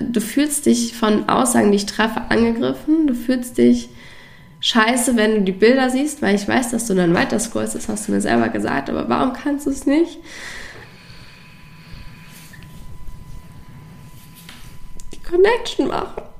du 0.00 0.20
fühlst 0.20 0.66
dich 0.66 0.94
von 0.94 1.28
Aussagen, 1.28 1.70
die 1.70 1.76
ich 1.76 1.86
treffe, 1.86 2.22
angegriffen. 2.28 3.06
Du 3.06 3.14
fühlst 3.14 3.58
dich 3.58 3.88
scheiße, 4.60 5.16
wenn 5.16 5.34
du 5.34 5.40
die 5.42 5.52
Bilder 5.52 5.90
siehst, 5.90 6.22
weil 6.22 6.34
ich 6.34 6.46
weiß, 6.46 6.70
dass 6.70 6.86
du 6.86 6.94
dann 6.94 7.14
weiter 7.14 7.38
scrollst. 7.38 7.74
Das 7.74 7.88
hast 7.88 8.08
du 8.08 8.12
mir 8.12 8.20
selber 8.20 8.48
gesagt, 8.48 8.90
aber 8.90 9.08
warum 9.08 9.32
kannst 9.32 9.66
du 9.66 9.70
es 9.70 9.86
nicht? 9.86 10.18
Die 15.12 15.22
Connection 15.22 15.88
machen. 15.88 16.31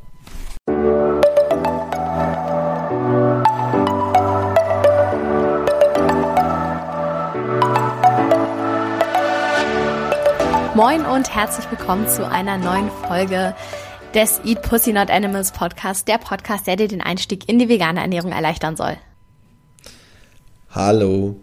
Moin 10.75 11.05
und 11.05 11.35
herzlich 11.35 11.71
willkommen 11.71 12.09
zu 12.09 12.27
einer 12.27 12.57
neuen 12.57 12.91
Folge 13.07 13.55
des 14.15 14.41
Eat 14.43 14.63
Pussy 14.63 14.95
Not 14.95 15.11
Animals 15.11 15.53
Podcast, 15.53 16.09
der 16.09 16.17
Podcast, 16.17 16.67
der 16.67 16.77
dir 16.77 16.89
den 16.89 17.03
Einstieg 17.03 17.47
in 17.47 17.59
die 17.59 17.69
vegane 17.69 18.01
Ernährung 18.01 18.33
erleichtern 18.33 18.75
soll. 18.75 18.97
Hallo. 20.71 21.37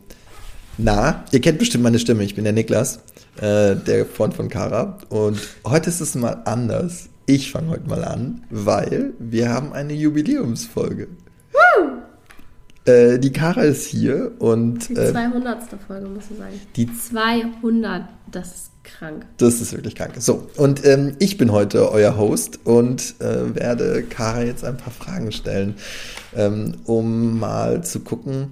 Na, 0.79 1.25
ihr 1.31 1.41
kennt 1.41 1.59
bestimmt 1.59 1.83
meine 1.83 1.99
Stimme. 1.99 2.23
Ich 2.23 2.33
bin 2.33 2.43
der 2.43 2.53
Niklas, 2.53 3.03
äh, 3.39 3.75
der 3.75 4.07
Freund 4.07 4.33
von 4.33 4.49
Kara. 4.49 4.97
Und 5.09 5.39
heute 5.63 5.89
ist 5.89 6.01
es 6.01 6.15
mal 6.15 6.41
anders. 6.45 7.09
Ich 7.27 7.51
fange 7.51 7.69
heute 7.69 7.87
mal 7.87 8.03
an, 8.03 8.47
weil 8.49 9.13
wir 9.19 9.49
haben 9.49 9.73
eine 9.73 9.93
Jubiläumsfolge. 9.93 11.07
Woo! 11.53 12.91
Äh, 12.91 13.19
die 13.19 13.31
Kara 13.31 13.61
ist 13.61 13.85
hier 13.85 14.31
und. 14.39 14.89
Die 14.89 14.95
200. 14.95 15.61
Äh, 15.61 15.77
Folge, 15.85 16.07
muss 16.07 16.23
ich 16.31 16.37
sagen. 16.39 16.59
Die 16.75 16.91
200. 16.91 18.05
Das 18.31 18.55
ist 18.55 18.71
krank. 18.97 19.25
Das 19.37 19.61
ist 19.61 19.73
wirklich 19.73 19.95
krank. 19.95 20.13
So, 20.19 20.47
und 20.57 20.85
ähm, 20.85 21.15
ich 21.19 21.37
bin 21.37 21.51
heute 21.51 21.91
euer 21.91 22.17
Host 22.17 22.59
und 22.65 23.15
äh, 23.19 23.55
werde 23.55 24.03
Kara 24.03 24.43
jetzt 24.43 24.63
ein 24.63 24.77
paar 24.77 24.93
Fragen 24.93 25.31
stellen, 25.31 25.75
ähm, 26.35 26.75
um 26.85 27.39
mal 27.39 27.83
zu 27.83 28.01
gucken. 28.01 28.51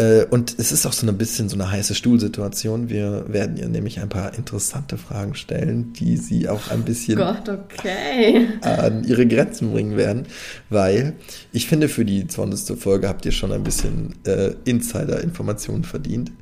Äh, 0.00 0.24
und 0.30 0.58
es 0.58 0.72
ist 0.72 0.86
auch 0.86 0.94
so 0.94 1.06
ein 1.06 1.18
bisschen 1.18 1.50
so 1.50 1.56
eine 1.56 1.70
heiße 1.70 1.94
Stuhlsituation. 1.94 2.88
Wir 2.88 3.26
werden 3.28 3.58
ihr 3.58 3.68
nämlich 3.68 4.00
ein 4.00 4.08
paar 4.08 4.34
interessante 4.34 4.96
Fragen 4.96 5.34
stellen, 5.34 5.92
die 5.92 6.16
sie 6.16 6.48
auch 6.48 6.70
ein 6.70 6.84
bisschen 6.84 7.20
oh 7.20 7.24
Gott, 7.24 7.48
okay. 7.48 8.48
an 8.62 9.04
ihre 9.04 9.26
Grenzen 9.26 9.72
bringen 9.72 9.98
werden, 9.98 10.24
weil 10.70 11.14
ich 11.52 11.66
finde, 11.66 11.88
für 11.90 12.06
die 12.06 12.26
20. 12.26 12.80
Folge 12.80 13.08
habt 13.08 13.26
ihr 13.26 13.32
schon 13.32 13.52
ein 13.52 13.62
bisschen 13.62 14.14
äh, 14.24 14.54
Insider-Informationen 14.64 15.84
verdient. 15.84 16.32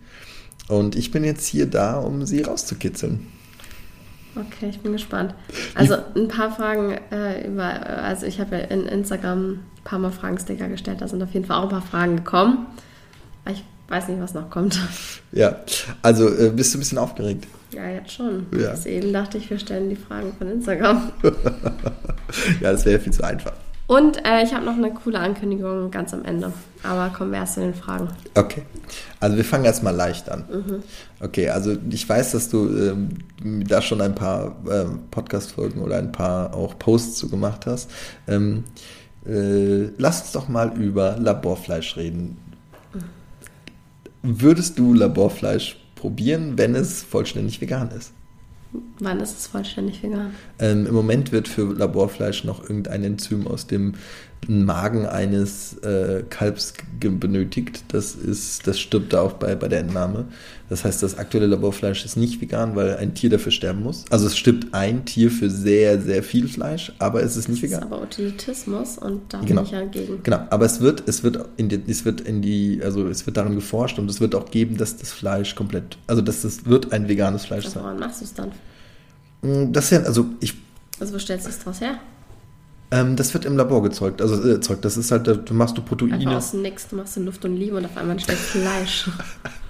Und 0.68 0.96
ich 0.96 1.10
bin 1.10 1.24
jetzt 1.24 1.46
hier 1.46 1.66
da, 1.66 1.96
um 1.96 2.26
sie 2.26 2.42
rauszukitzeln. 2.42 3.26
Okay, 4.36 4.68
ich 4.68 4.80
bin 4.80 4.92
gespannt. 4.92 5.34
Also 5.74 5.96
ein 6.14 6.28
paar 6.28 6.54
Fragen 6.54 6.92
äh, 7.10 7.46
über, 7.46 7.64
also 7.86 8.26
ich 8.26 8.38
habe 8.38 8.56
ja 8.56 8.64
in 8.64 8.86
Instagram 8.86 9.50
ein 9.50 9.60
paar 9.84 9.98
Mal 9.98 10.12
Fragensticker 10.12 10.68
gestellt, 10.68 11.00
da 11.00 11.08
sind 11.08 11.22
auf 11.22 11.32
jeden 11.32 11.46
Fall 11.46 11.58
auch 11.58 11.64
ein 11.64 11.68
paar 11.70 11.82
Fragen 11.82 12.16
gekommen. 12.16 12.66
Ich 13.50 13.64
weiß 13.88 14.08
nicht, 14.08 14.20
was 14.20 14.34
noch 14.34 14.50
kommt. 14.50 14.78
Ja, 15.32 15.56
also 16.02 16.28
äh, 16.28 16.50
bist 16.50 16.72
du 16.72 16.78
ein 16.78 16.80
bisschen 16.80 16.98
aufgeregt? 16.98 17.46
Ja, 17.72 17.88
jetzt 17.88 18.12
schon. 18.12 18.46
Ja. 18.52 18.70
Deswegen 18.70 19.12
dachte 19.12 19.38
ich, 19.38 19.50
wir 19.50 19.58
stellen 19.58 19.90
die 19.90 19.96
Fragen 19.96 20.32
von 20.36 20.48
Instagram. 20.50 21.12
ja, 22.60 22.72
das 22.72 22.84
wäre 22.84 23.00
viel 23.00 23.12
zu 23.12 23.24
einfach. 23.24 23.52
Und 23.88 24.18
äh, 24.26 24.42
ich 24.42 24.52
habe 24.52 24.66
noch 24.66 24.76
eine 24.76 24.92
coole 24.92 25.18
Ankündigung 25.18 25.90
ganz 25.90 26.12
am 26.12 26.22
Ende. 26.22 26.52
Aber 26.82 27.08
kommen 27.08 27.32
wir 27.32 27.38
erst 27.38 27.54
zu 27.54 27.60
den 27.60 27.72
Fragen. 27.72 28.08
Okay. 28.34 28.62
Also 29.18 29.38
wir 29.38 29.44
fangen 29.46 29.64
erstmal 29.64 29.94
leicht 29.94 30.30
an. 30.30 30.44
Mhm. 30.50 30.82
Okay, 31.20 31.48
also 31.48 31.74
ich 31.88 32.06
weiß, 32.06 32.32
dass 32.32 32.50
du 32.50 32.68
ähm, 32.68 33.08
da 33.66 33.80
schon 33.80 34.02
ein 34.02 34.14
paar 34.14 34.56
ähm, 34.70 35.00
Podcast-Folgen 35.10 35.80
oder 35.80 35.96
ein 35.96 36.12
paar 36.12 36.54
auch 36.54 36.78
Posts 36.78 37.16
zu 37.16 37.30
gemacht 37.30 37.64
hast. 37.64 37.90
Ähm, 38.28 38.64
äh, 39.26 39.86
lass 39.96 40.20
uns 40.20 40.32
doch 40.32 40.48
mal 40.48 40.76
über 40.78 41.16
Laborfleisch 41.16 41.96
reden. 41.96 42.36
Mhm. 42.92 43.00
Würdest 44.22 44.78
du 44.78 44.92
Laborfleisch 44.92 45.78
probieren, 45.94 46.58
wenn 46.58 46.74
es 46.74 47.02
vollständig 47.02 47.58
vegan 47.62 47.90
ist? 47.92 48.12
Wann 48.98 49.20
ist 49.20 49.38
es 49.38 49.46
vollständig 49.46 50.02
vegan? 50.02 50.32
Ähm, 50.58 50.86
Im 50.86 50.94
Moment 50.94 51.32
wird 51.32 51.48
für 51.48 51.72
Laborfleisch 51.72 52.44
noch 52.44 52.62
irgendein 52.62 53.02
Enzym 53.02 53.46
aus 53.46 53.66
dem 53.66 53.94
Magen 54.46 55.06
eines 55.06 55.76
äh, 55.78 56.22
Kalbs 56.30 56.74
benötigt. 57.00 57.84
Das 57.88 58.14
ist, 58.14 58.66
das 58.66 58.78
stirbt 58.78 59.12
da 59.12 59.22
auch 59.22 59.34
bei, 59.34 59.54
bei 59.54 59.68
der 59.68 59.80
Entnahme. 59.80 60.26
Das 60.68 60.84
heißt, 60.84 61.02
das 61.02 61.18
aktuelle 61.18 61.46
Laborfleisch 61.46 62.04
ist 62.04 62.16
nicht 62.16 62.40
vegan, 62.40 62.76
weil 62.76 62.96
ein 62.96 63.14
Tier 63.14 63.30
dafür 63.30 63.52
sterben 63.52 63.82
muss. 63.82 64.04
Also 64.10 64.26
es 64.26 64.36
stirbt 64.36 64.72
ein 64.72 65.04
Tier 65.04 65.30
für 65.30 65.50
sehr, 65.50 66.00
sehr 66.00 66.22
viel 66.22 66.48
Fleisch, 66.48 66.92
aber 66.98 67.22
es 67.22 67.36
ist 67.36 67.48
nicht 67.48 67.62
das 67.62 67.70
vegan. 67.70 67.80
Das 67.80 67.88
ist 67.88 67.94
aber 67.94 68.02
Utilitismus 68.02 68.98
und 68.98 69.32
da 69.32 69.40
genau. 69.40 69.62
bin 69.62 69.64
ich 69.64 69.70
ja 69.70 69.84
gegen. 69.84 70.22
Genau, 70.22 70.40
aber 70.50 70.66
es 70.66 70.80
wird, 70.80 71.08
es 71.08 71.22
wird 71.22 71.44
in 71.56 71.68
die, 71.68 71.82
es 71.86 72.04
wird 72.04 72.20
in 72.20 72.42
die, 72.42 72.80
also 72.82 73.08
es 73.08 73.26
wird 73.26 73.36
daran 73.36 73.54
geforscht 73.54 73.98
und 73.98 74.10
es 74.10 74.20
wird 74.20 74.34
auch 74.34 74.50
geben, 74.50 74.76
dass 74.76 74.96
das 74.96 75.10
Fleisch 75.12 75.54
komplett, 75.54 75.98
also 76.06 76.22
dass 76.22 76.42
das 76.42 76.66
wird 76.66 76.92
ein 76.92 77.08
veganes 77.08 77.46
Fleisch 77.46 77.64
also, 77.66 77.80
sein. 77.80 77.84
Woran 77.84 77.98
machst 77.98 78.20
du 78.20 78.24
es 78.24 78.34
dann? 78.34 78.52
Mm, 79.42 79.72
das 79.72 79.90
ja, 79.90 80.00
also 80.02 80.26
ich. 80.40 80.54
Also 81.00 81.14
wo 81.14 81.18
stellst 81.18 81.46
du 81.46 81.50
es 81.50 81.58
draus 81.58 81.80
her? 81.80 81.98
Ähm, 82.90 83.16
das 83.16 83.34
wird 83.34 83.44
im 83.44 83.56
Labor 83.56 83.82
gezeugt. 83.82 84.22
Also 84.22 84.42
äh, 84.42 84.52
erzeugt. 84.52 84.84
Das 84.84 84.96
ist 84.96 85.10
halt, 85.10 85.26
du 85.26 85.54
machst 85.54 85.76
du 85.76 85.82
Proteine. 85.82 86.14
Einfach 86.14 86.36
aus 86.36 86.54
Nix, 86.54 86.88
du 86.88 86.96
machst 86.96 87.16
du 87.16 87.20
Luft 87.20 87.44
und 87.44 87.54
Liebe 87.54 87.76
und 87.76 87.84
auf 87.84 87.96
einmal 87.96 88.12
entsteht 88.12 88.36
Fleisch. 88.36 89.10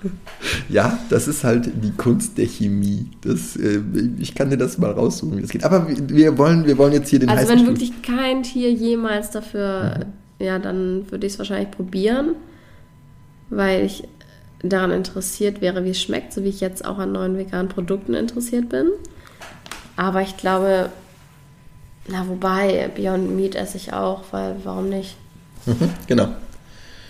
ja, 0.68 0.96
das 1.10 1.26
ist 1.26 1.42
halt 1.42 1.68
die 1.82 1.90
Kunst 1.90 2.38
der 2.38 2.46
Chemie. 2.46 3.10
Das, 3.22 3.56
äh, 3.56 3.82
ich 4.18 4.36
kann 4.36 4.50
dir 4.50 4.56
das 4.56 4.78
mal 4.78 4.92
raussuchen, 4.92 5.36
wie 5.36 5.42
das 5.42 5.50
geht. 5.50 5.64
Aber 5.64 5.88
wir 5.88 6.38
wollen, 6.38 6.64
wir 6.64 6.78
wollen 6.78 6.92
jetzt 6.92 7.08
hier 7.08 7.18
den 7.18 7.28
Also 7.28 7.48
wenn 7.48 7.58
Stuhl. 7.58 7.70
wirklich 7.70 8.02
kein 8.02 8.44
Tier 8.44 8.70
jemals 8.70 9.30
dafür, 9.30 10.06
mhm. 10.38 10.44
ja, 10.44 10.60
dann 10.60 11.10
würde 11.10 11.26
ich 11.26 11.32
es 11.32 11.38
wahrscheinlich 11.40 11.72
probieren, 11.72 12.36
weil 13.50 13.84
ich 13.84 14.04
daran 14.62 14.92
interessiert 14.92 15.60
wäre, 15.60 15.84
wie 15.84 15.90
es 15.90 16.00
schmeckt, 16.00 16.32
so 16.32 16.44
wie 16.44 16.48
ich 16.48 16.60
jetzt 16.60 16.84
auch 16.84 16.98
an 16.98 17.12
neuen 17.12 17.36
veganen 17.36 17.68
Produkten 17.68 18.14
interessiert 18.14 18.68
bin. 18.68 18.88
Aber 19.96 20.22
ich 20.22 20.36
glaube, 20.36 20.90
na, 22.08 22.26
wobei, 22.28 22.90
Beyond 22.94 23.34
Meat 23.36 23.54
esse 23.54 23.76
ich 23.76 23.92
auch, 23.92 24.22
weil 24.30 24.56
warum 24.64 24.88
nicht? 24.88 25.16
Mhm, 25.66 25.90
genau. 26.06 26.28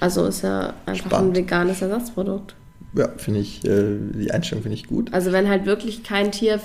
Also 0.00 0.26
ist 0.26 0.42
ja 0.42 0.74
einfach 0.86 1.06
Spannend. 1.06 1.32
ein 1.32 1.36
veganes 1.42 1.82
Ersatzprodukt. 1.82 2.54
Ja, 2.94 3.08
finde 3.16 3.40
ich, 3.40 3.64
äh, 3.64 3.96
die 4.14 4.30
Einstellung 4.30 4.62
finde 4.62 4.76
ich 4.76 4.86
gut. 4.86 5.12
Also 5.12 5.32
wenn 5.32 5.48
halt 5.48 5.66
wirklich 5.66 6.02
kein 6.04 6.32
Tier 6.32 6.60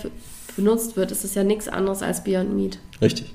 benutzt 0.56 0.96
wird, 0.96 1.12
ist 1.12 1.24
es 1.24 1.36
ja 1.36 1.44
nichts 1.44 1.68
anderes 1.68 2.02
als 2.02 2.24
Beyond 2.24 2.56
Meat. 2.56 2.78
Richtig. 3.02 3.34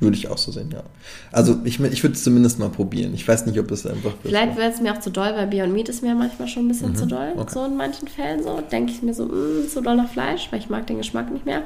Würde 0.00 0.16
ich 0.16 0.28
auch 0.28 0.38
so 0.38 0.52
sehen, 0.52 0.70
ja. 0.72 0.84
Also 1.32 1.58
ich, 1.64 1.80
ich 1.80 2.02
würde 2.04 2.14
es 2.14 2.22
zumindest 2.22 2.60
mal 2.60 2.68
probieren. 2.68 3.14
Ich 3.14 3.26
weiß 3.26 3.46
nicht, 3.46 3.58
ob 3.58 3.68
es 3.72 3.84
einfach. 3.84 4.12
Vielleicht 4.22 4.56
wäre 4.56 4.70
es 4.70 4.80
mir 4.80 4.94
auch 4.94 5.00
zu 5.00 5.10
doll, 5.10 5.32
weil 5.34 5.48
Beyond 5.48 5.72
Meat 5.72 5.88
ist 5.88 6.02
mir 6.02 6.14
manchmal 6.14 6.46
schon 6.46 6.66
ein 6.66 6.68
bisschen 6.68 6.90
mhm, 6.90 6.96
zu 6.96 7.06
doll. 7.06 7.32
Okay. 7.36 7.50
So 7.52 7.64
in 7.64 7.76
manchen 7.76 8.06
Fällen 8.06 8.44
so. 8.44 8.60
Denke 8.60 8.92
ich 8.92 9.02
mir 9.02 9.12
so, 9.12 9.24
mh, 9.24 9.34
mm, 9.34 9.68
zu 9.68 9.80
doll 9.80 9.96
nach 9.96 10.08
Fleisch, 10.08 10.46
weil 10.52 10.60
ich 10.60 10.70
mag 10.70 10.86
den 10.86 10.98
Geschmack 10.98 11.32
nicht 11.32 11.46
mehr. 11.46 11.62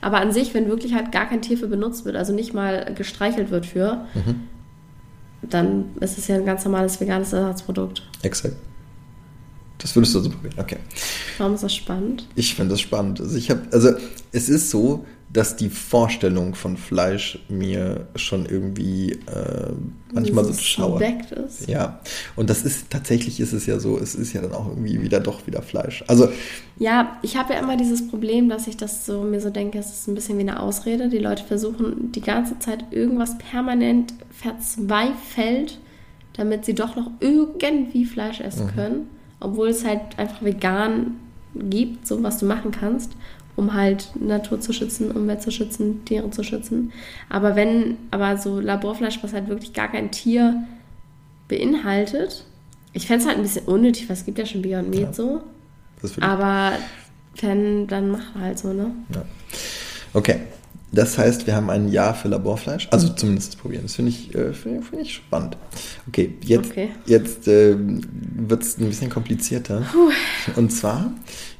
Aber 0.00 0.18
an 0.18 0.32
sich, 0.32 0.54
wenn 0.54 0.68
wirklich 0.68 0.94
halt 0.94 1.12
gar 1.12 1.26
kein 1.26 1.42
Tier 1.42 1.58
für 1.58 1.66
benutzt 1.66 2.06
wird, 2.06 2.16
also 2.16 2.32
nicht 2.32 2.54
mal 2.54 2.90
gestreichelt 2.94 3.50
wird 3.50 3.66
für, 3.66 4.06
mhm. 4.14 4.40
dann 5.42 5.84
ist 6.00 6.16
es 6.16 6.26
ja 6.26 6.36
ein 6.36 6.46
ganz 6.46 6.64
normales 6.64 6.98
veganes 7.02 7.34
Ersatzprodukt. 7.34 8.02
Exakt. 8.22 8.56
Das 9.76 9.94
würdest 9.94 10.14
du 10.14 10.20
so 10.20 10.30
probieren, 10.30 10.54
okay. 10.56 10.78
Warum 11.36 11.54
ist 11.54 11.64
das 11.64 11.74
spannend? 11.74 12.26
Ich 12.34 12.54
finde 12.54 12.70
das 12.70 12.80
spannend. 12.80 13.20
Also 13.20 13.36
ich 13.36 13.50
habe, 13.50 13.60
also 13.72 13.90
es 14.32 14.48
ist 14.48 14.70
so, 14.70 15.04
dass 15.34 15.56
die 15.56 15.68
Vorstellung 15.68 16.54
von 16.54 16.76
Fleisch 16.76 17.40
mir 17.48 18.06
schon 18.14 18.46
irgendwie 18.46 19.12
äh, 19.12 19.72
manchmal 20.12 20.44
so 20.44 20.52
schauert. 20.52 21.02
ist. 21.32 21.68
Ja, 21.68 21.98
und 22.36 22.48
das 22.50 22.62
ist 22.62 22.88
tatsächlich 22.88 23.40
ist 23.40 23.52
es 23.52 23.66
ja 23.66 23.80
so, 23.80 23.98
es 23.98 24.14
ist 24.14 24.32
ja 24.32 24.40
dann 24.40 24.52
auch 24.52 24.68
irgendwie 24.68 25.02
wieder 25.02 25.18
doch 25.18 25.44
wieder 25.48 25.60
Fleisch. 25.60 26.04
Also 26.06 26.28
ja, 26.78 27.18
ich 27.22 27.36
habe 27.36 27.52
ja 27.52 27.58
immer 27.58 27.76
dieses 27.76 28.06
Problem, 28.06 28.48
dass 28.48 28.68
ich 28.68 28.76
das 28.76 29.06
so 29.06 29.22
mir 29.22 29.40
so 29.40 29.50
denke, 29.50 29.78
es 29.78 29.90
ist 29.90 30.06
ein 30.06 30.14
bisschen 30.14 30.38
wie 30.38 30.42
eine 30.42 30.60
Ausrede. 30.60 31.08
Die 31.08 31.18
Leute 31.18 31.42
versuchen 31.42 32.12
die 32.12 32.20
ganze 32.20 32.60
Zeit 32.60 32.84
irgendwas 32.92 33.36
permanent 33.36 34.14
verzweifelt, 34.30 35.80
damit 36.36 36.64
sie 36.64 36.76
doch 36.76 36.94
noch 36.94 37.10
irgendwie 37.18 38.04
Fleisch 38.04 38.40
essen 38.40 38.66
mhm. 38.66 38.70
können, 38.76 39.08
obwohl 39.40 39.68
es 39.70 39.84
halt 39.84 40.16
einfach 40.16 40.44
vegan 40.44 41.16
gibt, 41.56 42.06
so 42.06 42.22
was 42.22 42.38
du 42.38 42.46
machen 42.46 42.70
kannst 42.70 43.10
um 43.56 43.74
halt 43.74 44.10
Natur 44.20 44.60
zu 44.60 44.72
schützen, 44.72 45.10
Umwelt 45.10 45.42
zu 45.42 45.50
schützen, 45.50 46.04
Tiere 46.04 46.30
zu 46.30 46.42
schützen. 46.42 46.92
Aber 47.28 47.56
wenn, 47.56 47.96
aber 48.10 48.36
so 48.36 48.60
Laborfleisch, 48.60 49.22
was 49.22 49.32
halt 49.32 49.48
wirklich 49.48 49.72
gar 49.72 49.88
kein 49.88 50.10
Tier 50.10 50.64
beinhaltet, 51.48 52.44
ich 52.92 53.06
fände 53.06 53.22
es 53.22 53.28
halt 53.28 53.38
ein 53.38 53.42
bisschen 53.42 53.66
unnötig, 53.66 54.08
weil 54.08 54.16
es 54.16 54.24
gibt 54.24 54.38
ja 54.38 54.46
schon 54.46 54.62
Beyond 54.62 54.90
Meat 54.90 55.00
ja, 55.00 55.12
so. 55.12 55.42
Aber 56.20 56.72
wenn, 57.40 57.86
dann 57.86 58.10
mach 58.10 58.34
halt 58.34 58.58
so, 58.58 58.72
ne? 58.72 58.90
Ja. 59.14 59.24
Okay. 60.12 60.40
Das 60.94 61.18
heißt, 61.18 61.46
wir 61.46 61.56
haben 61.56 61.70
ein 61.70 61.88
Ja 61.88 62.12
für 62.12 62.28
Laborfleisch. 62.28 62.88
Also 62.90 63.08
zumindest 63.08 63.54
das 63.54 63.56
Probieren. 63.56 63.82
Das 63.82 63.96
finde 63.96 64.10
ich, 64.10 64.34
äh, 64.34 64.52
find, 64.52 64.84
find 64.84 65.02
ich 65.02 65.14
spannend. 65.14 65.56
Okay, 66.06 66.34
jetzt, 66.42 66.70
okay. 66.70 66.90
jetzt 67.06 67.48
äh, 67.48 67.76
wird 67.76 68.62
es 68.62 68.78
ein 68.78 68.86
bisschen 68.86 69.10
komplizierter. 69.10 69.82
Puh. 69.92 70.10
Und 70.56 70.70
zwar 70.70 71.12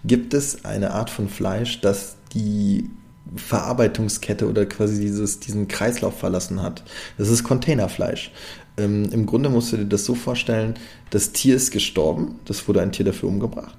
gibt 0.05 0.35
es 0.35 0.65
eine 0.65 0.93
Art 0.93 1.11
von 1.11 1.29
Fleisch, 1.29 1.81
das 1.81 2.17
die 2.33 2.91
Verarbeitungskette 3.35 4.49
oder 4.49 4.67
quasi 4.67 5.01
dieses, 5.01 5.41
diesen 5.41 5.67
Kreislauf 5.67 6.19
verlassen 6.19 6.63
hat. 6.63 6.85
Das 7.19 7.29
ist 7.29 7.43
Containerfleisch. 7.43 8.31
Ähm, 8.77 9.11
Im 9.13 9.27
Grunde 9.27 9.49
musst 9.49 9.73
du 9.73 9.79
dir 9.79 9.87
das 9.87 10.05
so 10.05 10.15
vorstellen, 10.15 10.75
das 11.11 11.33
Tier 11.33 11.57
ist 11.57 11.71
gestorben, 11.71 12.39
das 12.45 12.67
wurde 12.69 12.83
ein 12.83 12.93
Tier 12.93 13.05
dafür 13.05 13.29
umgebracht. 13.29 13.77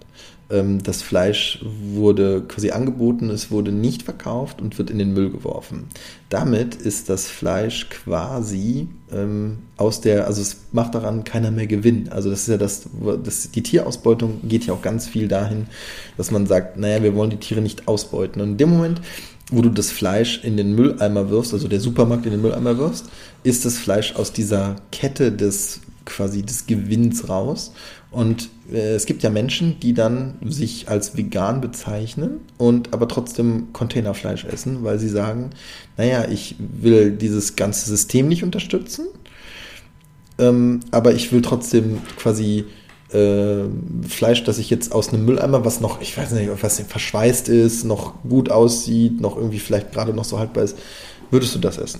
Ähm, 0.49 0.83
das 0.83 1.01
Fleisch 1.01 1.63
wurde 1.63 2.43
quasi 2.47 2.71
angeboten, 2.71 3.29
es 3.29 3.49
wurde 3.49 3.71
nicht 3.71 4.03
verkauft 4.03 4.61
und 4.61 4.77
wird 4.77 4.89
in 4.89 4.99
den 4.99 5.13
Müll 5.13 5.31
geworfen. 5.31 5.85
Damit 6.29 6.75
ist 6.75 7.09
das 7.09 7.27
Fleisch 7.27 7.89
quasi 7.89 8.87
ähm, 9.11 9.59
aus 9.77 10.01
der, 10.01 10.27
also 10.27 10.41
es 10.41 10.57
macht 10.71 10.93
daran 10.93 11.23
keiner 11.23 11.51
mehr 11.51 11.67
Gewinn. 11.67 12.09
Also 12.09 12.29
das 12.29 12.41
ist 12.41 12.47
ja 12.49 12.57
das, 12.57 12.87
das, 13.23 13.51
die 13.51 13.63
Tierausbeutung 13.63 14.41
geht 14.47 14.65
ja 14.65 14.73
auch 14.73 14.81
ganz 14.81 15.07
viel 15.07 15.27
dahin, 15.27 15.67
dass 16.17 16.31
man 16.31 16.45
sagt, 16.45 16.77
naja, 16.77 17.01
wir 17.01 17.15
wollen 17.15 17.31
die 17.31 17.37
Tiere 17.37 17.61
nicht 17.61 17.87
ausbeuten. 17.87 18.41
Und 18.41 18.51
in 18.51 18.57
dem 18.57 18.69
Moment, 18.69 19.01
wo 19.51 19.61
du 19.61 19.69
das 19.69 19.91
Fleisch 19.91 20.43
in 20.43 20.57
den 20.57 20.75
Mülleimer 20.75 21.29
wirfst, 21.29 21.53
also 21.53 21.67
der 21.67 21.79
Supermarkt 21.79 22.25
in 22.25 22.31
den 22.31 22.41
Mülleimer 22.41 22.77
wirfst, 22.77 23.05
ist 23.43 23.65
das 23.65 23.77
Fleisch 23.77 24.15
aus 24.15 24.31
dieser 24.31 24.75
Kette 24.91 25.31
des 25.31 25.81
quasi 26.05 26.43
des 26.43 26.67
Gewinns 26.67 27.27
raus. 27.29 27.73
Und 28.11 28.49
äh, 28.71 28.95
es 28.95 29.05
gibt 29.05 29.23
ja 29.23 29.29
Menschen, 29.29 29.79
die 29.79 29.93
dann 29.93 30.35
sich 30.45 30.87
als 30.87 31.17
vegan 31.17 31.61
bezeichnen 31.61 32.39
und 32.57 32.93
aber 32.93 33.07
trotzdem 33.07 33.73
Containerfleisch 33.73 34.45
essen, 34.45 34.83
weil 34.83 34.99
sie 34.99 35.09
sagen, 35.09 35.49
naja, 35.97 36.25
ich 36.29 36.55
will 36.59 37.11
dieses 37.11 37.55
ganze 37.55 37.89
System 37.89 38.27
nicht 38.27 38.43
unterstützen, 38.43 39.07
ähm, 40.37 40.79
aber 40.91 41.13
ich 41.13 41.31
will 41.31 41.41
trotzdem 41.41 42.01
quasi 42.17 42.65
äh, 43.11 43.63
Fleisch, 44.07 44.43
das 44.43 44.57
ich 44.59 44.69
jetzt 44.69 44.91
aus 44.91 45.09
einem 45.09 45.25
Mülleimer, 45.25 45.65
was 45.65 45.81
noch, 45.81 46.01
ich 46.01 46.17
weiß 46.17 46.31
nicht, 46.31 46.49
was 46.61 46.79
verschweißt 46.79 47.49
ist, 47.49 47.83
noch 47.83 48.21
gut 48.23 48.49
aussieht, 48.49 49.21
noch 49.21 49.37
irgendwie 49.37 49.59
vielleicht 49.59 49.91
gerade 49.91 50.13
noch 50.13 50.25
so 50.25 50.39
haltbar 50.39 50.63
ist, 50.63 50.77
würdest 51.31 51.53
du 51.55 51.59
das 51.59 51.77
essen? 51.77 51.99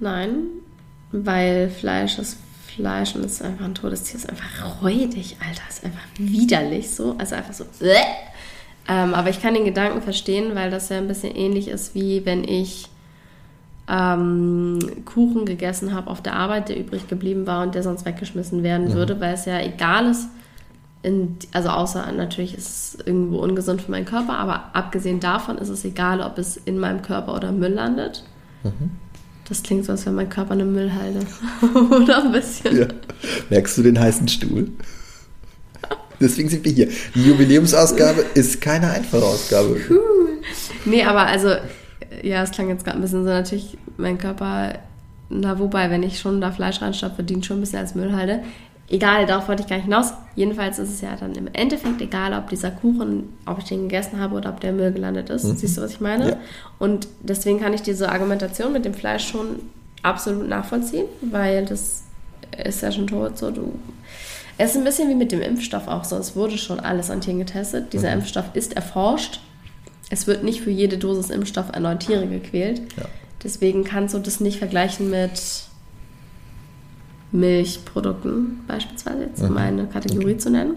Nein, 0.00 0.46
weil 1.12 1.70
Fleisch 1.70 2.18
ist 2.18 2.36
Fleisch 2.76 3.14
und 3.14 3.24
es 3.24 3.32
ist 3.32 3.42
einfach 3.42 3.64
ein 3.64 3.74
totes 3.74 4.04
Tier, 4.04 4.16
ist 4.16 4.28
einfach 4.28 4.82
räudig, 4.82 5.36
Alter, 5.40 5.62
ist 5.68 5.84
einfach 5.84 6.04
widerlich 6.16 6.90
so, 6.90 7.14
also 7.18 7.34
einfach 7.34 7.52
so. 7.52 7.64
Ähm, 8.88 9.14
aber 9.14 9.30
ich 9.30 9.40
kann 9.40 9.54
den 9.54 9.64
Gedanken 9.64 10.02
verstehen, 10.02 10.54
weil 10.54 10.70
das 10.70 10.88
ja 10.88 10.98
ein 10.98 11.08
bisschen 11.08 11.34
ähnlich 11.34 11.68
ist, 11.68 11.94
wie 11.94 12.24
wenn 12.26 12.44
ich 12.44 12.88
ähm, 13.88 14.78
Kuchen 15.04 15.44
gegessen 15.44 15.94
habe 15.94 16.10
auf 16.10 16.20
der 16.20 16.34
Arbeit, 16.34 16.68
der 16.68 16.78
übrig 16.78 17.08
geblieben 17.08 17.46
war 17.46 17.62
und 17.62 17.74
der 17.74 17.82
sonst 17.82 18.04
weggeschmissen 18.04 18.62
werden 18.62 18.88
mhm. 18.88 18.94
würde, 18.94 19.20
weil 19.20 19.34
es 19.34 19.44
ja 19.44 19.60
egal 19.60 20.10
ist, 20.10 20.28
in, 21.02 21.36
also 21.52 21.68
außer 21.68 22.10
natürlich 22.12 22.56
ist 22.56 22.94
es 22.94 23.06
irgendwo 23.06 23.38
ungesund 23.38 23.82
für 23.82 23.90
meinen 23.90 24.04
Körper, 24.04 24.38
aber 24.38 24.70
abgesehen 24.72 25.18
davon 25.20 25.58
ist 25.58 25.68
es 25.68 25.84
egal, 25.84 26.20
ob 26.20 26.38
es 26.38 26.56
in 26.56 26.78
meinem 26.78 27.02
Körper 27.02 27.34
oder 27.34 27.50
Müll 27.50 27.72
landet. 27.72 28.24
Mhm. 28.62 28.92
Das 29.48 29.62
klingt 29.62 29.84
so, 29.84 29.92
als 29.92 30.06
wäre 30.06 30.14
mein 30.14 30.28
Körper 30.28 30.52
eine 30.52 30.64
Müllhalde. 30.64 31.20
Oder 31.74 32.24
ein 32.24 32.32
bisschen. 32.32 32.78
Ja. 32.78 32.86
Merkst 33.50 33.78
du 33.78 33.82
den 33.82 33.98
heißen 33.98 34.28
Stuhl? 34.28 34.70
Deswegen 36.20 36.48
sind 36.48 36.64
wir 36.64 36.72
hier. 36.72 36.88
Die 37.14 37.24
Jubiläumsausgabe 37.24 38.24
ist 38.34 38.60
keine 38.60 38.90
einfache 38.90 39.24
Ausgabe. 39.24 39.76
Cool. 39.90 40.40
Nee, 40.84 41.02
aber 41.02 41.26
also, 41.26 41.54
ja, 42.22 42.42
es 42.42 42.52
klang 42.52 42.68
jetzt 42.68 42.84
gerade 42.84 42.98
ein 42.98 43.02
bisschen 43.02 43.24
so 43.24 43.30
natürlich, 43.30 43.76
mein 43.96 44.18
Körper, 44.18 44.74
na 45.28 45.58
wobei, 45.58 45.90
wenn 45.90 46.04
ich 46.04 46.20
schon 46.20 46.40
da 46.40 46.52
Fleisch 46.52 46.80
reinstopfe, 46.80 47.24
dient 47.24 47.44
schon 47.44 47.58
ein 47.58 47.60
bisschen 47.60 47.80
als 47.80 47.94
Müllhalde 47.94 48.42
egal, 48.92 49.26
darauf 49.26 49.48
wollte 49.48 49.62
ich 49.62 49.68
gar 49.68 49.76
nicht 49.76 49.86
hinaus. 49.86 50.12
Jedenfalls 50.36 50.78
ist 50.78 50.90
es 50.90 51.00
ja 51.00 51.16
dann 51.18 51.34
im 51.34 51.48
Endeffekt 51.52 52.00
egal, 52.00 52.32
ob 52.34 52.48
dieser 52.48 52.70
Kuchen, 52.70 53.30
ob 53.46 53.58
ich 53.58 53.64
den 53.64 53.82
gegessen 53.82 54.20
habe 54.20 54.36
oder 54.36 54.50
ob 54.50 54.60
der 54.60 54.72
Müll 54.72 54.92
gelandet 54.92 55.30
ist. 55.30 55.44
Mhm. 55.44 55.56
Siehst 55.56 55.76
du, 55.76 55.82
was 55.82 55.92
ich 55.92 56.00
meine? 56.00 56.30
Ja. 56.30 56.36
Und 56.78 57.08
deswegen 57.20 57.58
kann 57.58 57.72
ich 57.72 57.82
diese 57.82 58.10
Argumentation 58.10 58.72
mit 58.72 58.84
dem 58.84 58.94
Fleisch 58.94 59.26
schon 59.26 59.60
absolut 60.02 60.48
nachvollziehen, 60.48 61.06
weil 61.22 61.64
das 61.64 62.04
ist 62.64 62.82
ja 62.82 62.92
schon 62.92 63.06
tot. 63.06 63.38
So, 63.38 63.50
du, 63.50 63.74
es 64.58 64.72
ist 64.72 64.76
ein 64.76 64.84
bisschen 64.84 65.08
wie 65.08 65.14
mit 65.14 65.32
dem 65.32 65.40
Impfstoff 65.40 65.88
auch 65.88 66.04
so. 66.04 66.16
Es 66.16 66.36
wurde 66.36 66.58
schon 66.58 66.78
alles 66.78 67.10
an 67.10 67.20
Tieren 67.20 67.38
getestet. 67.38 67.92
Dieser 67.92 68.08
mhm. 68.08 68.18
Impfstoff 68.18 68.46
ist 68.54 68.76
erforscht. 68.76 69.40
Es 70.10 70.26
wird 70.26 70.44
nicht 70.44 70.60
für 70.60 70.70
jede 70.70 70.98
Dosis 70.98 71.30
Impfstoff 71.30 71.70
erneut 71.72 72.00
Tiere 72.00 72.26
gequält. 72.26 72.82
Ja. 72.98 73.04
Deswegen 73.42 73.84
kannst 73.84 74.14
du 74.14 74.18
das 74.18 74.40
nicht 74.40 74.58
vergleichen 74.58 75.10
mit 75.10 75.40
Milchprodukten 77.32 78.60
beispielsweise, 78.68 79.24
jetzt 79.24 79.42
um 79.42 79.50
mhm. 79.50 79.56
eine 79.56 79.86
Kategorie 79.86 80.32
okay. 80.32 80.38
zu 80.38 80.50
nennen. 80.50 80.76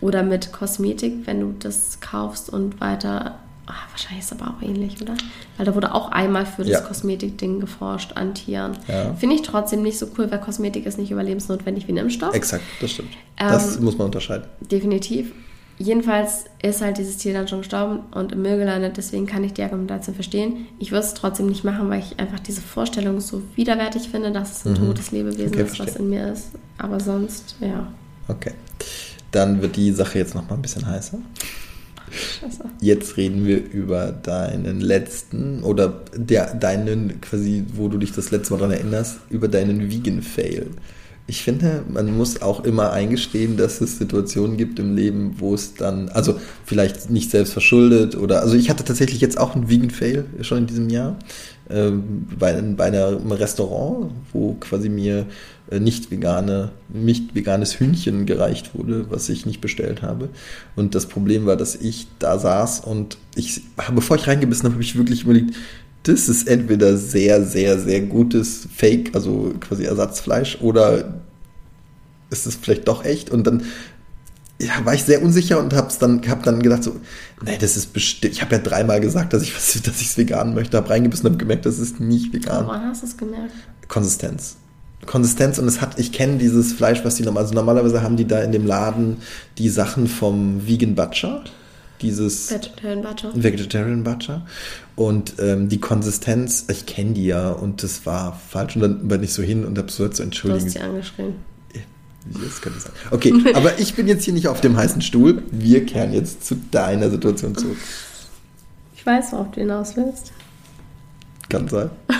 Oder 0.00 0.22
mit 0.22 0.52
Kosmetik, 0.52 1.26
wenn 1.26 1.40
du 1.40 1.54
das 1.58 2.00
kaufst 2.00 2.50
und 2.50 2.80
weiter. 2.80 3.36
Ach, 3.66 3.90
wahrscheinlich 3.90 4.24
ist 4.24 4.32
es 4.32 4.38
aber 4.38 4.50
auch 4.50 4.62
ähnlich, 4.62 5.00
oder? 5.00 5.14
Weil 5.56 5.64
da 5.64 5.74
wurde 5.74 5.94
auch 5.94 6.10
einmal 6.10 6.44
für 6.44 6.62
das 6.62 6.72
ja. 6.72 6.80
Kosmetikding 6.80 7.60
geforscht 7.60 8.12
an 8.14 8.34
Tieren. 8.34 8.72
Ja. 8.88 9.14
Finde 9.14 9.36
ich 9.36 9.42
trotzdem 9.42 9.82
nicht 9.82 9.98
so 9.98 10.06
cool, 10.18 10.30
weil 10.30 10.40
Kosmetik 10.40 10.84
ist 10.84 10.98
nicht 10.98 11.10
überlebensnotwendig 11.10 11.88
wie 11.88 11.92
ein 11.92 11.96
Impfstoff. 11.96 12.34
Exakt, 12.34 12.64
das 12.80 12.90
stimmt. 12.90 13.12
Ähm, 13.38 13.48
das 13.48 13.80
muss 13.80 13.96
man 13.96 14.06
unterscheiden. 14.06 14.46
Definitiv. 14.60 15.32
Jedenfalls 15.78 16.44
ist 16.62 16.82
halt 16.82 16.98
dieses 16.98 17.16
Tier 17.16 17.32
dann 17.32 17.48
schon 17.48 17.58
gestorben 17.58 18.00
und 18.12 18.30
im 18.32 18.42
Müll 18.42 18.58
gelandet, 18.58 18.96
deswegen 18.96 19.26
kann 19.26 19.42
ich 19.42 19.54
die 19.54 19.62
Argumentation 19.62 20.14
verstehen. 20.14 20.66
Ich 20.78 20.92
würde 20.92 21.04
es 21.04 21.14
trotzdem 21.14 21.46
nicht 21.46 21.64
machen, 21.64 21.90
weil 21.90 22.00
ich 22.00 22.18
einfach 22.20 22.38
diese 22.38 22.60
Vorstellung 22.60 23.20
so 23.20 23.42
widerwärtig 23.56 24.08
finde, 24.08 24.30
dass 24.30 24.58
es 24.58 24.66
ein 24.66 24.72
mhm. 24.72 24.86
totes 24.86 25.10
Lebewesen 25.10 25.54
okay, 25.54 25.62
ist, 25.62 25.80
was 25.80 25.96
in 25.96 26.10
mir 26.10 26.32
ist. 26.32 26.50
Aber 26.78 27.00
sonst, 27.00 27.56
ja. 27.60 27.88
Okay. 28.28 28.52
Dann 29.32 29.62
wird 29.62 29.74
die 29.74 29.90
Sache 29.90 30.18
jetzt 30.18 30.36
nochmal 30.36 30.58
ein 30.58 30.62
bisschen 30.62 30.86
heißer. 30.86 31.18
Scheiße. 32.10 32.64
Jetzt 32.80 33.16
reden 33.16 33.44
wir 33.44 33.58
über 33.70 34.12
deinen 34.12 34.80
letzten 34.80 35.64
oder 35.64 36.02
der, 36.14 36.54
deinen 36.54 37.20
quasi, 37.20 37.64
wo 37.74 37.88
du 37.88 37.98
dich 37.98 38.12
das 38.12 38.30
letzte 38.30 38.52
Mal 38.52 38.60
daran 38.60 38.74
erinnerst, 38.74 39.18
über 39.30 39.48
deinen 39.48 39.90
Vegan-Fail 39.90 40.68
ich 41.26 41.42
finde, 41.42 41.84
man 41.88 42.14
muss 42.16 42.42
auch 42.42 42.64
immer 42.64 42.92
eingestehen, 42.92 43.56
dass 43.56 43.80
es 43.80 43.98
Situationen 43.98 44.58
gibt 44.58 44.78
im 44.78 44.94
Leben, 44.94 45.36
wo 45.38 45.54
es 45.54 45.74
dann, 45.74 46.10
also 46.10 46.38
vielleicht 46.66 47.10
nicht 47.10 47.30
selbst 47.30 47.52
verschuldet 47.54 48.14
oder, 48.14 48.42
also 48.42 48.56
ich 48.56 48.68
hatte 48.68 48.84
tatsächlich 48.84 49.22
jetzt 49.22 49.38
auch 49.38 49.54
einen 49.54 49.70
Vegan-Fail 49.70 50.26
schon 50.42 50.58
in 50.58 50.66
diesem 50.66 50.90
Jahr 50.90 51.16
ähm, 51.70 52.26
bei, 52.38 52.52
bei 52.60 52.84
einem 52.84 53.32
Restaurant, 53.32 54.10
wo 54.34 54.52
quasi 54.60 54.90
mir 54.90 55.24
äh, 55.70 55.80
nicht 55.80 56.10
vegane, 56.10 56.72
nicht 56.92 57.34
veganes 57.34 57.80
Hühnchen 57.80 58.26
gereicht 58.26 58.74
wurde, 58.74 59.06
was 59.08 59.30
ich 59.30 59.46
nicht 59.46 59.62
bestellt 59.62 60.02
habe. 60.02 60.28
Und 60.76 60.94
das 60.94 61.06
Problem 61.06 61.46
war, 61.46 61.56
dass 61.56 61.74
ich 61.74 62.06
da 62.18 62.38
saß 62.38 62.80
und 62.80 63.16
ich, 63.34 63.62
bevor 63.94 64.18
ich 64.18 64.26
reingebissen 64.26 64.64
habe, 64.64 64.74
habe 64.74 64.82
ich 64.82 64.96
wirklich 64.96 65.22
überlegt, 65.22 65.54
das 66.04 66.28
ist 66.28 66.46
entweder 66.46 66.96
sehr, 66.96 67.44
sehr, 67.44 67.78
sehr 67.78 68.02
gutes 68.02 68.68
Fake, 68.74 69.10
also 69.14 69.52
quasi 69.60 69.84
Ersatzfleisch, 69.84 70.58
oder 70.60 71.14
ist 72.30 72.46
es 72.46 72.56
vielleicht 72.56 72.88
doch 72.88 73.04
echt? 73.04 73.30
Und 73.30 73.46
dann 73.46 73.64
ja, 74.60 74.84
war 74.84 74.94
ich 74.94 75.02
sehr 75.02 75.22
unsicher 75.22 75.58
und 75.58 75.74
habe 75.74 75.92
dann, 75.98 76.20
hab 76.28 76.42
dann 76.42 76.62
gedacht 76.62 76.84
so, 76.84 76.96
nee, 77.44 77.56
das 77.58 77.76
ist 77.76 77.92
bestimmt. 77.92 78.34
Ich 78.34 78.42
habe 78.42 78.54
ja 78.54 78.60
dreimal 78.60 79.00
gesagt, 79.00 79.32
dass 79.32 79.42
ich 79.42 79.52
dass 79.82 80.00
es 80.00 80.16
vegan 80.16 80.54
möchte, 80.54 80.76
habe 80.76 80.90
reingebissen 80.90 81.26
und 81.26 81.32
habe 81.32 81.40
gemerkt, 81.40 81.66
das 81.66 81.78
ist 81.78 82.00
nicht 82.00 82.32
vegan. 82.32 82.66
Woran 82.66 82.84
hast 82.84 83.02
du 83.02 83.06
es 83.06 83.16
gemerkt? 83.16 83.52
Konsistenz. 83.88 84.56
Konsistenz 85.06 85.58
und 85.58 85.66
es 85.66 85.80
hat, 85.80 85.98
ich 85.98 86.12
kenne 86.12 86.38
dieses 86.38 86.72
Fleisch, 86.72 87.04
was 87.04 87.16
die 87.16 87.24
normal, 87.24 87.42
also 87.42 87.54
normalerweise 87.54 88.02
haben 88.02 88.16
die 88.16 88.26
da 88.26 88.40
in 88.40 88.52
dem 88.52 88.66
Laden 88.66 89.18
die 89.58 89.68
Sachen 89.68 90.06
vom 90.06 90.66
Vegan 90.66 90.94
Butcher 90.94 91.44
dieses 92.00 92.50
Vegetarian 92.50 93.02
Butter. 93.02 93.30
Vegetarian 93.34 94.04
Butter. 94.04 94.46
Und 94.96 95.34
ähm, 95.40 95.68
die 95.68 95.80
Konsistenz, 95.80 96.66
ich 96.70 96.86
kenne 96.86 97.14
die 97.14 97.26
ja 97.26 97.50
und 97.50 97.82
das 97.82 98.06
war 98.06 98.40
falsch. 98.48 98.76
Und 98.76 98.82
dann 98.82 99.08
bin 99.08 99.22
ich 99.22 99.32
so 99.32 99.42
hin 99.42 99.64
und 99.64 99.76
habe 99.76 99.90
so 99.90 100.08
zu 100.08 100.22
entschuldigen. 100.22 100.60
Du 100.60 100.66
hast 100.66 100.72
sie 100.72 100.80
angeschrien. 100.80 101.34
Das 102.26 102.62
könnte 102.62 102.80
sein. 102.80 102.92
Okay, 103.10 103.34
aber 103.54 103.78
ich 103.78 103.94
bin 103.94 104.08
jetzt 104.08 104.24
hier 104.24 104.32
nicht 104.32 104.48
auf 104.48 104.60
dem 104.60 104.76
heißen 104.76 105.02
Stuhl. 105.02 105.42
Wir 105.50 105.84
kehren 105.84 106.14
jetzt 106.14 106.46
zu 106.46 106.56
deiner 106.70 107.10
Situation 107.10 107.54
zurück. 107.54 107.76
Ich 108.96 109.04
weiß, 109.04 109.32
worauf 109.32 109.50
du 109.50 109.60
hinaus 109.60 109.96
willst. 109.96 110.32
Kann 111.50 111.68
sein. 111.68 111.90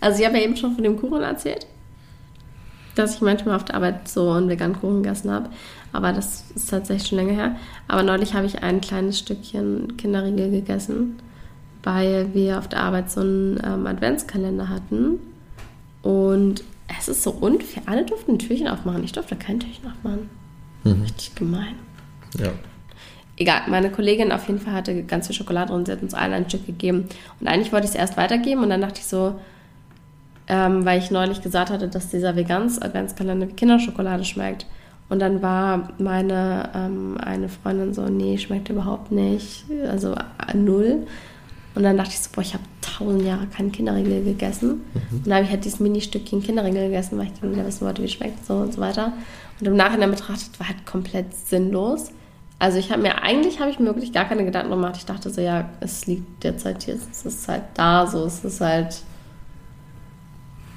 also 0.00 0.18
ich 0.18 0.26
habe 0.26 0.38
ja 0.38 0.44
eben 0.44 0.56
schon 0.56 0.74
von 0.74 0.82
dem 0.82 0.96
Kuchen 0.96 1.22
erzählt, 1.22 1.66
dass 2.96 3.14
ich 3.14 3.20
manchmal 3.20 3.54
auf 3.54 3.64
der 3.64 3.76
Arbeit 3.76 4.08
so 4.08 4.30
einen 4.30 4.48
veganen 4.48 4.80
Kuchen 4.80 5.02
gegessen 5.02 5.30
habe 5.30 5.50
aber 5.96 6.12
das 6.12 6.44
ist 6.54 6.68
tatsächlich 6.68 7.08
schon 7.08 7.16
länger 7.16 7.32
her. 7.32 7.56
Aber 7.88 8.02
neulich 8.02 8.34
habe 8.34 8.44
ich 8.44 8.62
ein 8.62 8.82
kleines 8.82 9.18
Stückchen 9.18 9.96
Kinderriegel 9.96 10.50
gegessen, 10.50 11.18
weil 11.82 12.34
wir 12.34 12.58
auf 12.58 12.68
der 12.68 12.80
Arbeit 12.80 13.10
so 13.10 13.22
einen 13.22 13.58
ähm, 13.64 13.86
Adventskalender 13.86 14.68
hatten. 14.68 15.18
Und 16.02 16.62
es 16.98 17.08
ist 17.08 17.22
so 17.22 17.30
unfair. 17.30 17.82
Alle 17.86 18.04
durften 18.04 18.32
ein 18.32 18.38
Türchen 18.38 18.68
aufmachen. 18.68 19.04
Ich 19.04 19.12
durfte 19.12 19.36
kein 19.36 19.58
Türchen 19.58 19.90
aufmachen. 19.90 20.28
Mhm. 20.84 21.02
Richtig 21.02 21.34
gemein. 21.34 21.76
Ja. 22.38 22.52
Egal, 23.38 23.62
meine 23.68 23.90
Kollegin 23.90 24.32
auf 24.32 24.46
jeden 24.48 24.60
Fall 24.60 24.74
hatte 24.74 25.02
ganz 25.02 25.28
viel 25.28 25.36
Schokolade 25.36 25.72
und 25.72 25.86
sie 25.86 25.92
hat 25.92 26.02
uns 26.02 26.12
allen 26.12 26.34
ein 26.34 26.48
Stück 26.48 26.66
gegeben. 26.66 27.06
Und 27.40 27.48
eigentlich 27.48 27.72
wollte 27.72 27.86
ich 27.86 27.92
es 27.92 27.96
erst 27.96 28.18
weitergeben 28.18 28.62
und 28.62 28.68
dann 28.68 28.82
dachte 28.82 29.00
ich 29.00 29.06
so, 29.06 29.40
ähm, 30.48 30.84
weil 30.84 30.98
ich 30.98 31.10
neulich 31.10 31.42
gesagt 31.42 31.70
hatte, 31.70 31.88
dass 31.88 32.08
dieser 32.08 32.36
Vegans 32.36 32.80
Adventskalender 32.80 33.48
wie 33.48 33.52
Kinderschokolade 33.52 34.24
schmeckt. 34.24 34.66
Und 35.08 35.20
dann 35.20 35.40
war 35.40 35.90
meine 35.98 36.70
ähm, 36.74 37.16
eine 37.20 37.48
Freundin 37.48 37.94
so, 37.94 38.06
nee, 38.08 38.38
schmeckt 38.38 38.68
überhaupt 38.68 39.12
nicht, 39.12 39.64
also 39.88 40.14
äh, 40.14 40.56
null. 40.56 41.06
Und 41.74 41.82
dann 41.82 41.96
dachte 41.96 42.10
ich 42.10 42.20
so, 42.20 42.30
boah, 42.34 42.40
ich 42.40 42.54
habe 42.54 42.64
tausend 42.80 43.22
Jahre 43.22 43.46
keinen 43.46 43.70
Kinderriegel 43.70 44.24
gegessen. 44.24 44.68
Mhm. 44.94 45.18
Und 45.18 45.26
dann 45.26 45.34
habe 45.34 45.44
ich 45.44 45.50
halt 45.50 45.64
dieses 45.64 45.78
Mini-Stückchen 45.78 46.42
Kinderriegel 46.42 46.86
gegessen, 46.86 47.18
weil 47.18 47.26
ich 47.26 47.32
dann 47.40 47.52
wieder 47.52 47.66
wissen 47.66 47.86
wollte, 47.86 48.02
wie 48.02 48.06
es 48.06 48.12
schmeckt 48.12 48.44
so 48.46 48.54
und 48.54 48.72
so 48.72 48.80
weiter. 48.80 49.12
Und 49.60 49.66
im 49.66 49.76
Nachhinein 49.76 50.10
betrachtet 50.10 50.58
war 50.58 50.68
halt 50.68 50.86
komplett 50.86 51.34
sinnlos. 51.34 52.10
Also 52.58 52.78
ich 52.78 52.90
habe 52.90 53.02
mir, 53.02 53.22
eigentlich 53.22 53.60
habe 53.60 53.70
ich 53.70 53.78
mir 53.78 53.86
wirklich 53.86 54.12
gar 54.12 54.24
keine 54.24 54.44
Gedanken 54.44 54.70
gemacht. 54.70 54.96
Ich 54.96 55.04
dachte 55.04 55.28
so, 55.28 55.40
ja, 55.40 55.68
es 55.80 56.06
liegt 56.06 56.42
derzeit 56.42 56.82
hier, 56.82 56.94
es 56.94 57.26
ist 57.26 57.46
halt 57.46 57.64
da 57.74 58.06
so, 58.06 58.24
es 58.24 58.42
ist 58.44 58.60
halt, 58.60 59.02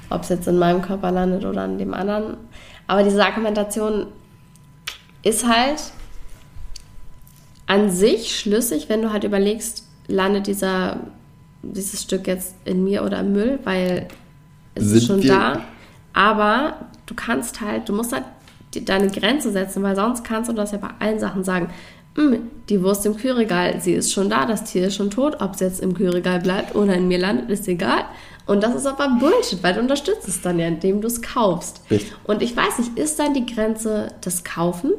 ob 0.10 0.24
es 0.24 0.30
jetzt 0.30 0.48
in 0.48 0.58
meinem 0.58 0.82
Körper 0.82 1.12
landet 1.12 1.46
oder 1.46 1.64
an 1.64 1.78
dem 1.78 1.94
anderen. 1.94 2.38
Aber 2.88 3.04
diese 3.04 3.24
Argumentation 3.24 4.08
ist 5.24 5.48
halt 5.48 5.82
an 7.68 7.92
sich 7.92 8.38
schlüssig, 8.38 8.90
wenn 8.90 9.02
du 9.02 9.14
halt 9.14 9.24
überlegst, 9.24 9.86
landet 10.08 10.48
dieser, 10.48 10.98
dieses 11.62 12.02
Stück 12.02 12.26
jetzt 12.26 12.56
in 12.66 12.84
mir 12.84 13.04
oder 13.04 13.20
im 13.20 13.34
Müll, 13.34 13.60
weil 13.64 14.08
es 14.74 14.86
Sind 14.86 14.98
ist 14.98 15.06
schon 15.06 15.22
da. 15.22 15.62
Aber 16.14 16.88
du 17.06 17.14
kannst 17.14 17.62
halt, 17.62 17.88
du 17.88 17.94
musst 17.94 18.12
halt 18.12 18.26
deine 18.86 19.10
Grenze 19.10 19.52
setzen, 19.52 19.84
weil 19.84 19.96
sonst 19.96 20.24
kannst 20.24 20.50
du 20.50 20.54
das 20.54 20.72
ja 20.72 20.80
bei 20.80 20.90
allen 21.00 21.20
Sachen 21.20 21.44
sagen. 21.44 21.70
Hm, 22.16 22.50
die 22.70 22.82
Wurst 22.82 23.06
im 23.06 23.16
Kühlregal, 23.16 23.80
sie 23.82 23.94
ist 23.94 24.12
schon 24.12 24.30
da, 24.30 24.46
das 24.46 24.64
Tier 24.64 24.88
ist 24.88 24.96
schon 24.96 25.12
tot, 25.12 25.38
ob 25.42 25.54
es 25.54 25.60
jetzt 25.60 25.80
im 25.80 25.94
Kühlregal 25.94 26.40
bleibt 26.40 26.76
oder 26.76 26.96
in 26.96 27.08
mir 27.08 27.20
landet, 27.20 27.50
ist 27.50 27.68
egal. 27.68 28.06
Und 28.50 28.64
das 28.64 28.74
ist 28.74 28.88
aber 28.88 29.08
Bullshit, 29.20 29.62
weil 29.62 29.76
du 29.76 29.80
unterstützt 29.80 30.28
es 30.28 30.42
dann 30.42 30.58
ja, 30.58 30.66
indem 30.66 31.02
du 31.02 31.08
es 31.08 31.22
kaufst. 31.22 31.82
Richtig. 31.92 32.12
Und 32.24 32.42
ich 32.42 32.58
weiß 32.58 32.80
nicht, 32.80 32.98
ist 32.98 33.20
dann 33.20 33.36
die 33.36 33.46
Grenze 33.46 34.08
das 34.22 34.44
Kaufen? 34.44 34.94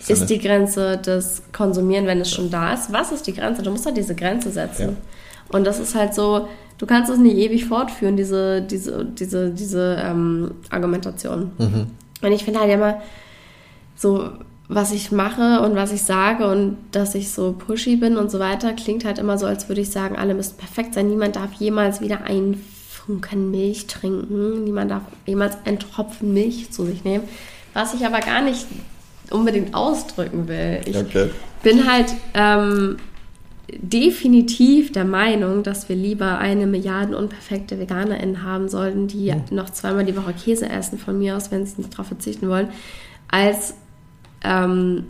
Ist, 0.00 0.10
ist 0.10 0.26
die 0.26 0.40
Grenze 0.40 0.98
das 1.00 1.44
Konsumieren, 1.52 2.06
wenn 2.06 2.20
es 2.20 2.28
schon 2.28 2.50
da 2.50 2.74
ist? 2.74 2.92
Was 2.92 3.12
ist 3.12 3.24
die 3.28 3.34
Grenze? 3.34 3.62
Du 3.62 3.70
musst 3.70 3.86
halt 3.86 3.96
diese 3.96 4.16
Grenze 4.16 4.50
setzen. 4.50 4.82
Ja. 4.82 5.56
Und 5.56 5.64
das 5.64 5.78
ist 5.78 5.94
halt 5.94 6.12
so, 6.12 6.48
du 6.78 6.86
kannst 6.86 7.08
es 7.08 7.18
nicht 7.18 7.36
ewig 7.36 7.66
fortführen, 7.66 8.16
diese, 8.16 8.62
diese, 8.62 9.04
diese, 9.04 9.50
diese 9.50 10.02
ähm, 10.04 10.50
Argumentation. 10.68 11.52
Mhm. 11.58 11.86
Und 12.20 12.32
ich 12.32 12.42
finde 12.42 12.58
halt 12.58 12.72
immer 12.72 13.00
so, 13.94 14.28
was 14.68 14.92
ich 14.92 15.12
mache 15.12 15.60
und 15.60 15.76
was 15.76 15.92
ich 15.92 16.02
sage 16.02 16.48
und 16.48 16.76
dass 16.90 17.14
ich 17.14 17.30
so 17.30 17.52
pushy 17.52 17.96
bin 17.96 18.16
und 18.16 18.30
so 18.30 18.38
weiter, 18.38 18.72
klingt 18.72 19.04
halt 19.04 19.18
immer 19.18 19.38
so, 19.38 19.46
als 19.46 19.68
würde 19.68 19.80
ich 19.80 19.90
sagen, 19.90 20.16
alle 20.16 20.34
müssen 20.34 20.56
perfekt 20.56 20.94
sein. 20.94 21.08
Niemand 21.08 21.36
darf 21.36 21.52
jemals 21.54 22.00
wieder 22.00 22.24
einen 22.24 22.62
Funken 22.88 23.52
Milch 23.52 23.86
trinken. 23.86 24.64
Niemand 24.64 24.90
darf 24.90 25.02
jemals 25.24 25.56
einen 25.64 25.78
Tropfen 25.78 26.34
Milch 26.34 26.72
zu 26.72 26.84
sich 26.84 27.04
nehmen. 27.04 27.24
Was 27.74 27.94
ich 27.94 28.04
aber 28.04 28.18
gar 28.20 28.42
nicht 28.42 28.66
unbedingt 29.30 29.74
ausdrücken 29.74 30.48
will. 30.48 30.80
Ich 30.84 30.96
okay. 30.96 31.30
bin 31.62 31.90
halt 31.90 32.14
ähm, 32.34 32.96
definitiv 33.68 34.92
der 34.92 35.04
Meinung, 35.04 35.62
dass 35.62 35.88
wir 35.88 35.96
lieber 35.96 36.38
eine 36.38 36.66
Milliarde 36.66 37.16
unperfekte 37.16 37.78
VeganerInnen 37.78 38.42
haben 38.42 38.68
sollten, 38.68 39.06
die 39.06 39.32
mhm. 39.32 39.42
noch 39.50 39.70
zweimal 39.70 40.04
die 40.04 40.16
Woche 40.16 40.32
Käse 40.32 40.68
essen, 40.68 40.98
von 40.98 41.18
mir 41.18 41.36
aus, 41.36 41.50
wenn 41.50 41.66
sie 41.66 41.74
nicht 41.78 41.92
darauf 41.92 42.06
verzichten 42.06 42.48
wollen, 42.48 42.68
als 43.28 43.74
ähm, 44.42 45.04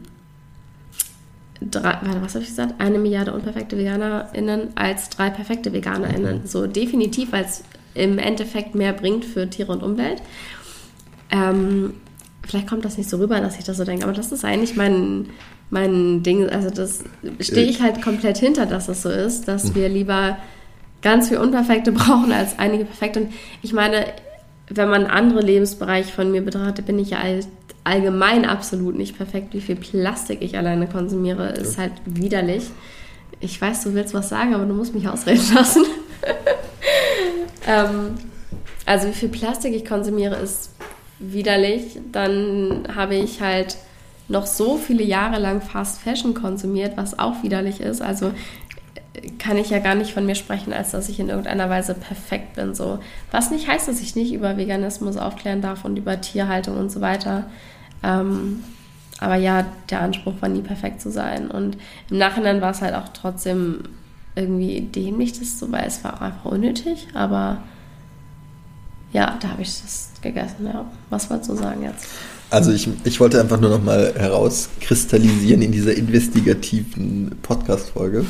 drei, 1.61 1.99
was 2.21 2.35
habe 2.35 2.43
ich 2.43 2.51
gesagt? 2.51 2.75
Eine 2.79 2.99
Milliarde 2.99 3.33
unperfekte 3.33 3.77
VeganerInnen 3.77 4.77
als 4.77 5.09
drei 5.09 5.31
perfekte 5.31 5.73
VeganerInnen. 5.73 6.43
Mhm. 6.43 6.47
So 6.47 6.67
definitiv, 6.67 7.33
weil 7.33 7.45
es 7.45 7.63
im 7.95 8.19
Endeffekt 8.19 8.75
mehr 8.75 8.93
bringt 8.93 9.25
für 9.25 9.49
Tiere 9.49 9.73
und 9.73 9.83
Umwelt. 9.83 10.23
Ähm, 11.31 11.95
vielleicht 12.47 12.69
kommt 12.69 12.85
das 12.85 12.99
nicht 12.99 13.09
so 13.09 13.17
rüber, 13.17 13.41
dass 13.41 13.59
ich 13.59 13.65
das 13.65 13.77
so 13.77 13.85
denke, 13.85 14.05
aber 14.05 14.13
das 14.13 14.33
ist 14.33 14.45
eigentlich 14.45 14.77
mein, 14.77 15.29
mein 15.71 16.23
Ding. 16.23 16.49
Also 16.49 16.71
das 16.71 17.05
stehe 17.41 17.67
ich 17.67 17.81
halt 17.81 18.03
komplett 18.03 18.39
hinter, 18.39 18.67
dass 18.67 18.89
es 18.89 19.03
so 19.03 19.11
ist, 19.11 19.49
dass 19.49 19.71
mhm. 19.71 19.75
wir 19.75 19.89
lieber 19.89 20.39
ganz 21.03 21.29
viel 21.29 21.39
Unperfekte 21.39 21.93
brauchen 21.93 22.33
als 22.33 22.59
einige 22.59 22.85
perfekte. 22.85 23.21
Und 23.21 23.33
ich 23.63 23.73
meine, 23.73 24.07
wenn 24.69 24.89
man 24.89 25.07
andere 25.07 25.41
Lebensbereiche 25.41 26.13
von 26.13 26.31
mir 26.31 26.43
betrachtet, 26.43 26.87
bin 26.87 26.99
ich 26.99 27.11
ja 27.11 27.19
allgemein 27.87 28.45
absolut 28.45 28.97
nicht 28.97 29.17
perfekt. 29.17 29.55
Wie 29.55 29.61
viel 29.61 29.77
Plastik 29.77 30.43
ich 30.43 30.59
alleine 30.59 30.89
konsumiere, 30.89 31.51
ist 31.51 31.79
halt 31.79 31.93
widerlich. 32.05 32.65
Ich 33.39 33.61
weiß, 33.61 33.85
du 33.85 33.95
willst 33.95 34.13
was 34.13 34.29
sagen, 34.29 34.55
aber 34.55 34.65
du 34.65 34.75
musst 34.75 34.93
mich 34.93 35.09
ausreden 35.09 35.55
lassen. 35.55 35.85
ähm, 37.67 38.17
also 38.85 39.09
wie 39.09 39.13
viel 39.13 39.29
Plastik 39.29 39.73
ich 39.73 39.85
konsumiere, 39.85 40.35
ist 40.37 40.71
widerlich. 41.21 42.01
Dann 42.11 42.89
habe 42.95 43.15
ich 43.15 43.41
halt 43.41 43.77
noch 44.29 44.47
so 44.47 44.77
viele 44.77 45.05
Jahre 45.05 45.41
lang 45.41 45.61
Fast 45.61 46.01
Fashion 46.01 46.35
konsumiert, 46.35 46.97
was 46.97 47.17
auch 47.19 47.45
widerlich 47.45 47.81
ist. 47.81 48.03
Also 48.03 48.33
kann 49.39 49.59
ich 49.59 49.71
ja 49.71 49.79
gar 49.79 49.95
nicht 49.95 50.13
von 50.13 50.27
mir 50.27 50.35
sprechen, 50.35 50.73
als 50.73 50.91
dass 50.91 51.09
ich 51.09 51.21
in 51.21 51.29
irgendeiner 51.29 51.71
Weise 51.71 51.95
perfekt 51.95 52.57
bin. 52.57 52.75
So. 52.75 52.99
Was 53.31 53.53
nicht 53.53 53.69
heißt, 53.69 53.87
dass 53.87 54.01
ich 54.01 54.17
nicht 54.17 54.33
über 54.33 54.57
Veganismus 54.57 55.17
aufklären 55.17 55.63
darf 55.63 55.85
und 55.85 55.97
über 55.97 56.21
Tierhaltung 56.21 56.77
und 56.77 56.91
so 56.91 57.01
weiter. 57.01 57.49
Ähm, 58.07 58.63
aber 59.19 59.37
ja, 59.37 59.67
der 59.91 60.03
Anspruch 60.03 60.35
war 60.41 60.49
nie 60.49 60.63
perfekt 60.63 61.01
zu 61.01 61.11
sein. 61.11 61.51
Und 61.51 61.77
im 62.11 62.19
Nachhinein 62.19 62.61
war 62.61 62.71
es 62.71 62.83
halt 62.83 62.95
auch 62.95 63.09
trotzdem 63.09 63.81
irgendwie 64.35 64.83
dämlich, 64.83 65.39
das 65.39 65.59
so, 65.59 65.73
weil 65.73 65.87
es 65.87 66.05
war 66.05 66.15
auch 66.15 66.21
einfach 66.21 66.45
unnötig. 66.45 67.09
Aber 67.15 67.63
ja, 69.13 69.39
da 69.41 69.49
habe 69.49 69.63
ich 69.63 69.81
das 69.81 70.11
gegessen, 70.21 70.67
ja. 70.67 70.85
Was 71.11 71.31
wolltest 71.31 71.51
du 71.51 71.57
sagen 71.57 71.83
jetzt? 71.83 72.07
Also 72.51 72.71
ich, 72.71 72.89
ich 73.05 73.19
wollte 73.19 73.41
einfach 73.41 73.59
nur 73.61 73.71
noch 73.71 73.83
mal 73.83 74.15
herauskristallisieren 74.17 75.63
in 75.63 75.73
dieser 75.73 75.95
investigativen 75.97 77.37
Podcast-Folge, 77.43 78.25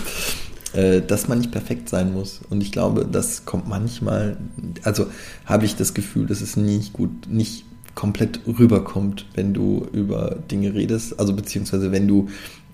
äh, 0.72 1.02
dass 1.02 1.28
man 1.28 1.38
nicht 1.38 1.50
perfekt 1.50 1.88
sein 1.88 2.14
muss. 2.14 2.40
Und 2.48 2.62
ich 2.62 2.72
glaube, 2.72 3.06
das 3.10 3.44
kommt 3.44 3.68
manchmal, 3.68 4.38
also 4.84 5.06
habe 5.44 5.66
ich 5.66 5.76
das 5.76 5.92
Gefühl, 5.92 6.26
dass 6.26 6.40
es 6.40 6.56
nicht 6.56 6.92
gut, 6.92 7.28
nicht 7.28 7.64
komplett 7.96 8.40
rüberkommt, 8.46 9.26
wenn 9.34 9.52
du 9.52 9.88
über 9.92 10.36
Dinge 10.50 10.74
redest, 10.74 11.18
also 11.18 11.32
beziehungsweise 11.32 11.90
wenn 11.90 12.06
du 12.06 12.28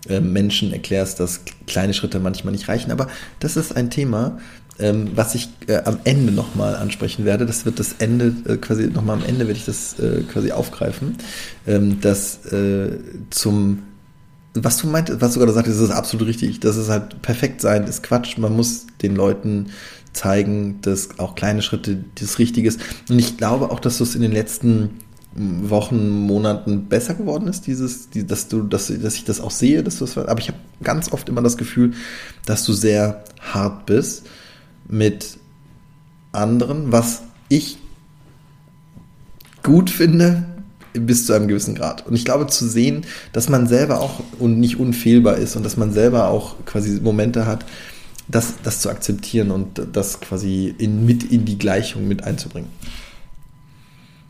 äh, 0.09 0.21
Menschen 0.21 0.73
erklärst, 0.73 1.21
dass 1.21 1.41
kleine 1.67 1.95
Schritte 1.95 2.21
manchmal 2.21 2.53
nicht 2.53 2.69
reichen. 2.69 2.91
Aber 2.91 3.07
das 3.41 3.57
ist 3.57 3.75
ein 3.75 3.89
Thema, 3.89 4.39
ähm, 4.79 5.13
was 5.15 5.35
ich 5.35 5.49
äh, 5.69 5.81
am 5.85 6.01
Ende 6.05 6.33
nochmal 6.33 6.75
ansprechen 6.75 7.25
werde. 7.25 7.47
Das 7.47 7.65
wird 7.65 7.79
das 7.79 7.95
Ende, 7.99 8.35
äh, 8.47 8.57
quasi 8.57 8.89
nochmal 8.89 9.19
am 9.19 9.25
Ende 9.25 9.47
werde 9.47 9.59
ich 9.59 9.65
das 9.65 9.99
äh, 9.99 10.23
quasi 10.31 10.53
aufgreifen. 10.53 11.17
Ähm, 11.67 12.01
das 12.01 12.45
äh, 12.47 12.99
zum 13.31 13.85
was 14.55 14.77
du 14.77 14.87
meintest, 14.87 15.23
was 15.23 15.33
du 15.33 15.39
gerade 15.39 15.53
sagtest, 15.53 15.81
ist 15.81 15.91
absolut 15.91 16.27
richtig. 16.27 16.61
Das 16.61 16.77
ist 16.77 16.91
halt 16.91 17.23
perfekt 17.23 17.63
sein, 17.63 17.85
ist 17.85 18.03
Quatsch. 18.03 18.37
Man 18.37 18.55
muss 18.55 18.87
den 19.01 19.17
Leuten 19.17 19.69
zeigen, 20.13 20.81
dass 20.83 21.19
auch 21.19 21.35
kleine 21.35 21.63
Schritte 21.63 22.05
das 22.21 22.39
Richtige 22.39 22.69
ist. 22.69 22.81
Und 23.09 23.19
ich 23.19 23.39
glaube 23.39 23.71
auch, 23.71 23.81
dass 23.81 23.97
du 23.97 24.05
es 24.05 24.15
in 24.15 24.21
den 24.21 24.33
letzten 24.33 24.91
Wochen, 25.35 26.11
Monaten 26.11 26.89
besser 26.89 27.15
geworden 27.15 27.49
ist, 27.49 27.67
dieses, 27.67 28.11
die, 28.11 28.27
dass 28.27 28.49
du, 28.49 28.63
dass, 28.63 28.89
dass 28.89 29.15
ich 29.15 29.25
das 29.25 29.41
auch 29.41 29.51
sehe, 29.51 29.83
dass 29.83 29.99
du 29.99 30.05
das, 30.05 30.19
aber 30.19 30.41
ich 30.41 30.49
habe 30.49 30.59
ganz 30.83 31.11
oft 31.13 31.29
immer 31.29 31.43
das 31.43 31.57
Gefühl, 31.57 31.95
dass 32.45 32.65
du 32.65 32.73
sehr 32.73 33.25
hart 33.41 33.87
bist 33.87 34.27
mit 34.89 35.39
anderen, 36.33 36.93
was 36.93 37.23
ich 37.49 37.79
gut 39.63 39.91
finde, 39.91 40.45
bis 40.93 41.27
zu 41.27 41.33
einem 41.33 41.49
gewissen 41.49 41.75
Grad. 41.75 42.07
Und 42.07 42.15
ich 42.15 42.25
glaube 42.25 42.47
zu 42.49 42.69
sehen, 42.69 43.07
dass 43.33 43.49
man 43.49 43.67
selber 43.67 44.01
auch 44.01 44.21
und 44.39 44.61
nicht 44.61 44.79
unfehlbar 44.79 45.37
ist 45.37 45.57
und 45.57 45.63
dass 45.63 45.77
man 45.77 45.93
selber 45.93 46.29
auch 46.29 46.57
quasi 46.67 47.01
Momente 47.01 47.47
hat, 47.47 47.65
das, 48.29 48.55
das 48.63 48.81
zu 48.81 48.91
akzeptieren 48.91 49.51
und 49.51 49.81
das 49.93 50.21
quasi 50.21 50.75
in, 50.79 51.07
mit 51.07 51.25
in 51.25 51.45
die 51.45 51.59
Gleichung 51.59 52.07
mit 52.07 52.25
einzubringen. 52.25 52.71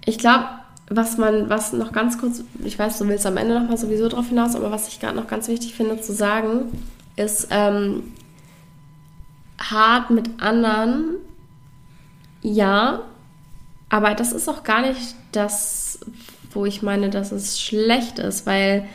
Ich 0.04 0.18
glaube, 0.18 0.44
was 0.88 1.16
man, 1.18 1.48
was 1.48 1.72
noch 1.72 1.92
ganz 1.92 2.18
kurz, 2.18 2.42
ich 2.64 2.78
weiß, 2.78 2.98
du 2.98 3.08
willst 3.08 3.26
am 3.26 3.36
Ende 3.36 3.58
noch 3.58 3.68
mal 3.68 3.76
sowieso 3.76 4.08
drauf 4.08 4.28
hinaus, 4.28 4.54
aber 4.54 4.70
was 4.70 4.88
ich 4.88 5.00
gerade 5.00 5.16
noch 5.16 5.26
ganz 5.26 5.48
wichtig 5.48 5.74
finde 5.74 6.00
zu 6.00 6.12
sagen, 6.12 6.72
ist, 7.16 7.48
ähm, 7.50 8.12
hart 9.58 10.10
mit 10.10 10.42
anderen, 10.42 11.16
ja, 12.42 13.02
aber 13.88 14.14
das 14.14 14.32
ist 14.32 14.48
auch 14.48 14.64
gar 14.64 14.82
nicht 14.82 15.14
das, 15.32 16.00
wo 16.52 16.66
ich 16.66 16.82
meine, 16.82 17.10
dass 17.10 17.32
es 17.32 17.60
schlecht 17.60 18.18
ist, 18.18 18.46
weil 18.46 18.86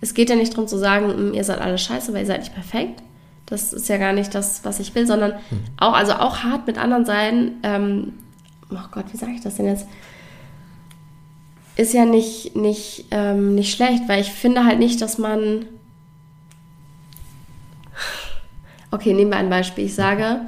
es 0.00 0.14
geht 0.14 0.30
ja 0.30 0.36
nicht 0.36 0.52
darum 0.52 0.68
zu 0.68 0.78
sagen, 0.78 1.08
hm, 1.08 1.34
ihr 1.34 1.44
seid 1.44 1.60
alle 1.60 1.78
scheiße, 1.78 2.12
weil 2.12 2.20
ihr 2.20 2.26
seid 2.26 2.40
nicht 2.40 2.54
perfekt. 2.54 3.02
Das 3.46 3.72
ist 3.72 3.88
ja 3.88 3.98
gar 3.98 4.12
nicht 4.12 4.34
das, 4.34 4.64
was 4.64 4.80
ich 4.80 4.94
will, 4.94 5.06
sondern 5.06 5.32
mhm. 5.32 5.64
auch, 5.76 5.92
also 5.92 6.12
auch 6.14 6.42
hart 6.42 6.66
mit 6.66 6.78
anderen 6.78 7.04
sein. 7.04 7.52
Ähm, 7.62 8.14
oh 8.70 8.88
Gott, 8.90 9.06
wie 9.12 9.16
sage 9.16 9.32
ich 9.32 9.42
das 9.42 9.56
denn 9.56 9.66
jetzt? 9.66 9.86
Ist 11.76 11.94
ja 11.94 12.04
nicht, 12.04 12.54
nicht, 12.54 13.06
ähm, 13.10 13.54
nicht 13.54 13.74
schlecht, 13.74 14.02
weil 14.08 14.20
ich 14.20 14.30
finde 14.30 14.64
halt 14.64 14.78
nicht, 14.78 15.00
dass 15.00 15.18
man 15.18 15.66
Okay, 18.92 19.14
nehmen 19.14 19.30
wir 19.30 19.38
ein 19.38 19.48
Beispiel. 19.48 19.86
Ich 19.86 19.94
sage, 19.94 20.42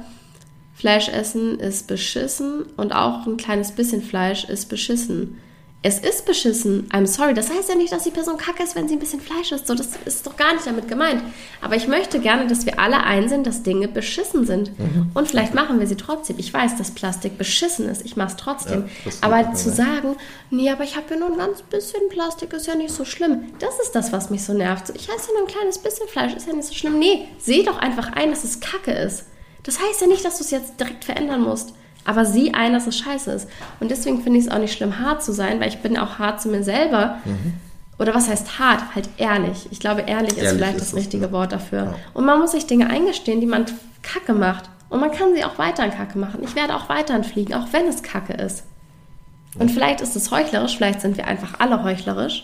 Fleisch 0.75 1.09
essen 1.09 1.59
ist 1.59 1.87
beschissen 1.87 2.63
und 2.77 2.93
auch 2.93 3.25
ein 3.25 3.37
kleines 3.37 3.71
bisschen 3.71 4.03
Fleisch 4.03 4.43
ist 4.45 4.69
beschissen. 4.69 5.41
Es 5.85 5.99
ist 5.99 6.25
beschissen. 6.25 6.89
I'm 6.89 7.05
sorry. 7.05 7.35
Das 7.35 7.51
heißt 7.51 7.69
ja 7.69 7.75
nicht, 7.75 7.93
dass 7.93 8.05
die 8.05 8.09
Person 8.09 8.37
kacke 8.37 8.63
ist, 8.63 8.75
wenn 8.75 8.87
sie 8.87 8.95
ein 8.95 8.99
bisschen 8.99 9.21
Fleisch 9.21 9.51
isst. 9.51 9.67
So, 9.67 9.75
das 9.75 9.89
ist 10.05 10.25
doch 10.25 10.35
gar 10.35 10.51
nicht 10.51 10.65
damit 10.65 10.87
gemeint. 10.87 11.21
Aber 11.61 11.75
ich 11.75 11.87
möchte 11.87 12.19
gerne, 12.19 12.47
dass 12.47 12.65
wir 12.65 12.79
alle 12.79 13.03
einsehen, 13.03 13.43
dass 13.43 13.61
Dinge 13.61 13.87
beschissen 13.87 14.47
sind. 14.47 14.77
Mhm. 14.79 15.11
Und 15.13 15.27
vielleicht 15.27 15.53
machen 15.53 15.79
wir 15.79 15.85
sie 15.85 15.95
trotzdem. 15.95 16.39
Ich 16.39 16.51
weiß, 16.51 16.75
dass 16.77 16.89
Plastik 16.89 17.37
beschissen 17.37 17.87
ist. 17.87 18.03
Ich 18.03 18.17
mache 18.17 18.29
es 18.29 18.35
trotzdem. 18.35 18.85
Ja, 19.05 19.11
aber 19.21 19.53
zu 19.53 19.69
sagen, 19.69 20.15
nee, 20.49 20.71
aber 20.71 20.83
ich 20.83 20.95
habe 20.95 21.05
ja 21.11 21.19
nur 21.19 21.31
ein 21.31 21.37
ganz 21.37 21.61
bisschen 21.61 22.09
Plastik, 22.09 22.53
ist 22.53 22.65
ja 22.65 22.73
nicht 22.73 22.91
so 22.91 23.05
schlimm. 23.05 23.43
Das 23.59 23.79
ist 23.79 23.91
das, 23.91 24.11
was 24.11 24.31
mich 24.31 24.43
so 24.43 24.53
nervt. 24.53 24.89
Ich 24.95 25.07
esse 25.07 25.31
nur 25.33 25.43
ein 25.43 25.53
kleines 25.53 25.77
bisschen 25.77 26.07
Fleisch, 26.07 26.33
ist 26.33 26.47
ja 26.47 26.53
nicht 26.53 26.67
so 26.67 26.73
schlimm. 26.73 26.97
Nee, 26.97 27.27
seh 27.37 27.61
doch 27.61 27.77
einfach 27.77 28.11
ein, 28.13 28.31
dass 28.31 28.43
es 28.43 28.59
kacke 28.59 28.91
ist. 28.91 29.25
Das 29.61 29.79
heißt 29.79 30.01
ja 30.01 30.07
nicht, 30.07 30.25
dass 30.25 30.39
du 30.39 30.43
es 30.43 30.49
jetzt 30.49 30.79
direkt 30.79 31.05
verändern 31.05 31.43
musst. 31.43 31.75
Aber 32.05 32.23
sieh 32.25 32.53
ein, 32.53 32.73
dass 32.73 32.87
es 32.87 32.97
scheiße 32.97 33.31
ist. 33.31 33.49
Und 33.79 33.89
deswegen 33.89 34.21
finde 34.21 34.39
ich 34.39 34.45
es 34.45 34.51
auch 34.51 34.59
nicht 34.59 34.73
schlimm, 34.73 34.99
hart 34.99 35.23
zu 35.23 35.33
sein, 35.33 35.59
weil 35.59 35.69
ich 35.69 35.79
bin 35.79 35.97
auch 35.97 36.19
hart 36.19 36.39
zu 36.39 36.49
mir 36.49 36.63
selber. 36.63 37.17
Mhm. 37.25 37.53
Oder 37.97 38.13
was 38.13 38.29
heißt 38.29 38.59
hart? 38.59 38.93
Halt 38.93 39.09
ehrlich. 39.17 39.67
Ich 39.71 39.79
glaube, 39.79 40.01
ehrlich, 40.01 40.37
ehrlich 40.37 40.43
ist 40.43 40.53
vielleicht 40.53 40.77
ist 40.77 40.93
das 40.93 40.95
richtige 40.95 41.31
Wort 41.31 41.51
dafür. 41.51 41.83
Ja. 41.83 41.95
Und 42.13 42.25
man 42.25 42.39
muss 42.39 42.51
sich 42.51 42.67
Dinge 42.67 42.89
eingestehen, 42.89 43.41
die 43.41 43.47
man 43.47 43.65
kacke 44.03 44.33
macht. 44.33 44.69
Und 44.89 44.99
man 44.99 45.11
kann 45.11 45.33
sie 45.33 45.43
auch 45.43 45.57
weiterhin 45.57 45.91
kacke 45.91 46.19
machen. 46.19 46.41
Ich 46.43 46.55
werde 46.55 46.75
auch 46.75 46.89
weiterhin 46.89 47.23
fliegen, 47.23 47.53
auch 47.53 47.67
wenn 47.71 47.87
es 47.87 48.03
kacke 48.03 48.33
ist. 48.33 48.63
Und 49.57 49.71
vielleicht 49.71 50.01
ist 50.01 50.15
es 50.15 50.31
heuchlerisch, 50.31 50.77
vielleicht 50.77 51.01
sind 51.01 51.17
wir 51.17 51.27
einfach 51.27 51.59
alle 51.59 51.83
heuchlerisch. 51.83 52.43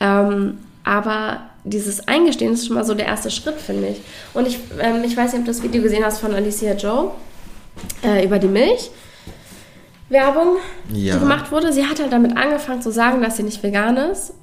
Ähm, 0.00 0.58
aber 0.84 1.40
dieses 1.64 2.06
Eingestehen 2.08 2.52
ist 2.52 2.66
schon 2.66 2.76
mal 2.76 2.84
so 2.84 2.94
der 2.94 3.06
erste 3.06 3.30
Schritt, 3.30 3.56
finde 3.56 3.88
ich. 3.88 4.00
Und 4.34 4.46
ich, 4.46 4.58
ähm, 4.78 5.02
ich 5.02 5.16
weiß 5.16 5.32
nicht, 5.32 5.40
ob 5.40 5.46
du 5.46 5.50
das 5.50 5.62
Video 5.62 5.82
gesehen 5.82 6.04
hast 6.04 6.18
von 6.18 6.34
Alicia 6.34 6.74
Joe 6.74 7.12
äh, 8.02 8.24
über 8.24 8.38
die 8.38 8.48
Milch. 8.48 8.90
Werbung, 10.08 10.58
ja. 10.92 11.14
die 11.14 11.20
gemacht 11.20 11.50
wurde. 11.50 11.72
Sie 11.72 11.86
hat 11.86 12.00
halt 12.00 12.12
damit 12.12 12.36
angefangen 12.36 12.82
zu 12.82 12.90
sagen, 12.90 13.22
dass 13.22 13.36
sie 13.36 13.42
nicht 13.42 13.62
vegan 13.62 13.96
ist. 13.96 14.34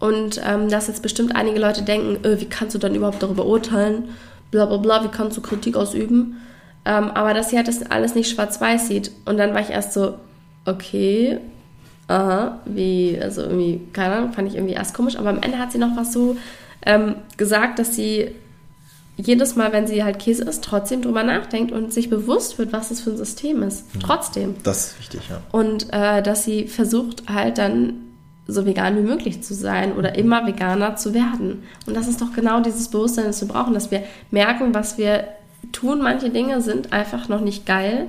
Und 0.00 0.40
ähm, 0.44 0.68
dass 0.68 0.88
jetzt 0.88 1.02
bestimmt 1.02 1.34
einige 1.34 1.58
Leute 1.58 1.82
denken, 1.82 2.24
äh, 2.24 2.40
wie 2.40 2.46
kannst 2.46 2.74
du 2.74 2.78
dann 2.78 2.94
überhaupt 2.94 3.22
darüber 3.22 3.46
urteilen? 3.46 4.08
Bla 4.50 4.66
bla 4.66 4.76
bla, 4.76 5.04
wie 5.04 5.08
kannst 5.08 5.36
du 5.36 5.40
Kritik 5.40 5.76
ausüben? 5.76 6.36
Ähm, 6.84 7.10
aber 7.12 7.32
dass 7.32 7.50
sie 7.50 7.56
halt 7.56 7.68
das 7.68 7.90
alles 7.90 8.14
nicht 8.14 8.30
schwarz-weiß 8.30 8.88
sieht. 8.88 9.12
Und 9.24 9.38
dann 9.38 9.54
war 9.54 9.60
ich 9.60 9.70
erst 9.70 9.94
so, 9.94 10.14
okay, 10.66 11.38
aha, 12.08 12.60
wie, 12.66 13.18
also 13.20 13.42
irgendwie, 13.42 13.80
keine 13.92 14.16
Ahnung, 14.16 14.32
fand 14.32 14.48
ich 14.48 14.56
irgendwie 14.56 14.74
erst 14.74 14.94
komisch. 14.94 15.16
Aber 15.16 15.30
am 15.30 15.40
Ende 15.40 15.58
hat 15.58 15.72
sie 15.72 15.78
noch 15.78 15.96
was 15.96 16.12
so 16.12 16.36
ähm, 16.84 17.16
gesagt, 17.36 17.78
dass 17.78 17.94
sie 17.94 18.32
jedes 19.16 19.54
Mal, 19.54 19.72
wenn 19.72 19.86
sie 19.86 20.02
halt 20.02 20.18
Käse 20.18 20.44
isst, 20.44 20.64
trotzdem 20.64 21.02
drüber 21.02 21.22
nachdenkt 21.22 21.72
und 21.72 21.92
sich 21.92 22.10
bewusst 22.10 22.58
wird, 22.58 22.72
was 22.72 22.88
das 22.88 23.00
für 23.00 23.10
ein 23.10 23.16
System 23.16 23.62
ist. 23.62 23.94
Mhm. 23.94 24.00
Trotzdem. 24.00 24.54
Das 24.62 24.86
ist 24.86 24.98
wichtig, 24.98 25.20
ja. 25.30 25.40
Und 25.52 25.92
äh, 25.92 26.22
dass 26.22 26.44
sie 26.44 26.66
versucht 26.66 27.28
halt 27.28 27.58
dann 27.58 28.00
so 28.46 28.66
vegan 28.66 28.96
wie 28.96 29.02
möglich 29.02 29.42
zu 29.42 29.54
sein 29.54 29.92
oder 29.92 30.10
mhm. 30.10 30.16
immer 30.16 30.46
veganer 30.46 30.96
zu 30.96 31.14
werden. 31.14 31.62
Und 31.86 31.96
das 31.96 32.08
ist 32.08 32.20
doch 32.20 32.32
genau 32.32 32.60
dieses 32.60 32.88
Bewusstsein, 32.88 33.26
das 33.26 33.40
wir 33.40 33.48
brauchen, 33.48 33.74
dass 33.74 33.90
wir 33.90 34.02
merken, 34.30 34.74
was 34.74 34.98
wir 34.98 35.28
tun. 35.72 36.02
Manche 36.02 36.30
Dinge 36.30 36.60
sind 36.60 36.92
einfach 36.92 37.28
noch 37.28 37.40
nicht 37.40 37.66
geil 37.66 38.08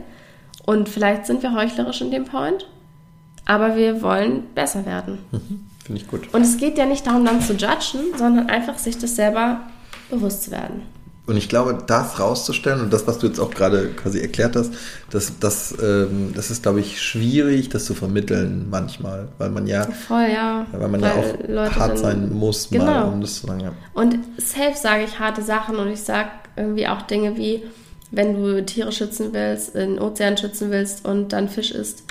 und 0.65 0.89
vielleicht 0.89 1.25
sind 1.27 1.43
wir 1.43 1.53
heuchlerisch 1.53 2.01
in 2.01 2.11
dem 2.11 2.25
Point, 2.25 2.67
aber 3.45 3.75
wir 3.75 4.01
wollen 4.01 4.43
besser 4.55 4.85
werden. 4.85 5.19
Mhm. 5.31 5.65
Finde 5.85 6.01
ich 6.01 6.07
gut. 6.07 6.33
Und 6.33 6.41
es 6.41 6.57
geht 6.57 6.79
ja 6.79 6.87
nicht 6.87 7.05
darum, 7.05 7.23
dann 7.25 7.41
zu 7.41 7.53
judgen, 7.53 8.17
sondern 8.17 8.49
einfach 8.49 8.79
sich 8.79 8.97
das 8.97 9.15
selber 9.15 9.59
bewusst 10.09 10.43
zu 10.43 10.51
werden. 10.51 10.83
Und 11.27 11.37
ich 11.37 11.49
glaube, 11.49 11.75
das 11.87 12.19
rauszustellen 12.19 12.81
und 12.81 12.93
das, 12.93 13.07
was 13.07 13.17
du 13.17 13.25
jetzt 13.25 13.39
auch 13.39 13.49
gerade 13.49 13.89
quasi 13.89 14.19
erklärt 14.19 14.55
hast, 14.55 14.71
das, 15.09 15.39
das, 15.39 15.73
ähm, 15.81 16.33
das 16.35 16.51
ist, 16.51 16.61
glaube 16.61 16.81
ich, 16.81 17.01
schwierig, 17.01 17.69
das 17.69 17.85
zu 17.85 17.95
vermitteln 17.95 18.67
manchmal, 18.69 19.29
weil 19.39 19.49
man 19.49 19.65
ja, 19.65 19.85
Voll, 19.85 20.27
ja. 20.31 20.67
weil 20.71 20.87
man 20.87 21.01
weil 21.01 21.09
ja 21.09 21.15
auch 21.15 21.47
Leute 21.47 21.75
hart 21.77 21.97
sein 21.97 22.31
muss, 22.31 22.69
genau. 22.69 22.85
mal, 22.85 23.03
um 23.05 23.21
das 23.21 23.41
zu 23.41 23.47
sagen. 23.47 23.61
Ja. 23.61 23.71
Und 23.95 24.19
safe 24.37 24.75
sage 24.75 25.05
ich 25.05 25.17
harte 25.17 25.41
Sachen 25.41 25.77
und 25.77 25.89
ich 25.89 26.01
sage 26.01 26.29
irgendwie 26.57 26.87
auch 26.87 27.01
Dinge 27.01 27.35
wie, 27.37 27.63
wenn 28.11 28.35
du 28.35 28.63
Tiere 28.63 28.91
schützen 28.91 29.29
willst, 29.31 29.73
den 29.73 29.99
Ozean 29.99 30.37
schützen 30.37 30.69
willst 30.69 31.05
und 31.05 31.33
dann 31.33 31.49
Fisch 31.49 31.71
isst, 31.71 32.03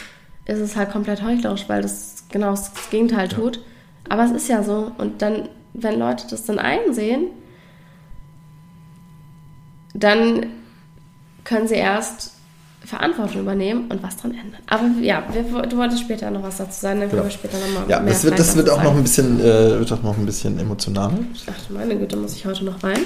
ist 0.45 0.59
es 0.59 0.75
halt 0.75 0.91
komplett 0.91 1.23
heuchlerisch, 1.23 1.69
weil 1.69 1.83
das 1.83 2.25
genau 2.31 2.51
das 2.51 2.73
Gegenteil 2.91 3.29
tut. 3.29 3.57
Ja. 3.57 3.63
Aber 4.09 4.25
es 4.25 4.33
ist 4.33 4.49
ja 4.49 4.65
so. 4.65 4.91
Und 4.99 5.23
dann, 5.23 5.49
wenn 5.73 6.01
Leute 6.01 6.27
das 6.29 6.45
dann 6.45 6.59
einsehen, 6.59 7.29
dann 9.95 10.47
können 11.45 11.69
sie 11.69 11.75
erst 11.75 12.33
Verantwortung 12.85 13.41
übernehmen 13.41 13.87
und 13.89 14.03
was 14.03 14.17
dran 14.17 14.33
ändern. 14.33 14.61
Aber 14.67 14.85
ja, 15.01 15.25
wir, 15.33 15.63
du 15.63 15.77
wolltest 15.77 16.03
später 16.03 16.31
noch 16.31 16.43
was 16.43 16.59
dazu 16.59 16.81
sagen, 16.81 17.01
dann 17.01 17.09
können 17.09 17.23
genau. 17.23 17.25
wir 17.25 17.31
später 17.31 17.59
nochmal 17.59 17.89
Ja, 17.89 18.01
mehr 18.01 18.13
das 18.13 18.25
wird, 18.25 18.39
das 18.39 18.57
wird 18.57 18.69
auch 18.69 18.83
noch 18.83 18.95
ein 18.95 19.03
bisschen, 19.03 19.41
äh, 19.41 19.79
wird 19.79 19.91
auch 19.93 20.03
noch 20.03 20.19
ein 20.19 20.27
bisschen 20.27 20.59
emotionaler. 20.59 21.19
Ach 21.47 21.71
meine 21.71 21.97
Güte, 21.97 22.17
muss 22.17 22.35
ich 22.35 22.45
heute 22.45 22.65
noch 22.65 22.83
weinen? 22.83 23.05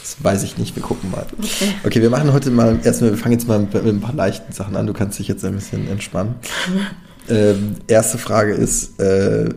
Das 0.00 0.16
weiß 0.22 0.42
ich 0.42 0.58
nicht, 0.58 0.74
wir 0.74 0.82
gucken 0.82 1.10
mal. 1.12 1.24
Okay, 1.38 1.74
okay 1.84 2.02
wir 2.02 2.10
machen 2.10 2.32
heute 2.32 2.50
mal, 2.50 2.80
erstmal, 2.82 3.10
wir 3.10 3.18
fangen 3.18 3.34
jetzt 3.34 3.46
mal 3.46 3.60
mit, 3.60 3.72
mit, 3.72 3.86
ein 3.86 4.00
paar 4.00 4.14
leichten 4.14 4.52
Sachen 4.52 4.74
an, 4.74 4.86
du 4.88 4.92
kannst 4.92 5.18
dich 5.20 5.28
jetzt 5.28 5.44
ein 5.44 5.54
bisschen 5.54 5.88
entspannen. 5.88 6.34
ähm, 7.28 7.76
erste 7.86 8.18
Frage 8.18 8.54
ist, 8.54 8.98
äh, 9.00 9.50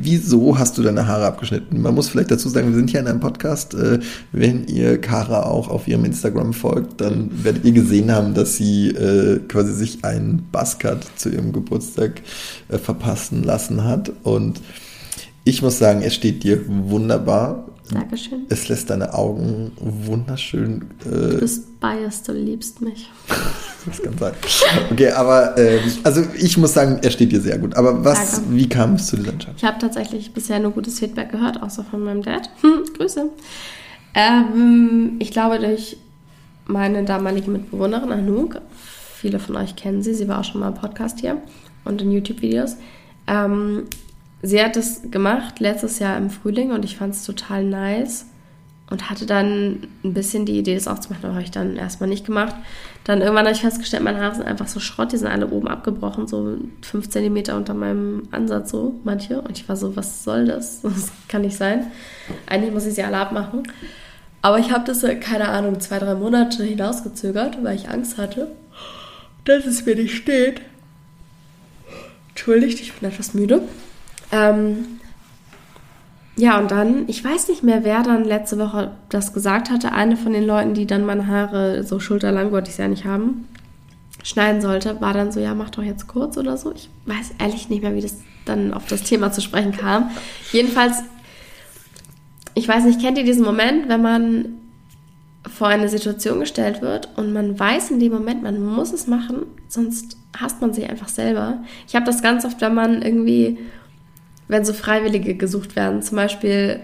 wieso 0.00 0.58
hast 0.58 0.78
du 0.78 0.82
deine 0.82 1.06
Haare 1.06 1.26
abgeschnitten? 1.26 1.80
Man 1.80 1.94
muss 1.94 2.08
vielleicht 2.08 2.30
dazu 2.30 2.48
sagen, 2.48 2.68
wir 2.68 2.74
sind 2.74 2.90
hier 2.90 3.00
in 3.00 3.06
einem 3.06 3.20
Podcast. 3.20 3.74
Äh, 3.74 4.00
wenn 4.32 4.66
ihr 4.66 5.00
Kara 5.00 5.44
auch 5.44 5.68
auf 5.68 5.88
ihrem 5.88 6.04
Instagram 6.04 6.52
folgt, 6.52 7.00
dann 7.00 7.30
werdet 7.44 7.64
ihr 7.64 7.72
gesehen 7.72 8.12
haben, 8.12 8.34
dass 8.34 8.56
sie 8.56 8.88
äh, 8.88 9.40
quasi 9.48 9.72
sich 9.72 10.04
einen 10.04 10.48
Buzzcut 10.50 11.06
zu 11.16 11.30
ihrem 11.30 11.52
Geburtstag 11.52 12.22
äh, 12.68 12.78
verpassen 12.78 13.42
lassen 13.42 13.84
hat. 13.84 14.12
Und 14.22 14.60
ich 15.44 15.62
muss 15.62 15.78
sagen, 15.78 16.02
es 16.02 16.14
steht 16.14 16.44
dir 16.44 16.60
wunderbar. 16.66 17.64
Dankeschön. 17.94 18.46
Es 18.48 18.68
lässt 18.68 18.90
deine 18.90 19.14
Augen 19.14 19.72
wunderschön. 19.78 20.86
Äh, 21.04 21.10
du 21.10 21.38
bist 21.40 21.80
biased, 21.80 22.28
du 22.28 22.32
liebst 22.32 22.80
mich. 22.80 23.10
das 23.86 24.02
kann 24.02 24.18
sein. 24.18 24.32
Okay, 24.90 25.10
aber 25.10 25.56
äh, 25.56 25.80
also 26.04 26.22
ich 26.36 26.56
muss 26.58 26.74
sagen, 26.74 26.98
er 27.02 27.10
steht 27.10 27.32
dir 27.32 27.40
sehr 27.40 27.58
gut. 27.58 27.76
Aber 27.76 28.04
was, 28.04 28.32
Danke. 28.32 28.54
wie 28.54 28.68
kam 28.68 28.94
es 28.94 29.06
zu 29.06 29.16
dieser 29.16 29.32
Entscheidung? 29.32 29.56
Ich 29.56 29.64
habe 29.64 29.78
tatsächlich 29.78 30.32
bisher 30.32 30.58
nur 30.60 30.72
gutes 30.72 30.98
Feedback 30.98 31.30
gehört, 31.30 31.62
außer 31.62 31.84
von 31.84 32.02
meinem 32.02 32.22
Dad. 32.22 32.50
Hm, 32.60 32.84
Grüße. 32.96 33.30
Ähm, 34.14 35.16
ich 35.18 35.30
glaube, 35.30 35.58
durch 35.58 35.96
meine 36.66 37.04
damalige 37.04 37.50
Mitbewohnerin 37.50 38.12
Anouk, 38.12 38.60
viele 39.14 39.38
von 39.38 39.56
euch 39.56 39.76
kennen 39.76 40.02
sie, 40.02 40.14
sie 40.14 40.28
war 40.28 40.40
auch 40.40 40.44
schon 40.44 40.60
mal 40.60 40.68
im 40.68 40.74
Podcast 40.74 41.20
hier 41.20 41.40
und 41.84 42.02
in 42.02 42.12
YouTube-Videos. 42.12 42.76
Ähm, 43.26 43.84
sie 44.42 44.62
hat 44.62 44.76
das 44.76 45.02
gemacht 45.10 45.60
letztes 45.60 45.98
Jahr 45.98 46.16
im 46.16 46.30
Frühling 46.30 46.72
und 46.72 46.84
ich 46.84 46.96
fand 46.96 47.14
es 47.14 47.24
total 47.24 47.64
nice 47.64 48.26
und 48.90 49.10
hatte 49.10 49.26
dann 49.26 49.86
ein 50.02 50.14
bisschen 50.14 50.46
die 50.46 50.58
Idee, 50.58 50.74
das 50.74 50.88
auch 50.88 50.98
zu 50.98 51.10
machen, 51.10 51.24
aber 51.24 51.34
habe 51.34 51.44
ich 51.44 51.50
dann 51.50 51.76
erstmal 51.76 52.08
nicht 52.08 52.24
gemacht. 52.24 52.56
Dann 53.04 53.20
irgendwann 53.20 53.44
habe 53.44 53.54
ich 53.54 53.60
festgestellt, 53.60 54.02
meine 54.02 54.20
Haare 54.20 54.36
sind 54.36 54.46
einfach 54.46 54.66
so 54.66 54.80
Schrott, 54.80 55.12
die 55.12 55.18
sind 55.18 55.28
alle 55.28 55.48
oben 55.48 55.68
abgebrochen, 55.68 56.26
so 56.26 56.56
fünf 56.80 57.10
Zentimeter 57.10 57.56
unter 57.56 57.74
meinem 57.74 58.22
Ansatz, 58.30 58.70
so 58.70 58.94
manche. 59.04 59.42
Und 59.42 59.58
ich 59.58 59.68
war 59.68 59.76
so, 59.76 59.94
was 59.96 60.24
soll 60.24 60.46
das? 60.46 60.80
Das 60.82 61.12
kann 61.28 61.42
nicht 61.42 61.56
sein. 61.56 61.88
Eigentlich 62.46 62.72
muss 62.72 62.86
ich 62.86 62.94
sie 62.94 63.02
alle 63.02 63.18
abmachen. 63.18 63.64
Aber 64.40 64.58
ich 64.58 64.70
habe 64.70 64.84
das, 64.86 65.04
keine 65.20 65.48
Ahnung, 65.48 65.80
zwei, 65.80 65.98
drei 65.98 66.14
Monate 66.14 66.62
hinausgezögert, 66.64 67.62
weil 67.62 67.76
ich 67.76 67.90
Angst 67.90 68.16
hatte, 68.16 68.48
dass 69.44 69.66
es 69.66 69.84
mir 69.84 69.96
nicht 69.96 70.16
steht. 70.16 70.62
Entschuldigt, 72.30 72.80
ich 72.80 72.94
bin 72.94 73.10
etwas 73.10 73.34
müde. 73.34 73.62
Ähm, 74.32 74.98
ja, 76.36 76.58
und 76.58 76.70
dann, 76.70 77.08
ich 77.08 77.24
weiß 77.24 77.48
nicht 77.48 77.64
mehr, 77.64 77.82
wer 77.82 78.02
dann 78.04 78.24
letzte 78.24 78.58
Woche 78.58 78.92
das 79.08 79.32
gesagt 79.32 79.70
hatte. 79.70 79.92
Eine 79.92 80.16
von 80.16 80.32
den 80.32 80.46
Leuten, 80.46 80.72
die 80.72 80.86
dann 80.86 81.04
meine 81.04 81.26
Haare 81.26 81.82
so 81.82 81.98
schulterlang, 81.98 82.52
wollte 82.52 82.68
ich 82.68 82.74
es 82.74 82.78
ja 82.78 82.86
nicht 82.86 83.04
haben, 83.04 83.48
schneiden 84.22 84.60
sollte, 84.60 85.00
war 85.00 85.12
dann 85.12 85.32
so, 85.32 85.40
ja, 85.40 85.54
mach 85.54 85.70
doch 85.70 85.82
jetzt 85.82 86.06
kurz 86.06 86.36
oder 86.36 86.56
so. 86.56 86.72
Ich 86.72 86.90
weiß 87.06 87.32
ehrlich 87.40 87.68
nicht 87.68 87.82
mehr, 87.82 87.94
wie 87.94 88.00
das 88.00 88.18
dann 88.44 88.72
auf 88.72 88.86
das 88.86 89.02
Thema 89.02 89.32
zu 89.32 89.40
sprechen 89.40 89.72
kam. 89.72 90.10
Jedenfalls, 90.52 91.02
ich 92.54 92.68
weiß 92.68 92.84
nicht, 92.84 93.00
kennt 93.00 93.18
ihr 93.18 93.24
diesen 93.24 93.44
Moment, 93.44 93.88
wenn 93.88 94.02
man 94.02 94.46
vor 95.48 95.68
eine 95.68 95.88
Situation 95.88 96.40
gestellt 96.40 96.82
wird 96.82 97.08
und 97.16 97.32
man 97.32 97.58
weiß 97.58 97.90
in 97.90 98.00
dem 98.00 98.12
Moment, 98.12 98.42
man 98.42 98.62
muss 98.62 98.92
es 98.92 99.06
machen, 99.06 99.46
sonst 99.68 100.16
hasst 100.38 100.60
man 100.60 100.72
sich 100.72 100.88
einfach 100.88 101.08
selber. 101.08 101.58
Ich 101.86 101.96
habe 101.96 102.06
das 102.06 102.22
ganz 102.22 102.44
oft, 102.44 102.60
wenn 102.60 102.74
man 102.74 103.02
irgendwie 103.02 103.58
wenn 104.48 104.64
so 104.64 104.72
Freiwillige 104.72 105.34
gesucht 105.34 105.76
werden, 105.76 106.02
zum 106.02 106.16
Beispiel 106.16 106.80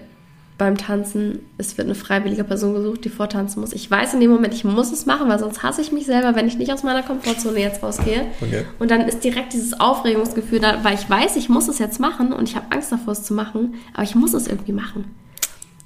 beim 0.56 0.76
Tanzen, 0.76 1.40
es 1.58 1.76
wird 1.76 1.88
eine 1.88 1.96
freiwillige 1.96 2.44
Person 2.44 2.74
gesucht, 2.74 3.04
die 3.04 3.08
vortanzen 3.08 3.60
muss. 3.60 3.72
Ich 3.72 3.90
weiß 3.90 4.14
in 4.14 4.20
dem 4.20 4.30
Moment, 4.30 4.54
ich 4.54 4.62
muss 4.62 4.92
es 4.92 5.04
machen, 5.04 5.28
weil 5.28 5.40
sonst 5.40 5.64
hasse 5.64 5.80
ich 5.80 5.90
mich 5.90 6.06
selber, 6.06 6.36
wenn 6.36 6.46
ich 6.46 6.56
nicht 6.56 6.72
aus 6.72 6.84
meiner 6.84 7.02
Komfortzone 7.02 7.58
jetzt 7.58 7.82
rausgehe. 7.82 8.26
Okay. 8.40 8.64
Und 8.78 8.92
dann 8.92 9.00
ist 9.00 9.24
direkt 9.24 9.52
dieses 9.52 9.78
Aufregungsgefühl 9.80 10.60
da, 10.60 10.84
weil 10.84 10.94
ich 10.94 11.10
weiß, 11.10 11.34
ich 11.36 11.48
muss 11.48 11.66
es 11.66 11.80
jetzt 11.80 11.98
machen 11.98 12.32
und 12.32 12.48
ich 12.48 12.54
habe 12.54 12.66
Angst 12.70 12.92
davor, 12.92 13.14
es 13.14 13.24
zu 13.24 13.34
machen, 13.34 13.74
aber 13.94 14.04
ich 14.04 14.14
muss 14.14 14.32
es 14.32 14.46
irgendwie 14.46 14.72
machen. 14.72 15.06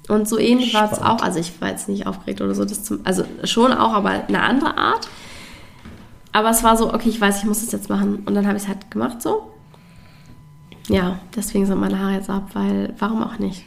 Und 0.07 0.27
so 0.27 0.37
ähnlich 0.37 0.73
war 0.75 0.91
es 0.91 0.99
auch, 0.99 1.21
also 1.21 1.39
ich 1.39 1.59
war 1.61 1.69
jetzt 1.69 1.89
nicht 1.89 2.05
aufgeregt 2.05 2.41
oder 2.41 2.53
so, 2.53 2.63
das 2.63 2.83
zum, 2.83 2.99
also 3.05 3.23
schon 3.43 3.73
auch, 3.73 3.93
aber 3.93 4.09
eine 4.27 4.41
andere 4.41 4.77
Art. 4.77 5.07
Aber 6.31 6.51
es 6.51 6.63
war 6.63 6.77
so, 6.77 6.93
okay, 6.93 7.09
ich 7.09 7.19
weiß, 7.19 7.39
ich 7.39 7.45
muss 7.45 7.63
es 7.63 7.71
jetzt 7.71 7.89
machen. 7.89 8.21
Und 8.25 8.35
dann 8.35 8.45
habe 8.45 8.57
ich 8.57 8.63
es 8.63 8.69
halt 8.69 8.91
gemacht 8.91 9.21
so. 9.21 9.51
Ja, 10.89 11.19
deswegen 11.35 11.65
sind 11.65 11.79
meine 11.79 11.99
Haare 11.99 12.15
jetzt 12.15 12.29
ab, 12.29 12.49
weil 12.53 12.93
warum 12.97 13.23
auch 13.23 13.39
nicht? 13.39 13.63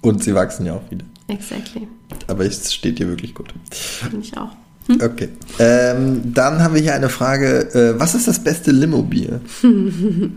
Und 0.00 0.22
sie 0.22 0.34
wachsen 0.34 0.66
ja 0.66 0.74
auch 0.74 0.90
wieder. 0.90 1.04
Exactly. 1.28 1.88
Aber 2.26 2.44
es 2.44 2.72
steht 2.72 2.98
dir 2.98 3.08
wirklich 3.08 3.34
gut. 3.34 3.52
Finde 3.70 4.20
ich 4.20 4.36
auch. 4.36 4.50
Okay. 4.88 5.28
Ähm, 5.58 6.32
dann 6.32 6.62
haben 6.62 6.74
wir 6.74 6.80
hier 6.80 6.94
eine 6.94 7.10
Frage. 7.10 7.74
Äh, 7.74 8.00
was 8.00 8.14
ist 8.14 8.26
das 8.26 8.42
beste 8.42 8.70
Limo-Bier? 8.70 9.40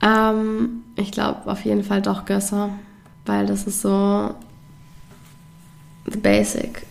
Ähm, 0.00 0.84
ich 0.96 1.10
glaube 1.10 1.50
auf 1.50 1.64
jeden 1.64 1.84
Fall 1.84 2.02
doch 2.02 2.24
Gösser, 2.24 2.70
weil 3.26 3.46
das 3.46 3.64
ist 3.66 3.82
so 3.82 4.34
the 6.10 6.18
basic. 6.18 6.86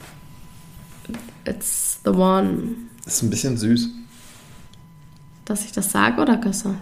It's 1.45 1.99
the 2.03 2.11
one. 2.11 2.75
Ist 3.05 3.23
ein 3.23 3.29
bisschen 3.29 3.57
süß. 3.57 3.89
Dass 5.47 5.63
ich 5.63 5.71
das 5.71 5.91
sage 5.91 6.21
oder 6.21 6.37
Gösser? 6.37 6.75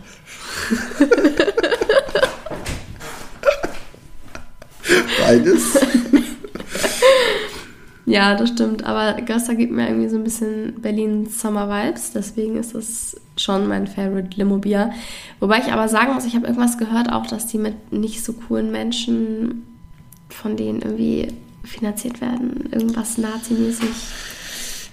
Beides. 5.22 5.78
Ja, 8.08 8.36
das 8.36 8.50
stimmt. 8.50 8.84
Aber 8.86 9.20
Gösser 9.22 9.56
gibt 9.56 9.72
mir 9.74 9.88
irgendwie 9.88 10.10
so 10.10 10.18
ein 10.18 10.24
bisschen 10.24 10.80
Berlin 10.80 11.28
Summer 11.28 11.68
Vibes. 11.68 12.12
Deswegen 12.12 12.56
ist 12.56 12.76
das 12.76 13.20
schon 13.36 13.68
mein 13.68 13.88
Favorite 13.88 14.38
Limo-Bier. 14.38 14.92
Wobei 15.40 15.58
ich 15.58 15.72
aber 15.72 15.88
sagen 15.88 16.14
muss, 16.14 16.26
ich 16.26 16.36
habe 16.36 16.46
irgendwas 16.46 16.78
gehört 16.78 17.12
auch, 17.12 17.26
dass 17.26 17.48
die 17.48 17.58
mit 17.58 17.92
nicht 17.92 18.24
so 18.24 18.34
coolen 18.34 18.72
Menschen 18.72 19.64
von 20.30 20.56
denen 20.56 20.82
irgendwie 20.82 21.30
finanziert 21.64 22.22
werden. 22.22 22.70
Irgendwas 22.72 23.18
Nazi-mäßig. 23.18 23.90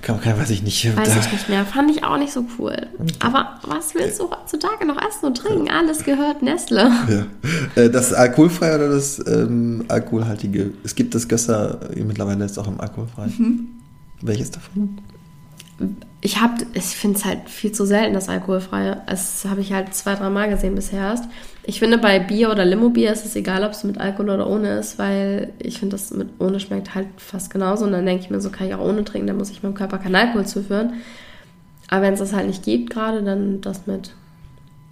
Kann, 0.03 0.21
kann, 0.21 0.37
weiß 0.39 0.51
ich 0.51 0.63
nicht. 0.63 0.97
Weiß 0.97 1.17
ich 1.17 1.33
nicht 1.33 1.49
mehr. 1.49 1.65
Fand 1.65 1.89
ich 1.91 2.03
auch 2.03 2.19
nicht 2.19 2.33
so 2.33 2.45
cool. 2.59 2.77
Aber 3.21 3.61
was 3.63 3.95
willst 3.95 4.19
du 4.19 4.29
heutzutage 4.31 4.85
noch 4.85 4.97
essen 5.01 5.27
und 5.27 5.37
trinken? 5.37 5.71
Alles 5.71 6.03
gehört 6.05 6.43
Nestle. 6.43 6.91
Ja. 7.09 7.27
Äh, 7.83 7.89
Das 7.89 8.13
alkoholfreie 8.13 8.75
oder 8.75 8.89
das 8.89 9.25
ähm, 9.27 9.85
alkoholhaltige? 9.87 10.73
Es 10.83 10.97
gibt 10.97 11.15
das 11.15 11.29
Gösser 11.29 11.79
äh, 11.97 12.03
mittlerweile 12.03 12.45
jetzt 12.45 12.59
auch 12.59 12.67
im 12.67 12.81
alkoholfrei. 12.81 13.27
Mhm. 13.27 13.69
Welches 14.21 14.51
davon? 14.51 15.01
Ich 16.21 16.41
hab, 16.41 16.59
ich 16.75 16.85
finde 16.85 17.19
es 17.19 17.25
halt 17.25 17.49
viel 17.49 17.73
zu 17.73 17.85
selten, 17.87 18.15
das 18.15 18.29
Alkoholfreie. 18.29 19.03
Das 19.07 19.45
habe 19.45 19.61
ich 19.61 19.73
halt 19.73 19.95
zwei, 19.95 20.15
drei 20.15 20.31
Mal 20.31 20.49
gesehen 20.49 20.75
bisher 20.75 21.01
erst. 21.01 21.25
Ich 21.65 21.79
finde, 21.79 21.99
bei 21.99 22.19
Bier 22.19 22.51
oder 22.51 22.65
Limo-Bier 22.65 23.13
ist 23.13 23.25
es 23.25 23.37
egal, 23.37 23.63
ob 23.63 23.71
es 23.73 23.85
mit 23.85 23.99
Alkohol 23.99 24.31
oder 24.31 24.49
ohne 24.49 24.79
ist, 24.79 24.99
weil 24.99 25.53
ich 25.61 25.79
finde, 25.79 25.95
das 25.95 26.11
mit 26.11 26.29
ohne 26.41 26.59
schmeckt 26.59 26.95
halt 26.95 27.07
fast 27.19 27.51
genauso. 27.51 27.85
Und 27.85 27.93
dann 27.93 28.05
denke 28.05 28.25
ich 28.25 28.31
mir, 28.31 28.41
so 28.41 28.51
kann 28.51 28.67
ich 28.67 28.75
auch 28.75 28.85
ohne 28.85 29.05
trinken, 29.05 29.29
dann 29.29 29.37
muss 29.37 29.51
ich 29.51 29.63
meinem 29.63 29.75
Körper 29.75 29.99
keinen 29.99 30.17
Alkohol 30.17 30.45
zuführen. 30.47 30.95
Aber 31.89 32.03
wenn 32.03 32.15
es 32.15 32.19
das 32.21 32.33
halt 32.33 32.47
nicht 32.49 32.65
gibt 32.65 32.91
gerade, 32.91 33.23
dann 33.23 33.61
das 33.61 33.87
mit. 33.87 34.13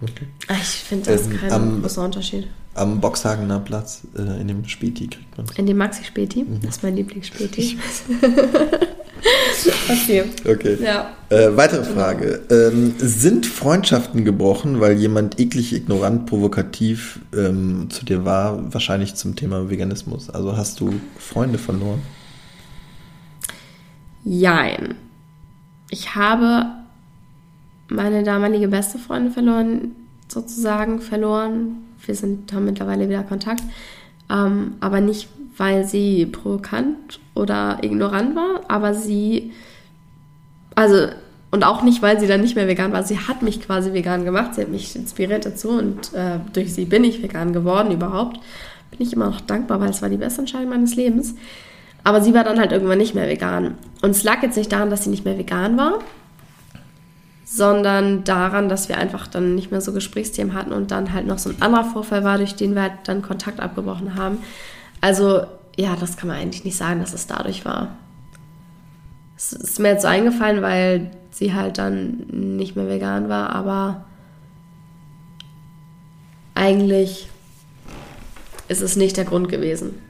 Okay. 0.01 0.27
Ah, 0.47 0.53
Ich 0.61 0.67
finde 0.67 1.11
das 1.11 1.27
Ähm, 1.27 1.37
kein 1.39 1.51
am- 1.51 1.81
großer 1.81 2.03
Unterschied. 2.05 2.47
Am 2.73 3.01
Boxhagener 3.01 3.59
Platz 3.59 4.01
äh, 4.17 4.41
in 4.41 4.47
dem 4.47 4.65
Späti 4.67 5.07
kriegt 5.07 5.37
man 5.37 5.45
In 5.57 5.65
dem 5.65 5.77
Maxi-Späti, 5.77 6.43
Mhm. 6.43 6.59
das 6.61 6.77
ist 6.77 6.83
mein 6.83 6.95
Lieblingsspäti. 6.95 7.77
okay. 9.89 10.23
Okay. 10.47 10.77
Ja. 10.81 11.11
Äh, 11.29 11.55
weitere 11.57 11.83
Frage. 11.83 12.41
Ähm, 12.49 12.93
sind 12.97 13.45
Freundschaften 13.45 14.23
gebrochen, 14.23 14.79
weil 14.79 14.97
jemand 14.97 15.39
eklig, 15.39 15.73
ignorant, 15.73 16.25
provokativ 16.27 17.19
ähm, 17.35 17.89
zu 17.89 18.05
dir 18.05 18.23
war? 18.25 18.73
Wahrscheinlich 18.73 19.15
zum 19.15 19.35
Thema 19.35 19.69
Veganismus. 19.69 20.29
Also 20.29 20.55
hast 20.55 20.79
du 20.79 20.93
Freunde 21.17 21.57
verloren? 21.59 22.01
Jein. 24.23 24.95
Ich 25.89 26.15
habe 26.15 26.67
meine 27.89 28.23
damalige 28.23 28.69
beste 28.69 28.97
Freundin 28.97 29.33
verloren, 29.33 29.91
sozusagen 30.29 31.01
verloren. 31.01 31.77
Wir 32.05 32.15
sind, 32.15 32.51
haben 32.53 32.65
mittlerweile 32.65 33.09
wieder 33.09 33.23
Kontakt. 33.23 33.63
Ähm, 34.29 34.75
aber 34.79 35.01
nicht, 35.01 35.27
weil 35.57 35.85
sie 35.85 36.25
provokant 36.25 37.19
oder 37.35 37.79
ignorant 37.81 38.35
war, 38.35 38.61
aber 38.67 38.93
sie, 38.93 39.51
also, 40.75 41.07
und 41.51 41.65
auch 41.65 41.83
nicht, 41.83 42.01
weil 42.01 42.19
sie 42.19 42.27
dann 42.27 42.41
nicht 42.41 42.55
mehr 42.55 42.67
vegan 42.67 42.93
war. 42.93 43.03
Sie 43.03 43.19
hat 43.19 43.41
mich 43.41 43.61
quasi 43.61 43.93
vegan 43.93 44.23
gemacht, 44.23 44.55
sie 44.55 44.61
hat 44.61 44.69
mich 44.69 44.95
inspiriert 44.95 45.45
dazu 45.45 45.69
und 45.69 46.13
äh, 46.13 46.39
durch 46.53 46.73
sie 46.73 46.85
bin 46.85 47.03
ich 47.03 47.21
vegan 47.21 47.51
geworden 47.51 47.91
überhaupt. 47.91 48.39
Bin 48.91 49.01
ich 49.05 49.13
immer 49.13 49.27
noch 49.27 49.41
dankbar, 49.41 49.81
weil 49.81 49.89
es 49.89 50.01
war 50.01 50.09
die 50.09 50.17
beste 50.17 50.41
Entscheidung 50.41 50.69
meines 50.69 50.95
Lebens. 50.95 51.35
Aber 52.03 52.21
sie 52.21 52.33
war 52.33 52.43
dann 52.43 52.59
halt 52.59 52.71
irgendwann 52.71 52.97
nicht 52.97 53.15
mehr 53.15 53.27
vegan. 53.27 53.75
Und 54.01 54.11
es 54.11 54.23
lag 54.23 54.41
jetzt 54.41 54.57
nicht 54.57 54.71
daran, 54.71 54.89
dass 54.89 55.03
sie 55.03 55.09
nicht 55.09 55.25
mehr 55.25 55.37
vegan 55.37 55.77
war, 55.77 55.99
sondern 57.53 58.23
daran, 58.23 58.69
dass 58.69 58.87
wir 58.87 58.97
einfach 58.97 59.27
dann 59.27 59.55
nicht 59.55 59.71
mehr 59.71 59.81
so 59.81 59.91
Gesprächsthemen 59.91 60.53
hatten 60.53 60.71
und 60.71 60.89
dann 60.89 61.11
halt 61.11 61.27
noch 61.27 61.37
so 61.37 61.49
ein 61.49 61.61
anderer 61.61 61.83
Vorfall 61.83 62.23
war, 62.23 62.37
durch 62.37 62.55
den 62.55 62.75
wir 62.75 62.83
halt 62.83 62.93
dann 63.03 63.21
Kontakt 63.21 63.59
abgebrochen 63.59 64.15
haben. 64.15 64.37
Also, 65.01 65.41
ja, 65.75 65.97
das 65.99 66.15
kann 66.15 66.29
man 66.29 66.37
eigentlich 66.37 66.63
nicht 66.63 66.77
sagen, 66.77 67.01
dass 67.01 67.13
es 67.13 67.27
dadurch 67.27 67.65
war. 67.65 67.89
Es 69.35 69.51
ist 69.51 69.79
mir 69.79 69.89
jetzt 69.89 70.03
so 70.03 70.07
eingefallen, 70.07 70.61
weil 70.61 71.11
sie 71.31 71.53
halt 71.53 71.77
dann 71.77 72.25
nicht 72.29 72.77
mehr 72.77 72.87
vegan 72.87 73.27
war, 73.27 73.49
aber 73.49 74.05
eigentlich 76.55 77.27
ist 78.69 78.81
es 78.81 78.95
nicht 78.95 79.17
der 79.17 79.25
Grund 79.25 79.49
gewesen. 79.49 80.01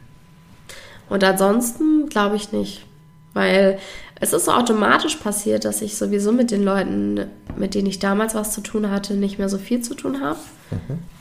Und 1.09 1.23
ansonsten 1.23 2.07
glaube 2.07 2.35
ich 2.35 2.51
nicht. 2.51 2.85
Weil 3.33 3.79
es 4.21 4.33
ist 4.33 4.45
so 4.45 4.51
automatisch 4.51 5.15
passiert, 5.15 5.65
dass 5.65 5.81
ich 5.81 5.97
sowieso 5.97 6.31
mit 6.31 6.51
den 6.51 6.63
Leuten, 6.63 7.25
mit 7.57 7.73
denen 7.73 7.87
ich 7.87 7.97
damals 7.97 8.35
was 8.35 8.53
zu 8.53 8.61
tun 8.61 8.91
hatte, 8.91 9.15
nicht 9.15 9.39
mehr 9.39 9.49
so 9.49 9.57
viel 9.57 9.81
zu 9.81 9.95
tun 9.95 10.21
habe. 10.21 10.39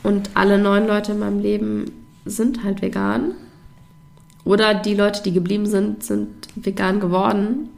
Und 0.03 0.29
alle 0.35 0.59
neun 0.59 0.87
Leute 0.87 1.13
in 1.13 1.19
meinem 1.19 1.41
Leben 1.41 1.91
sind 2.25 2.63
halt 2.63 2.83
vegan. 2.83 3.33
Oder 4.43 4.75
die 4.75 4.93
Leute, 4.93 5.23
die 5.23 5.33
geblieben 5.33 5.65
sind, 5.65 6.03
sind 6.03 6.47
vegan 6.55 6.99
geworden. 6.99 7.69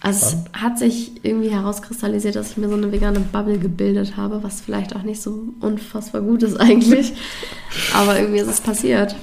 Also 0.00 0.26
es 0.26 0.60
hat 0.60 0.78
sich 0.78 1.24
irgendwie 1.24 1.50
herauskristallisiert, 1.50 2.36
dass 2.36 2.52
ich 2.52 2.56
mir 2.56 2.68
so 2.68 2.74
eine 2.74 2.92
vegane 2.92 3.20
Bubble 3.20 3.58
gebildet 3.58 4.16
habe, 4.16 4.44
was 4.44 4.60
vielleicht 4.60 4.94
auch 4.94 5.02
nicht 5.02 5.20
so 5.20 5.48
unfassbar 5.58 6.20
gut 6.20 6.44
ist 6.44 6.56
eigentlich. 6.56 7.12
Aber 7.92 8.18
irgendwie 8.20 8.40
ist 8.40 8.48
es 8.48 8.60
passiert. 8.60 9.16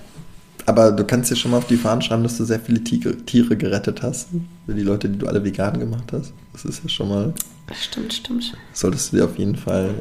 Aber 0.69 0.91
du 0.91 1.03
kannst 1.03 1.32
dir 1.32 1.36
schon 1.36 1.49
mal 1.49 1.58
auf 1.58 1.65
die 1.65 1.77
Fahnen 1.77 2.03
schreiben, 2.03 2.21
dass 2.21 2.38
du 2.38 2.43
sehr 2.45 2.60
viele 2.60 2.84
Tiere, 2.84 3.58
gerettet 3.58 4.03
hast. 4.03 4.27
Für 4.67 4.75
die 4.75 4.84
Leute, 4.84 5.10
die 5.10 5.17
du 5.17 5.25
alle 5.25 5.43
vegan 5.43 5.79
gemacht 5.79 6.13
hast. 6.13 6.32
Das 6.53 6.63
ist 6.63 6.84
ja 6.84 6.89
schon 6.89 7.10
mal, 7.10 7.34
Stimmt, 7.73 8.13
stimmt. 8.13 8.55
solltest 8.71 9.12
du 9.12 9.17
dir 9.17 9.25
auf 9.25 9.39
jeden 9.39 9.55
Fall 9.55 9.95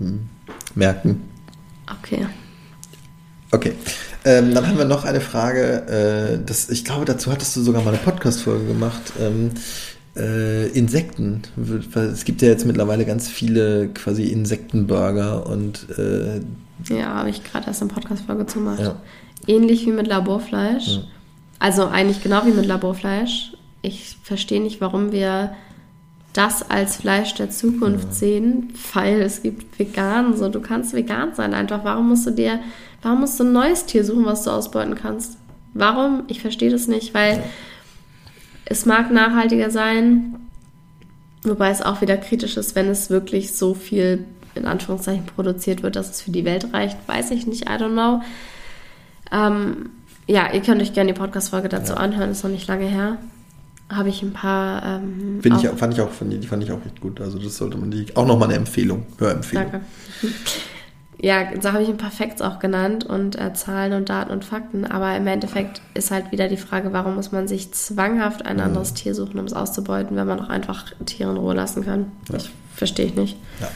ähm, 0.00 0.30
merken. 0.74 1.20
Okay. 2.00 2.26
Okay. 3.50 3.74
Ähm, 4.24 4.54
dann 4.54 4.66
haben 4.66 4.78
wir 4.78 4.86
noch 4.86 5.04
eine 5.04 5.20
Frage. 5.20 6.38
Äh, 6.40 6.42
das, 6.42 6.70
ich 6.70 6.86
glaube, 6.86 7.04
dazu 7.04 7.30
hattest 7.30 7.54
du 7.56 7.60
sogar 7.60 7.82
mal 7.82 7.90
eine 7.90 7.98
Podcast-Folge 8.02 8.64
gemacht. 8.66 9.12
Ähm, 9.20 9.50
äh, 10.16 10.68
Insekten. 10.68 11.42
Es 11.94 12.24
gibt 12.24 12.40
ja 12.40 12.48
jetzt 12.48 12.64
mittlerweile 12.64 13.04
ganz 13.04 13.28
viele 13.28 13.88
quasi 13.88 14.24
Insektenburger 14.24 15.46
und 15.46 15.86
äh, 15.98 16.40
Ja, 16.94 17.16
habe 17.16 17.28
ich 17.28 17.44
gerade 17.44 17.66
erst 17.66 17.82
eine 17.82 17.90
Podcast-Folge 17.92 18.46
zu 18.46 18.60
gemacht. 18.60 18.80
Ja. 18.80 18.96
Ähnlich 19.46 19.86
wie 19.86 19.92
mit 19.92 20.06
Laborfleisch. 20.06 20.96
Ja. 20.96 21.02
Also 21.58 21.86
eigentlich 21.86 22.22
genau 22.22 22.44
wie 22.46 22.52
mit 22.52 22.66
Laborfleisch. 22.66 23.52
Ich 23.82 24.16
verstehe 24.22 24.60
nicht, 24.60 24.80
warum 24.80 25.12
wir 25.12 25.52
das 26.32 26.68
als 26.70 26.96
Fleisch 26.96 27.34
der 27.34 27.50
Zukunft 27.50 28.14
sehen, 28.14 28.72
weil 28.92 29.20
es 29.22 29.42
gibt 29.42 29.78
vegan, 29.78 30.36
so 30.36 30.48
du 30.48 30.60
kannst 30.60 30.92
vegan 30.92 31.34
sein 31.34 31.54
einfach. 31.54 31.84
Warum 31.84 32.08
musst 32.10 32.26
du 32.26 32.30
dir, 32.30 32.60
warum 33.02 33.20
musst 33.20 33.40
du 33.40 33.44
ein 33.44 33.52
neues 33.52 33.86
Tier 33.86 34.04
suchen, 34.04 34.24
was 34.24 34.44
du 34.44 34.50
ausbeuten 34.50 34.94
kannst? 34.94 35.38
Warum? 35.74 36.24
Ich 36.28 36.40
verstehe 36.40 36.70
das 36.70 36.86
nicht, 36.86 37.14
weil 37.14 37.42
es 38.66 38.86
mag 38.86 39.10
nachhaltiger 39.10 39.70
sein, 39.70 40.36
wobei 41.42 41.70
es 41.70 41.82
auch 41.82 42.00
wieder 42.02 42.16
kritisch 42.16 42.56
ist, 42.56 42.74
wenn 42.74 42.88
es 42.88 43.10
wirklich 43.10 43.54
so 43.54 43.74
viel 43.74 44.24
in 44.54 44.66
Anführungszeichen 44.66 45.26
produziert 45.26 45.82
wird, 45.82 45.96
dass 45.96 46.10
es 46.10 46.22
für 46.22 46.30
die 46.30 46.44
Welt 46.44 46.72
reicht, 46.72 46.96
weiß 47.06 47.30
ich 47.30 47.46
nicht, 47.46 47.62
I 47.62 47.72
don't 47.72 47.92
know. 47.92 48.20
Ähm, 49.32 49.90
ja, 50.26 50.52
ihr 50.52 50.60
könnt 50.62 50.82
euch 50.82 50.92
gerne 50.92 51.12
die 51.12 51.18
Podcast-Folge 51.18 51.68
dazu 51.68 51.94
anhören, 51.96 52.30
ist 52.30 52.42
noch 52.44 52.50
nicht 52.50 52.68
lange 52.68 52.86
her. 52.86 53.16
Habe 53.90 54.10
ich 54.10 54.22
ein 54.22 54.32
paar. 54.34 54.82
Ähm, 54.84 55.38
Finde 55.42 55.58
ich, 55.60 55.68
auch- 55.68 55.76
fand 55.76 55.94
ich 55.94 56.00
auch, 56.02 56.10
die, 56.20 56.46
fand 56.46 56.62
ich 56.62 56.70
auch 56.72 56.84
echt 56.84 57.00
gut. 57.00 57.20
Also 57.20 57.38
das 57.38 57.56
sollte 57.56 57.78
man 57.78 57.90
die, 57.90 58.14
auch 58.16 58.26
nochmal 58.26 58.48
eine 58.48 58.58
Empfehlung, 58.58 59.06
Hörempfehlung. 59.18 59.70
Danke. 59.72 59.86
Ja, 61.20 61.52
da 61.60 61.72
habe 61.72 61.82
ich 61.82 61.88
ein 61.88 61.96
paar 61.96 62.12
Facts 62.12 62.40
auch 62.42 62.60
genannt 62.60 63.04
und 63.04 63.36
äh, 63.40 63.52
Zahlen 63.52 63.92
und 63.94 64.08
Daten 64.08 64.30
und 64.30 64.44
Fakten. 64.44 64.84
Aber 64.84 65.16
im 65.16 65.26
Endeffekt 65.26 65.82
ist 65.94 66.12
halt 66.12 66.30
wieder 66.30 66.46
die 66.46 66.56
Frage, 66.56 66.92
warum 66.92 67.16
muss 67.16 67.32
man 67.32 67.48
sich 67.48 67.72
zwanghaft 67.72 68.46
ein 68.46 68.60
anderes 68.60 68.94
Tier 68.94 69.16
suchen, 69.16 69.40
um 69.40 69.44
es 69.44 69.52
auszubeuten, 69.52 70.16
wenn 70.16 70.28
man 70.28 70.38
auch 70.38 70.48
einfach 70.48 70.92
Tiere 71.06 71.32
in 71.32 71.36
Ruhe 71.36 71.54
lassen 71.54 71.84
kann? 71.84 72.12
Ich 72.36 72.48
verstehe 72.72 73.06
ich 73.06 73.16
nicht. 73.16 73.36
Ja. 73.60 73.68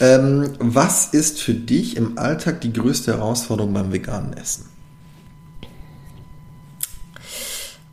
Ähm, 0.00 0.54
was 0.58 1.06
ist 1.06 1.40
für 1.40 1.54
dich 1.54 1.96
im 1.96 2.18
Alltag 2.18 2.60
die 2.60 2.72
größte 2.72 3.12
Herausforderung 3.12 3.72
beim 3.72 3.92
veganen 3.92 4.32
Essen? 4.32 4.66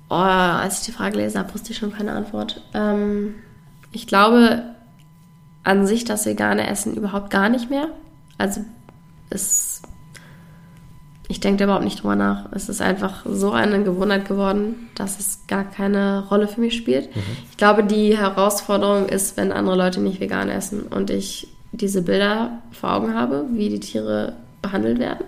Oh, 0.09 0.15
als 0.15 0.79
ich 0.79 0.85
die 0.85 0.91
Frage 0.91 1.31
habe, 1.35 1.53
wusste 1.53 1.71
ich 1.71 1.77
schon 1.77 1.93
keine 1.93 2.13
Antwort. 2.13 2.63
Ähm, 2.73 3.35
ich 3.91 4.07
glaube 4.07 4.63
an 5.63 5.85
sich 5.85 6.03
das 6.03 6.25
vegane 6.25 6.67
Essen 6.67 6.95
überhaupt 6.95 7.29
gar 7.29 7.49
nicht 7.49 7.69
mehr. 7.69 7.89
Also 8.39 8.61
es, 9.29 9.83
ich 11.27 11.39
denke 11.39 11.65
überhaupt 11.65 11.83
nicht 11.83 12.01
drüber 12.01 12.15
nach. 12.15 12.51
Es 12.53 12.69
ist 12.69 12.81
einfach 12.81 13.23
so 13.25 13.51
eine 13.51 13.83
Gewohnheit 13.83 14.27
geworden, 14.27 14.89
dass 14.95 15.19
es 15.19 15.41
gar 15.47 15.63
keine 15.63 16.27
Rolle 16.27 16.47
für 16.47 16.61
mich 16.61 16.75
spielt. 16.75 17.15
Mhm. 17.15 17.21
Ich 17.51 17.57
glaube, 17.57 17.83
die 17.83 18.17
Herausforderung 18.17 19.07
ist, 19.07 19.37
wenn 19.37 19.51
andere 19.51 19.75
Leute 19.75 19.99
nicht 19.99 20.19
vegan 20.19 20.49
essen 20.49 20.83
und 20.83 21.11
ich 21.11 21.49
diese 21.71 22.01
Bilder 22.01 22.61
vor 22.71 22.93
Augen 22.93 23.13
habe, 23.13 23.45
wie 23.51 23.69
die 23.69 23.79
Tiere 23.79 24.33
behandelt 24.61 24.99
werden 24.99 25.25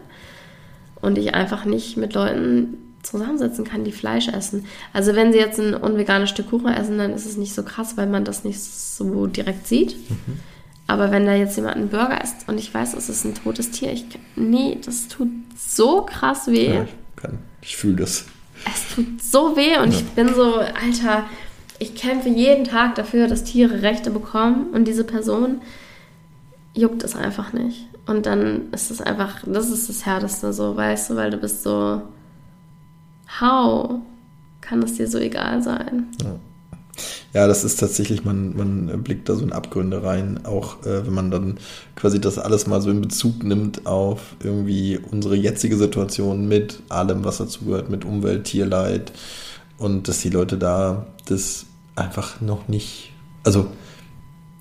und 1.01 1.17
ich 1.17 1.34
einfach 1.34 1.65
nicht 1.65 1.97
mit 1.97 2.13
Leuten 2.13 2.77
zusammensetzen 3.04 3.65
kann, 3.65 3.84
die 3.84 3.91
Fleisch 3.91 4.27
essen. 4.27 4.65
Also 4.93 5.15
wenn 5.15 5.32
sie 5.32 5.39
jetzt 5.39 5.60
ein 5.60 5.73
unveganes 5.73 6.30
Stück 6.30 6.49
Kuchen 6.49 6.67
essen, 6.67 6.97
dann 6.97 7.13
ist 7.13 7.25
es 7.25 7.38
nicht 7.38 7.54
so 7.54 7.63
krass, 7.63 7.97
weil 7.97 8.08
man 8.08 8.25
das 8.25 8.43
nicht 8.43 8.62
so 8.62 9.27
direkt 9.27 9.67
sieht. 9.67 9.97
Mhm. 10.10 10.39
Aber 10.88 11.12
wenn 11.12 11.25
da 11.25 11.34
jetzt 11.34 11.56
jemand 11.56 11.77
einen 11.77 11.89
Burger 11.89 12.21
isst 12.21 12.47
und 12.47 12.60
ich 12.60 12.73
weiß, 12.73 12.93
es 12.95 13.10
ist 13.10 13.23
ein 13.23 13.34
totes 13.34 13.71
Tier, 13.71 13.93
ich 13.93 14.06
nee, 14.36 14.77
das 14.84 15.08
tut 15.08 15.30
so 15.58 16.01
krass 16.01 16.47
weh. 16.47 16.73
Ja, 16.73 16.84
ich 16.84 16.91
kann, 17.15 17.39
ich 17.62 17.77
fühle 17.77 17.95
das. 17.97 18.25
Es 18.65 18.93
tut 18.93 19.23
so 19.23 19.56
weh 19.56 19.77
und 19.77 19.93
ja. 19.93 19.99
ich 19.99 20.06
bin 20.10 20.34
so, 20.34 20.56
Alter, 20.56 21.23
ich 21.80 21.95
kämpfe 21.95 22.30
jeden 22.30 22.65
Tag 22.65 22.95
dafür, 22.95 23.27
dass 23.27 23.43
Tiere 23.43 23.82
Rechte 23.82 24.12
bekommen 24.12 24.67
und 24.73 24.88
diese 24.88 25.04
Person 25.04 25.62
juckt 26.73 27.03
es 27.03 27.15
einfach 27.15 27.53
nicht. 27.53 27.88
Und 28.05 28.25
dann 28.25 28.71
ist 28.71 28.91
es 28.91 29.01
einfach, 29.01 29.43
das 29.45 29.69
ist 29.69 29.89
das 29.89 30.05
Härteste 30.05 30.53
so, 30.53 30.75
weißt 30.75 31.12
du, 31.12 31.15
weil 31.15 31.31
du 31.31 31.38
bist 31.38 31.63
so, 31.63 32.01
how 33.39 33.99
kann 34.62 34.81
es 34.84 34.95
dir 34.95 35.07
so 35.07 35.17
egal 35.17 35.62
sein? 35.62 36.07
Ja. 36.21 36.36
Ja, 37.34 37.47
das 37.47 37.63
ist 37.63 37.79
tatsächlich, 37.79 38.25
man, 38.25 38.55
man 38.55 39.03
blickt 39.03 39.29
da 39.29 39.36
so 39.36 39.43
in 39.43 39.53
Abgründe 39.53 40.03
rein, 40.03 40.45
auch 40.45 40.86
äh, 40.86 41.05
wenn 41.05 41.13
man 41.13 41.31
dann 41.31 41.57
quasi 41.95 42.19
das 42.19 42.38
alles 42.38 42.67
mal 42.67 42.81
so 42.81 42.91
in 42.91 43.01
Bezug 43.01 43.43
nimmt 43.43 43.86
auf 43.86 44.36
irgendwie 44.43 44.99
unsere 45.12 45.36
jetzige 45.36 45.77
Situation 45.77 46.47
mit 46.47 46.81
allem, 46.89 47.23
was 47.23 47.38
dazugehört, 47.38 47.89
mit 47.89 48.03
Umwelt, 48.03 48.43
Tierleid 48.43 49.13
und 49.77 50.07
dass 50.07 50.19
die 50.19 50.29
Leute 50.29 50.57
da 50.57 51.07
das 51.25 51.65
einfach 51.95 52.41
noch 52.41 52.67
nicht, 52.67 53.13
also 53.43 53.67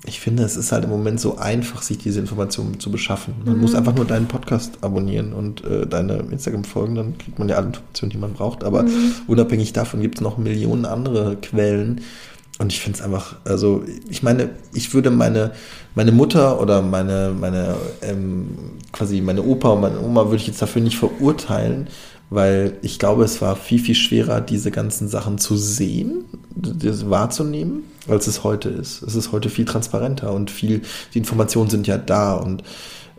ich 0.07 0.21
finde, 0.21 0.45
es 0.45 0.57
ist 0.57 0.73
halt 0.73 0.85
im 0.85 0.91
Moment 0.91 1.21
so 1.21 1.37
einfach, 1.37 1.83
sich 1.83 1.99
diese 1.99 2.21
Informationen 2.21 2.81
zu 2.81 2.91
beschaffen. 2.91 3.35
Man 3.45 3.57
mhm. 3.57 3.61
muss 3.61 3.75
einfach 3.75 3.95
nur 3.95 4.07
deinen 4.07 4.29
Podcast 4.29 4.79
abonnieren 4.81 5.33
und 5.35 5.63
äh, 5.65 5.87
deine 5.87 6.25
Instagram 6.31 6.65
folgen, 6.65 6.95
dann 6.95 7.19
kriegt 7.19 7.39
man 7.39 7.49
ja 7.49 7.57
alle 7.57 7.67
Informationen, 7.67 8.11
die 8.11 8.19
man 8.19 8.33
braucht. 8.33 8.65
Aber 8.65 8.85
mhm. 8.85 9.13
unabhängig 9.27 9.73
davon 9.73 10.01
gibt 10.01 10.17
es 10.17 10.21
noch 10.23 10.39
Millionen 10.39 10.87
andere 10.87 11.37
Quellen. 11.37 12.01
Und 12.59 12.73
ich 12.73 12.81
finde 12.81 12.99
es 12.99 13.05
einfach, 13.05 13.37
also 13.45 13.85
ich 14.09 14.23
meine, 14.23 14.51
ich 14.75 14.93
würde 14.93 15.11
meine, 15.11 15.53
meine 15.95 16.13
Mutter 16.13 16.61
oder 16.61 16.83
meine, 16.83 17.35
meine 17.39 17.75
ähm, 18.03 18.49
quasi 18.93 19.21
meine 19.21 19.43
Opa 19.43 19.71
und 19.71 19.81
meine 19.81 20.01
Oma 20.01 20.27
würde 20.27 20.37
ich 20.37 20.47
jetzt 20.47 20.61
dafür 20.61 20.83
nicht 20.83 20.99
verurteilen, 20.99 21.89
weil 22.31 22.79
ich 22.83 23.01
glaube, 23.01 23.25
es 23.25 23.43
war 23.43 23.57
viel, 23.57 23.81
viel 23.81 23.97
schwerer, 23.97 24.41
diese 24.41 24.71
ganzen 24.71 25.09
Sachen 25.09 25.39
zu 25.39 25.57
sehen, 25.57 26.25
das 26.55 27.11
wahrzunehmen, 27.11 27.83
als 28.09 28.29
es 28.29 28.45
heute 28.45 28.69
ist. 28.69 29.03
Es 29.03 29.17
ist 29.17 29.33
heute 29.33 29.51
viel 29.51 29.65
transparenter 29.65 30.33
und 30.33 30.51
viel, 30.51 30.83
die 31.13 31.19
Informationen 31.19 31.69
sind 31.69 31.89
ja 31.89 31.99
da 31.99 32.35
und 32.35 32.63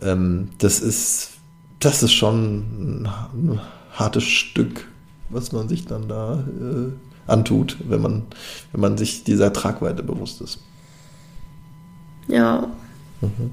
ähm, 0.01 0.49
das 0.57 0.79
ist, 0.79 1.31
das 1.79 2.01
ist 2.03 2.13
schon 2.13 3.03
ein, 3.03 3.59
hartes 3.93 4.23
Stück, 4.23 4.87
was 5.29 5.51
man 5.51 5.67
sich 5.67 5.85
dann 5.85 6.07
da 6.07 6.35
äh, 6.39 7.29
antut, 7.29 7.77
wenn 7.89 8.01
man, 8.01 8.23
wenn 8.71 8.79
man 8.79 8.97
sich 8.97 9.25
dieser 9.25 9.51
Tragweite 9.51 10.01
bewusst 10.01 10.39
ist. 10.39 10.59
Ja. 12.29 12.69
Mhm. 13.19 13.51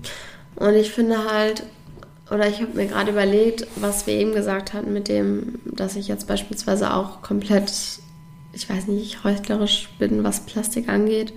Und 0.55 0.75
ich 0.75 0.93
finde 0.93 1.19
halt, 1.31 1.65
oder 2.31 2.49
ich 2.49 2.61
habe 2.61 2.75
mir 2.75 2.87
gerade 2.87 3.11
überlegt, 3.11 3.67
was 3.77 4.07
wir 4.07 4.15
eben 4.15 4.33
gesagt 4.33 4.75
hatten 4.75 4.93
mit 4.93 5.09
dem, 5.09 5.61
dass 5.65 5.97
ich 5.97 6.09
jetzt 6.09 6.27
beispielsweise 6.27 6.93
auch 6.95 7.23
komplett, 7.23 7.73
ich 8.53 8.69
weiß 8.69 8.87
nicht, 8.89 9.25
heuchlerisch 9.25 9.89
bin, 9.99 10.25
was 10.25 10.41
Plastik 10.41 10.89
angeht. 10.89 11.33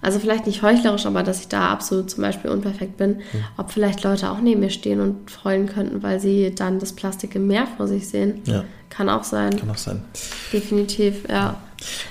Also 0.00 0.20
vielleicht 0.20 0.46
nicht 0.46 0.62
heuchlerisch, 0.62 1.06
aber 1.06 1.24
dass 1.24 1.40
ich 1.40 1.48
da 1.48 1.70
absolut 1.70 2.08
zum 2.08 2.22
Beispiel 2.22 2.50
unperfekt 2.50 2.96
bin. 2.98 3.16
Mhm. 3.16 3.44
Ob 3.56 3.72
vielleicht 3.72 4.04
Leute 4.04 4.30
auch 4.30 4.38
neben 4.40 4.60
mir 4.60 4.70
stehen 4.70 5.00
und 5.00 5.28
freuen 5.28 5.66
könnten, 5.66 6.04
weil 6.04 6.20
sie 6.20 6.54
dann 6.54 6.78
das 6.78 6.92
Plastik 6.92 7.34
im 7.34 7.48
Meer 7.48 7.66
vor 7.76 7.88
sich 7.88 8.08
sehen. 8.08 8.42
Ja. 8.44 8.64
Kann 8.90 9.08
auch 9.08 9.24
sein. 9.24 9.56
Kann 9.58 9.70
auch 9.70 9.76
sein. 9.76 10.04
Definitiv, 10.52 11.28
ja. 11.28 11.56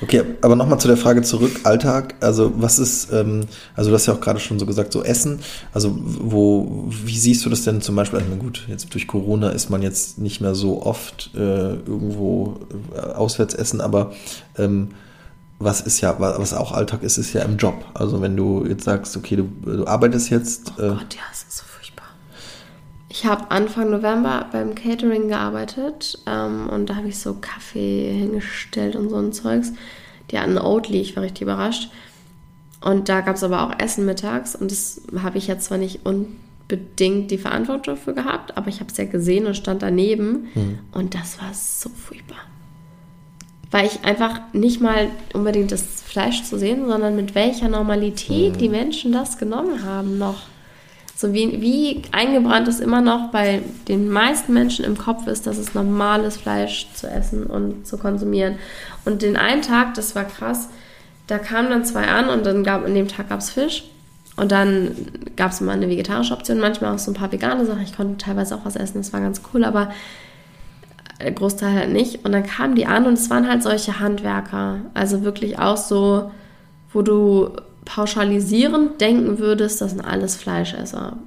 Okay, 0.02 0.24
aber 0.42 0.56
nochmal 0.56 0.80
zu 0.80 0.88
der 0.88 0.98
Frage 0.98 1.22
zurück, 1.22 1.62
Alltag. 1.64 2.16
Also 2.22 2.54
was 2.56 2.80
ist, 2.80 3.12
ähm, 3.12 3.46
also 3.76 3.90
du 3.90 3.96
hast 3.96 4.06
ja 4.06 4.14
auch 4.14 4.22
gerade 4.22 4.40
schon 4.40 4.60
so 4.60 4.66
gesagt, 4.66 4.94
so 4.94 5.04
Essen. 5.04 5.40
Also 5.74 5.98
wo, 5.98 6.86
wie 6.88 7.18
siehst 7.18 7.46
du 7.46 7.50
das 7.50 7.64
denn 7.64 7.82
zum 7.82 7.96
Beispiel? 7.96 8.20
Also 8.20 8.36
gut, 8.36 8.66
jetzt 8.68 8.94
durch 8.94 9.08
Corona 9.08 9.50
ist 9.50 9.70
man 9.70 9.82
jetzt 9.82 10.20
nicht 10.20 10.42
mehr 10.42 10.56
so 10.56 10.84
oft 10.84 11.32
äh, 11.36 11.74
irgendwo 11.76 12.60
äh, 12.96 13.00
auswärts 13.00 13.54
essen, 13.54 13.82
aber 13.82 14.14
ähm, 14.58 14.90
was 15.60 15.82
ist 15.82 16.02
ja, 16.02 16.16
was 16.20 16.54
auch 16.54 16.72
Alltag 16.72 17.02
ist, 17.02 17.18
ist 17.18 17.34
ja 17.34 17.42
im 17.42 17.58
Job. 17.58 17.84
Also 17.96 18.22
wenn 18.22 18.38
du 18.38 18.66
jetzt 18.66 18.84
sagst, 18.84 19.18
okay, 19.18 19.38
du, 19.38 19.44
du 19.66 19.88
arbeitest 19.88 20.30
jetzt. 20.30 20.74
Oh 20.78 20.82
äh, 20.82 20.90
Gott, 20.90 21.16
ja, 21.16 21.22
es 21.32 21.44
ist 21.44 21.58
so 21.58 21.64
furchtbar. 21.66 21.87
Ich 23.10 23.26
habe 23.26 23.52
Anfang 23.52 23.90
November 23.90 24.48
beim 24.52 24.76
Catering 24.76 25.30
gearbeitet 25.30 26.20
ähm, 26.26 26.70
und 26.70 26.90
da 26.90 26.96
habe 26.96 27.08
ich 27.08 27.20
so 27.20 27.36
Kaffee 27.40 28.12
hingestellt 28.12 28.96
und 28.96 29.10
so 29.10 29.16
ein 29.16 29.32
Zeugs. 29.32 29.74
Die 30.32 30.40
hatten 30.40 30.58
Oatly, 30.58 31.00
ich 31.00 31.16
war 31.16 31.24
richtig 31.24 31.44
überrascht. 31.44 31.90
Und 32.82 33.10
da 33.10 33.22
gab 33.22 33.38
es 33.38 33.44
aber 33.44 33.64
auch 33.64 33.80
Essen 33.80 34.06
mittags 34.06 34.56
und 34.56 34.72
das 34.72 35.02
habe 35.22 35.38
ich 35.38 35.48
jetzt 35.48 35.66
zwar 35.66 35.78
nicht 35.78 36.06
unbedingt 36.06 37.32
die 37.32 37.38
Verantwortung 37.38 37.96
dafür 37.96 38.14
gehabt, 38.14 38.56
aber 38.56 38.68
ich 38.68 38.82
habe 38.82 38.92
es 38.92 38.98
ja 38.98 39.06
gesehen 39.06 39.48
und 39.48 39.56
stand 39.56 39.82
daneben 39.82 40.50
mhm. 40.54 40.80
und 40.92 41.16
das 41.16 41.42
war 41.42 41.54
so 41.54 41.90
furchtbar 41.90 42.38
weil 43.72 43.86
ich 43.86 44.04
einfach 44.06 44.40
nicht 44.54 44.82
mal 44.82 45.10
unbedingt 45.34 45.72
das 45.72 46.02
Fleisch 46.02 46.44
zu 46.44 46.58
sehen, 46.58 46.88
sondern 46.88 47.16
mit 47.16 47.36
welcher 47.36 47.68
Normalität 47.68 48.54
mhm. 48.54 48.58
die 48.58 48.70
Menschen 48.70 49.12
das 49.12 49.38
genommen 49.38 49.84
haben 49.84 50.18
noch. 50.18 50.44
So 51.18 51.34
wie, 51.34 51.64
wie 51.64 52.04
eingebrannt 52.12 52.68
es 52.68 52.80
immer 52.80 53.02
noch 53.02 53.32
bei 53.32 53.64
den 53.88 54.08
meisten 54.08 54.54
Menschen 54.54 54.86
im 54.86 55.00
Kopf 55.00 55.26
ist, 55.26 55.48
dass 55.48 55.58
es 55.58 55.74
normales 55.74 56.38
Fleisch 56.38 56.90
zu 56.94 57.10
essen 57.10 57.48
und 57.48 57.88
zu 57.88 57.98
konsumieren. 57.98 58.60
Und 59.04 59.24
den 59.24 59.36
einen 59.36 59.64
Tag, 59.64 59.96
das 59.96 60.16
war 60.16 60.26
krass, 60.26 60.70
da 61.26 61.40
kamen 61.40 61.72
dann 61.72 61.86
zwei 61.86 62.08
an 62.08 62.30
und 62.30 62.46
dann 62.46 62.64
gab, 62.64 62.86
an 62.86 62.94
dem 62.94 63.08
Tag 63.08 63.30
gab 63.30 63.40
es 63.40 63.50
Fisch. 63.50 63.86
Und 64.36 64.52
dann 64.52 64.96
gab 65.36 65.50
es 65.50 65.60
immer 65.60 65.72
eine 65.72 65.90
vegetarische 65.90 66.36
Option, 66.36 66.60
manchmal 66.60 66.94
auch 66.94 67.00
so 67.00 67.10
ein 67.10 67.16
paar 67.16 67.32
vegane 67.32 67.66
Sachen. 67.66 67.82
Ich 67.82 67.98
konnte 67.98 68.24
teilweise 68.24 68.54
auch 68.54 68.64
was 68.66 68.76
essen, 68.76 69.00
das 69.00 69.12
war 69.12 69.20
ganz 69.20 69.42
cool, 69.52 69.66
aber 69.66 69.90
der 71.20 71.32
Großteil 71.32 71.74
halt 71.74 71.92
nicht. 71.92 72.26
Und 72.26 72.32
dann 72.32 72.46
kamen 72.46 72.76
die 72.76 72.86
an 72.86 73.08
und 73.08 73.14
es 73.14 73.32
waren 73.32 73.50
halt 73.50 73.64
solche 73.64 74.00
Handwerker. 74.00 74.82
Also 74.94 75.24
wirklich 75.24 75.58
auch 75.58 75.78
so, 75.78 76.30
wo 76.94 77.02
du 77.02 77.54
pauschalisierend 77.88 79.00
denken 79.00 79.40
würdest, 79.40 79.82
das 79.82 79.92
sind 79.92 80.02
alles 80.02 80.36
Fleischesser. 80.36 81.18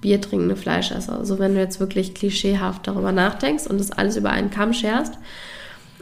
Biertrinkende 0.00 0.54
Fleischesser. 0.54 1.18
Also 1.18 1.38
wenn 1.38 1.54
du 1.54 1.60
jetzt 1.60 1.80
wirklich 1.80 2.14
klischeehaft 2.14 2.86
darüber 2.86 3.10
nachdenkst 3.10 3.66
und 3.66 3.80
das 3.80 3.90
alles 3.90 4.16
über 4.16 4.30
einen 4.30 4.50
Kamm 4.50 4.72
scherst. 4.72 5.14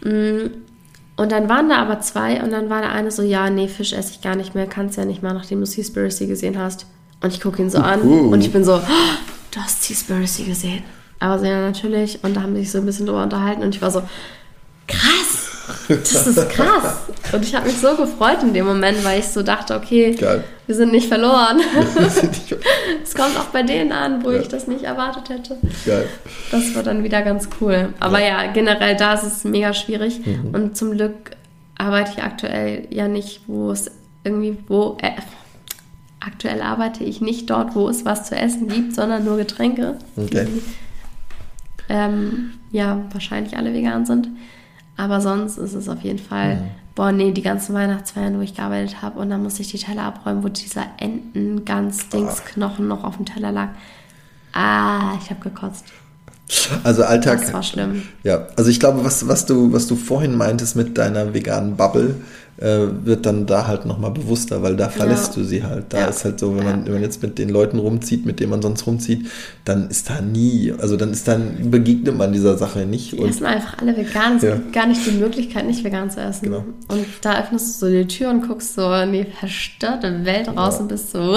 Mm. 0.03 0.49
Und 1.15 1.31
dann 1.31 1.49
waren 1.49 1.69
da 1.69 1.77
aber 1.77 2.01
zwei 2.01 2.43
und 2.43 2.51
dann 2.51 2.69
war 2.69 2.81
der 2.81 2.91
eine 2.91 3.11
so, 3.11 3.23
ja, 3.23 3.49
nee, 3.49 3.69
Fisch 3.69 3.93
esse 3.93 4.13
ich 4.13 4.23
gar 4.23 4.35
nicht 4.35 4.55
mehr, 4.55 4.67
kannst 4.67 4.97
ja 4.97 5.05
nicht 5.05 5.23
mal, 5.23 5.35
nachdem 5.35 5.61
du 5.61 5.67
Seaspiracy 5.67 6.27
gesehen 6.27 6.59
hast. 6.59 6.87
Und 7.21 7.33
ich 7.33 7.41
gucke 7.41 7.63
ihn 7.63 7.71
so 7.71 7.79
an 7.79 8.03
uh. 8.03 8.33
und 8.33 8.41
ich 8.41 8.51
bin 8.51 8.65
so, 8.65 8.75
oh, 8.75 8.81
du 9.53 9.61
hast 9.61 9.85
Seaspiracy 9.85 10.45
gesehen. 10.45 10.83
Aber 11.21 11.39
so, 11.39 11.45
ja, 11.45 11.61
natürlich. 11.61 12.25
Und 12.25 12.35
da 12.35 12.43
haben 12.43 12.57
sie 12.57 12.63
sich 12.63 12.73
so 12.73 12.79
ein 12.79 12.87
bisschen 12.87 13.07
drüber 13.07 13.23
unterhalten 13.23 13.63
und 13.63 13.75
ich 13.75 13.83
war 13.83 13.93
so, 13.93 14.03
krass, 14.89 15.22
das 15.97 16.27
ist 16.27 16.49
krass. 16.51 16.97
Und 17.33 17.45
ich 17.45 17.55
habe 17.55 17.67
mich 17.67 17.79
so 17.79 17.97
gefreut 17.97 18.43
in 18.43 18.53
dem 18.53 18.67
Moment, 18.67 19.05
weil 19.05 19.21
ich 19.21 19.29
so 19.29 19.43
dachte, 19.43 19.75
okay, 19.75 20.13
Geil. 20.13 20.45
wir 20.67 20.75
sind 20.75 20.93
nicht 20.93 21.09
verloren. 21.09 21.61
Es 23.03 23.15
kommt 23.15 23.37
auch 23.39 23.47
bei 23.47 23.63
denen 23.63 23.93
an, 23.93 24.25
wo 24.25 24.31
ja. 24.31 24.41
ich 24.41 24.49
das 24.49 24.67
nicht 24.67 24.85
erwartet 24.85 25.29
hätte. 25.29 25.59
Geil. 25.85 26.09
Das 26.51 26.75
war 26.75 26.83
dann 26.83 27.03
wieder 27.05 27.23
ganz 27.23 27.49
cool. 27.61 27.91
Aber 28.01 28.21
ja, 28.21 28.45
ja 28.45 28.53
generell 28.53 28.97
da 28.97 29.15
ist 29.15 29.25
es 29.25 29.45
mega 29.45 29.75
schwierig. 29.75 30.25
Mhm. 30.25 30.55
Und 30.55 30.77
zum 30.77 30.93
Glück 30.93 31.33
arbeite 31.77 32.13
ich 32.17 32.23
aktuell 32.23 32.87
ja 32.91 33.09
nicht, 33.09 33.43
wo 33.47 33.71
es 33.71 33.91
irgendwie, 34.25 34.57
wo, 34.69 34.97
äh, 35.03 35.11
aktuell 36.21 36.63
arbeite 36.63 37.05
ich 37.05 37.21
nicht 37.21 37.51
dort, 37.51 37.75
wo 37.75 37.89
es 37.89 38.05
was 38.05 38.29
zu 38.29 38.37
essen 38.37 38.69
gibt, 38.69 38.95
sondern 38.95 39.25
nur 39.25 39.37
Getränke. 39.37 39.97
Okay 40.17 40.47
ähm, 41.93 42.55
ja, 42.71 43.03
wahrscheinlich 43.13 43.57
alle 43.57 43.75
vegan 43.75 44.07
sind. 44.07 44.29
Aber 44.97 45.21
sonst 45.21 45.59
ist 45.59 45.75
es 45.75 45.89
auf 45.89 46.01
jeden 46.03 46.19
Fall, 46.19 46.57
mhm. 46.57 46.71
boah, 46.95 47.13
nee, 47.13 47.33
die 47.33 47.43
ganzen 47.43 47.75
Weihnachtsfeiern, 47.75 48.39
wo 48.39 48.43
ich 48.43 48.55
gearbeitet 48.55 49.03
habe 49.03 49.19
und 49.21 49.31
dann 49.31 49.43
musste 49.43 49.63
ich 49.63 49.71
die 49.71 49.79
Teller 49.79 50.03
abräumen, 50.05 50.43
wo 50.43 50.49
dieser 50.49 50.85
Enten-Ganz-Dingsknochen 50.99 52.87
noch 52.87 53.05
auf 53.05 53.17
dem 53.17 53.25
Teller 53.27 53.53
lag. 53.53 53.69
Ah, 54.53 55.15
ich 55.23 55.31
habe 55.31 55.41
gekotzt. 55.41 55.87
Also 56.85 57.05
Alltag. 57.05 57.41
Das 57.41 57.53
war 57.53 57.63
schlimm. 57.63 58.03
Ja, 58.23 58.49
also 58.57 58.71
ich 58.71 58.79
glaube, 58.79 59.05
was, 59.05 59.27
was, 59.27 59.47
du, 59.47 59.73
was 59.73 59.87
du 59.87 59.97
vorhin 59.97 60.37
meintest 60.37 60.77
mit 60.77 60.99
deiner 60.99 61.33
veganen 61.33 61.77
Bubble, 61.77 62.17
wird 62.59 63.27
dann 63.27 63.47
da 63.47 63.67
halt 63.67 63.87
nochmal 63.87 64.11
bewusster, 64.13 64.63
weil 64.63 64.77
da 64.77 64.89
verlässt 64.89 65.35
Ja. 65.35 65.41
du 65.43 65.45
sie 65.49 65.63
halt. 65.65 65.87
Da 65.89 66.01
Ja. 66.01 66.07
ist 66.07 66.25
halt 66.25 66.39
so, 66.39 66.55
wenn 66.57 66.65
man, 66.65 66.85
wenn 66.85 66.93
man 66.93 67.03
jetzt 67.03 67.23
mit 67.23 67.39
den 67.39 67.49
Leuten 67.49 67.79
rumzieht, 67.79 68.25
mit 68.27 68.39
denen 68.41 68.51
man 68.51 68.63
sonst 68.63 68.87
rumzieht, 68.87 69.27
dann 69.65 69.89
ist 69.89 70.11
da 70.11 70.21
nie, 70.21 70.73
also 70.79 70.97
dann 70.97 71.11
ist 71.13 71.27
dann, 71.27 71.71
begegnet 71.71 72.17
man 72.17 72.33
dieser 72.33 72.57
Sache 72.59 72.81
nicht. 72.87 73.13
Die 73.13 73.17
Und 73.19 73.31
essen 73.31 73.47
einfach 73.47 73.79
alle 73.79 73.97
vegan. 73.97 74.37
Es 74.37 74.43
Ja. 74.43 74.55
gibt 74.57 74.73
gar 74.73 74.87
nicht 74.87 75.05
die 75.07 75.13
Möglichkeit, 75.13 75.67
nicht 75.67 75.83
vegan 75.83 76.11
zu 76.11 76.21
essen. 76.21 76.45
Genau. 76.45 76.65
Und 76.89 77.07
da 77.23 77.41
öffnest 77.41 77.83
du 77.83 77.87
so 77.87 77.93
die 77.93 78.07
Tür 78.07 78.31
und 78.31 78.47
guckst 78.47 78.75
so 78.75 78.93
in 78.95 79.13
die 79.13 79.25
verstörte 79.25 80.25
Welt 80.25 80.49
raus 80.57 80.79
und 80.79 80.89
bist 80.89 81.11
so. 81.11 81.37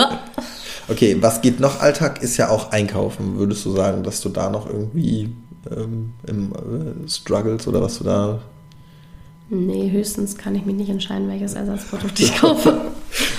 Okay, 0.89 1.17
was 1.21 1.41
geht 1.41 1.59
noch 1.59 1.79
Alltag, 1.81 2.21
ist 2.21 2.37
ja 2.37 2.49
auch 2.49 2.71
Einkaufen. 2.71 3.37
Würdest 3.37 3.65
du 3.65 3.71
sagen, 3.71 4.03
dass 4.03 4.21
du 4.21 4.29
da 4.29 4.49
noch 4.49 4.67
irgendwie 4.69 5.33
ähm, 5.75 6.11
im 6.27 6.51
äh, 6.51 7.09
Struggles 7.09 7.67
oder 7.67 7.81
was 7.81 7.97
du 7.97 8.03
da 8.03 8.39
Nee, 9.49 9.91
höchstens 9.91 10.37
kann 10.37 10.55
ich 10.55 10.65
mich 10.65 10.75
nicht 10.75 10.89
entscheiden, 10.89 11.27
welches 11.27 11.53
Ersatzprodukt 11.53 12.19
ich 12.19 12.35
kaufe. 12.35 12.81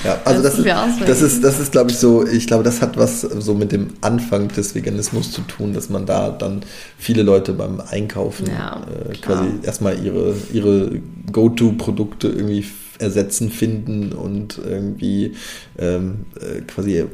Ja, 0.05 0.21
also 0.25 0.43
Das 0.43 0.57
das, 0.57 0.59
ist 0.59 1.09
das 1.09 1.23
ist, 1.23 1.45
das 1.45 1.61
ist, 1.61 1.73
glaube 1.73 1.91
ich, 1.91 1.99
so, 1.99 2.27
ich 2.27 2.47
glaube, 2.47 2.63
das 2.65 2.81
hat 2.81 2.97
was 2.97 3.21
so 3.21 3.53
mit 3.55 3.73
dem 3.73 3.89
Anfang 4.01 4.49
des 4.49 4.75
Veganismus 4.75 5.33
zu 5.33 5.43
tun, 5.43 5.75
dass 5.75 5.91
man 5.91 6.07
da 6.07 6.31
dann 6.31 6.63
viele 6.97 7.23
Leute 7.23 7.53
beim 7.53 7.81
Einkaufen 7.81 8.47
Ja, 8.47 8.87
äh, 8.87 9.15
quasi 9.17 9.49
erstmal 9.63 10.03
ihre, 10.03 10.35
ihre 10.53 11.01
Go-To-Produkte 11.31 12.29
irgendwie 12.29 12.65
ersetzen, 12.99 13.51
finden 13.51 14.13
und 14.13 14.59
irgendwie 14.65 15.35
ähm, 15.79 16.27
äh, 16.41 16.63
quasi 16.63 17.05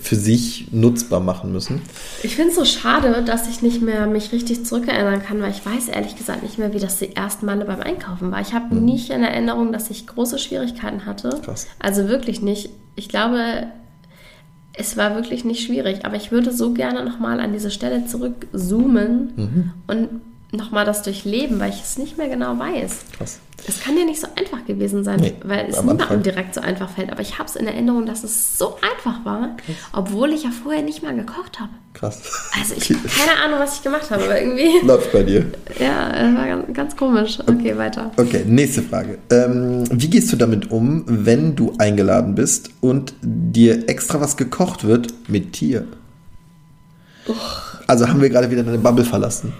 für 0.00 0.16
sich 0.16 0.68
nutzbar 0.72 1.20
machen 1.20 1.52
müssen. 1.52 1.80
Ich 2.22 2.36
finde 2.36 2.50
es 2.50 2.56
so 2.56 2.64
schade, 2.64 3.22
dass 3.24 3.48
ich 3.48 3.62
nicht 3.62 3.82
mehr 3.82 4.06
mich 4.06 4.32
richtig 4.32 4.64
zurückerinnern 4.64 5.22
kann, 5.22 5.40
weil 5.40 5.50
ich 5.50 5.64
weiß 5.64 5.88
ehrlich 5.88 6.16
gesagt 6.16 6.42
nicht 6.42 6.58
mehr, 6.58 6.72
wie 6.72 6.78
das 6.78 6.98
die 6.98 7.14
ersten 7.14 7.46
Male 7.46 7.64
beim 7.64 7.80
Einkaufen 7.80 8.30
war. 8.30 8.40
Ich 8.40 8.52
habe 8.52 8.74
nicht 8.74 9.10
in 9.10 9.22
Erinnerung, 9.22 9.72
dass 9.72 9.90
ich 9.90 10.06
große 10.06 10.38
Schwierigkeiten 10.38 11.06
hatte. 11.06 11.40
Krass. 11.44 11.66
Also 11.78 12.08
wirklich 12.08 12.42
nicht. 12.42 12.70
Ich 12.96 13.08
glaube, 13.08 13.66
es 14.74 14.96
war 14.96 15.14
wirklich 15.14 15.44
nicht 15.44 15.64
schwierig, 15.64 16.04
aber 16.04 16.16
ich 16.16 16.32
würde 16.32 16.52
so 16.52 16.72
gerne 16.72 17.04
nochmal 17.04 17.40
an 17.40 17.52
diese 17.52 17.70
Stelle 17.70 18.06
zurückzoomen 18.06 19.72
und 19.86 20.08
nochmal 20.52 20.84
das 20.84 21.02
durchleben, 21.02 21.58
weil 21.60 21.70
ich 21.70 21.80
es 21.82 21.96
nicht 21.98 22.18
mehr 22.18 22.28
genau 22.28 22.58
weiß. 22.58 22.98
Krass. 23.16 23.38
Es 23.66 23.80
kann 23.80 23.96
ja 23.96 24.04
nicht 24.04 24.20
so 24.20 24.26
einfach 24.36 24.64
gewesen 24.66 25.02
sein, 25.04 25.20
Nee, 25.20 25.34
weil 25.44 25.66
es 25.70 25.76
niemandem 25.80 26.06
Anfang. 26.08 26.22
direkt 26.22 26.54
so 26.54 26.60
einfach 26.60 26.90
fällt. 26.90 27.10
Aber 27.10 27.20
ich 27.22 27.38
habe 27.38 27.48
es 27.48 27.56
in 27.56 27.66
Erinnerung, 27.66 28.06
dass 28.06 28.22
es 28.24 28.58
so 28.58 28.76
einfach 28.82 29.24
war, 29.24 29.56
obwohl 29.92 30.30
ich 30.32 30.42
ja 30.42 30.50
vorher 30.50 30.82
nicht 30.82 31.02
mal 31.02 31.14
gekocht 31.14 31.58
habe. 31.60 31.70
Krass. 31.94 32.20
Also 32.58 32.74
ich 32.76 32.90
habe 32.90 33.08
keine 33.08 33.38
Ahnung, 33.44 33.60
was 33.60 33.76
ich 33.76 33.82
gemacht 33.82 34.10
habe, 34.10 34.24
aber 34.24 34.40
irgendwie, 34.40 34.68
Läuft 34.86 35.12
bei 35.12 35.22
dir. 35.22 35.46
ja, 35.78 36.10
es 36.10 36.34
war 36.36 36.46
ganz, 36.46 36.74
ganz 36.74 36.96
komisch. 36.96 37.38
Okay, 37.40 37.76
weiter. 37.78 38.10
Okay, 38.16 38.44
nächste 38.46 38.82
Frage. 38.82 39.18
Ähm, 39.30 39.84
wie 39.90 40.10
gehst 40.10 40.32
du 40.32 40.36
damit 40.36 40.70
um, 40.70 41.04
wenn 41.06 41.54
du 41.56 41.72
eingeladen 41.78 42.34
bist 42.34 42.70
und 42.80 43.14
dir 43.22 43.88
extra 43.88 44.20
was 44.20 44.36
gekocht 44.36 44.84
wird 44.84 45.14
mit 45.28 45.52
Tier? 45.52 45.86
Also 47.86 48.08
haben 48.08 48.20
wir 48.20 48.28
gerade 48.28 48.50
wieder 48.50 48.64
deine 48.64 48.78
Bubble 48.78 49.04
verlassen. 49.04 49.52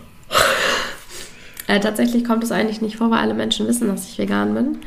Äh, 1.72 1.80
tatsächlich 1.80 2.24
kommt 2.24 2.44
es 2.44 2.52
eigentlich 2.52 2.82
nicht 2.82 2.98
vor, 2.98 3.10
weil 3.10 3.20
alle 3.20 3.32
Menschen 3.32 3.66
wissen, 3.66 3.88
dass 3.88 4.06
ich 4.06 4.18
vegan 4.18 4.52
bin. 4.52 4.78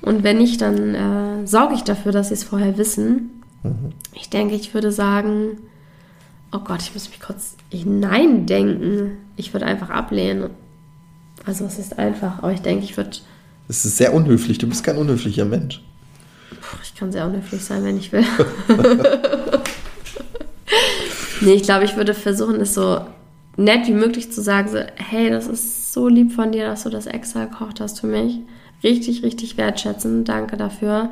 Und 0.00 0.22
wenn 0.22 0.38
nicht, 0.38 0.62
dann 0.62 0.94
äh, 0.94 1.46
sorge 1.46 1.74
ich 1.74 1.82
dafür, 1.82 2.12
dass 2.12 2.28
sie 2.28 2.34
es 2.34 2.44
vorher 2.44 2.78
wissen. 2.78 3.42
Ich 4.14 4.30
denke, 4.30 4.54
ich 4.54 4.72
würde 4.72 4.90
sagen, 4.90 5.58
oh 6.50 6.60
Gott, 6.60 6.80
ich 6.80 6.94
muss 6.94 7.10
mich 7.10 7.20
kurz 7.20 7.56
hineindenken. 7.68 9.18
Ich 9.36 9.52
würde 9.52 9.66
einfach 9.66 9.90
ablehnen. 9.90 10.48
Also 11.44 11.66
es 11.66 11.78
ist 11.78 11.98
einfach, 11.98 12.38
aber 12.38 12.52
ich 12.52 12.62
denke, 12.62 12.84
ich 12.84 12.96
würde, 12.96 13.18
Das 13.68 13.84
ist 13.84 13.98
sehr 13.98 14.14
unhöflich. 14.14 14.56
Du 14.56 14.66
bist 14.66 14.82
kein 14.82 14.96
unhöflicher 14.96 15.44
Mensch. 15.44 15.82
ich 16.82 16.94
kann 16.94 17.12
sehr 17.12 17.26
unhöflich 17.26 17.62
sein, 17.62 17.84
wenn 17.84 17.98
ich 17.98 18.12
will. 18.12 18.24
nee, 21.42 21.52
ich 21.52 21.64
glaube, 21.64 21.84
ich 21.84 21.96
würde 21.96 22.14
versuchen, 22.14 22.62
es 22.62 22.72
so 22.72 23.02
nett 23.58 23.86
wie 23.86 23.92
möglich 23.92 24.32
zu 24.32 24.40
sagen, 24.40 24.70
so, 24.70 24.78
hey, 24.96 25.28
das 25.28 25.46
ist 25.46 25.79
so 25.92 26.08
lieb 26.08 26.32
von 26.32 26.52
dir, 26.52 26.66
dass 26.66 26.84
du 26.84 26.90
das 26.90 27.06
extra 27.06 27.44
gekocht 27.44 27.80
hast 27.80 28.00
für 28.00 28.06
mich. 28.06 28.38
Richtig, 28.82 29.22
richtig 29.22 29.56
wertschätzen. 29.56 30.24
Danke 30.24 30.56
dafür. 30.56 31.10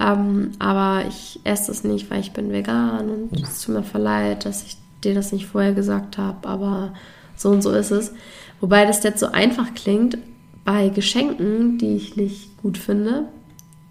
Ähm, 0.00 0.52
aber 0.58 1.04
ich 1.08 1.40
esse 1.44 1.72
es 1.72 1.84
nicht, 1.84 2.10
weil 2.10 2.20
ich 2.20 2.32
bin 2.32 2.52
vegan 2.52 3.08
und 3.08 3.40
es 3.40 3.62
tut 3.62 3.74
mir 3.74 3.82
voll 3.82 4.02
leid, 4.02 4.44
dass 4.44 4.64
ich 4.64 4.76
dir 5.02 5.14
das 5.14 5.32
nicht 5.32 5.46
vorher 5.46 5.72
gesagt 5.72 6.18
habe, 6.18 6.48
aber 6.48 6.92
so 7.36 7.50
und 7.50 7.62
so 7.62 7.72
ist 7.72 7.90
es. 7.90 8.12
Wobei 8.60 8.84
das 8.84 9.02
jetzt 9.02 9.20
so 9.20 9.26
einfach 9.26 9.74
klingt, 9.74 10.18
bei 10.64 10.88
Geschenken, 10.90 11.78
die 11.78 11.96
ich 11.96 12.16
nicht 12.16 12.60
gut 12.60 12.76
finde, 12.76 13.28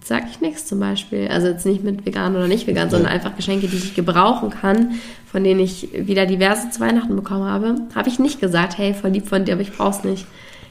sage 0.07 0.27
ich 0.31 0.41
nichts 0.41 0.65
zum 0.65 0.79
Beispiel. 0.79 1.27
Also 1.27 1.47
jetzt 1.47 1.65
nicht 1.65 1.83
mit 1.83 2.05
vegan 2.05 2.35
oder 2.35 2.47
nicht 2.47 2.67
vegan, 2.67 2.89
sondern 2.89 3.11
einfach 3.11 3.35
Geschenke, 3.35 3.67
die 3.67 3.77
ich 3.77 3.95
gebrauchen 3.95 4.49
kann, 4.49 4.95
von 5.31 5.43
denen 5.43 5.59
ich 5.59 5.89
wieder 5.93 6.25
diverse 6.25 6.69
zu 6.69 6.79
Weihnachten 6.79 7.15
bekommen 7.15 7.45
habe. 7.45 7.75
Habe 7.95 8.09
ich 8.09 8.19
nicht 8.19 8.39
gesagt, 8.39 8.77
hey, 8.77 8.93
voll 8.93 9.11
lieb 9.11 9.27
von 9.27 9.45
dir, 9.45 9.53
aber 9.53 9.61
ich 9.61 9.73
brauch's 9.73 10.03
nicht. 10.03 10.25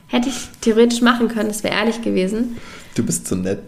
Hätte 0.08 0.28
ich 0.28 0.48
theoretisch 0.60 1.02
machen 1.02 1.28
können, 1.28 1.48
das 1.48 1.64
wäre 1.64 1.74
ehrlich 1.74 2.02
gewesen. 2.02 2.56
Du 2.94 3.04
bist 3.04 3.26
so 3.26 3.34
nett. 3.34 3.60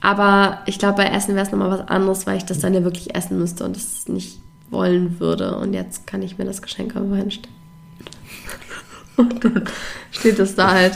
Aber 0.00 0.58
ich 0.66 0.78
glaube, 0.78 0.96
bei 0.96 1.06
Essen 1.06 1.34
wäre 1.34 1.46
es 1.46 1.52
nochmal 1.52 1.70
was 1.70 1.88
anderes, 1.88 2.26
weil 2.26 2.36
ich 2.36 2.44
das 2.44 2.58
dann 2.58 2.74
ja 2.74 2.82
wirklich 2.82 3.14
essen 3.14 3.38
müsste 3.38 3.64
und 3.64 3.76
es 3.76 4.08
nicht 4.08 4.40
wollen 4.70 5.20
würde. 5.20 5.56
Und 5.56 5.74
jetzt 5.74 6.06
kann 6.06 6.22
ich 6.22 6.38
mir 6.38 6.44
das 6.44 6.62
Geschenk 6.62 6.96
am 6.96 7.10
Wein 7.10 7.30
stellen. 7.30 7.54
Und 9.16 9.44
dann 9.44 9.64
steht 10.10 10.38
es 10.38 10.54
da 10.54 10.70
halt. 10.72 10.94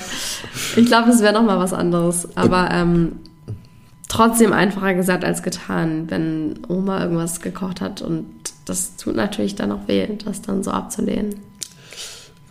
Ich 0.75 0.87
glaube, 0.87 1.11
es 1.11 1.21
wäre 1.21 1.35
nochmal 1.35 1.59
was 1.59 1.75
anderes. 1.75 2.35
Aber 2.37 2.71
ähm, 2.73 3.21
trotzdem 4.09 4.53
einfacher 4.53 4.95
gesagt 4.95 5.25
als 5.25 5.43
getan, 5.43 6.11
wenn 6.11 6.61
Oma 6.69 7.03
irgendwas 7.03 7.41
gekocht 7.41 7.81
hat. 7.81 8.03
Und 8.03 8.27
das 8.65 8.97
tut 8.97 9.17
natürlich 9.17 9.55
dann 9.55 9.73
auch 9.73 9.89
weh, 9.89 10.07
das 10.25 10.43
dann 10.43 10.63
so 10.63 10.71
abzulehnen. 10.71 11.37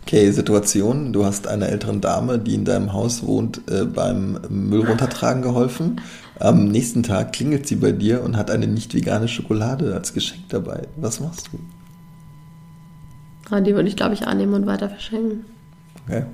Okay, 0.02 0.30
Situation. 0.30 1.12
Du 1.12 1.24
hast 1.24 1.48
einer 1.48 1.68
älteren 1.68 2.00
Dame, 2.00 2.38
die 2.38 2.54
in 2.54 2.64
deinem 2.64 2.92
Haus 2.92 3.24
wohnt, 3.26 3.62
äh, 3.68 3.84
beim 3.84 4.38
Müll 4.48 4.86
runtertragen 4.86 5.42
geholfen. 5.42 6.00
Am 6.38 6.68
nächsten 6.68 7.02
Tag 7.02 7.32
klingelt 7.32 7.66
sie 7.66 7.76
bei 7.76 7.90
dir 7.90 8.22
und 8.22 8.36
hat 8.36 8.50
eine 8.50 8.68
nicht 8.68 8.94
vegane 8.94 9.26
Schokolade 9.26 9.94
als 9.94 10.12
Geschenk 10.12 10.48
dabei. 10.48 10.86
Was 10.96 11.18
machst 11.18 11.50
du? 11.52 11.58
Aber 13.46 13.60
die 13.60 13.74
würde 13.74 13.88
ich, 13.88 13.96
glaube 13.96 14.14
ich, 14.14 14.26
annehmen 14.26 14.54
und 14.54 14.66
weiter 14.66 14.88
verschenken. 14.88 15.44
Okay. 16.06 16.24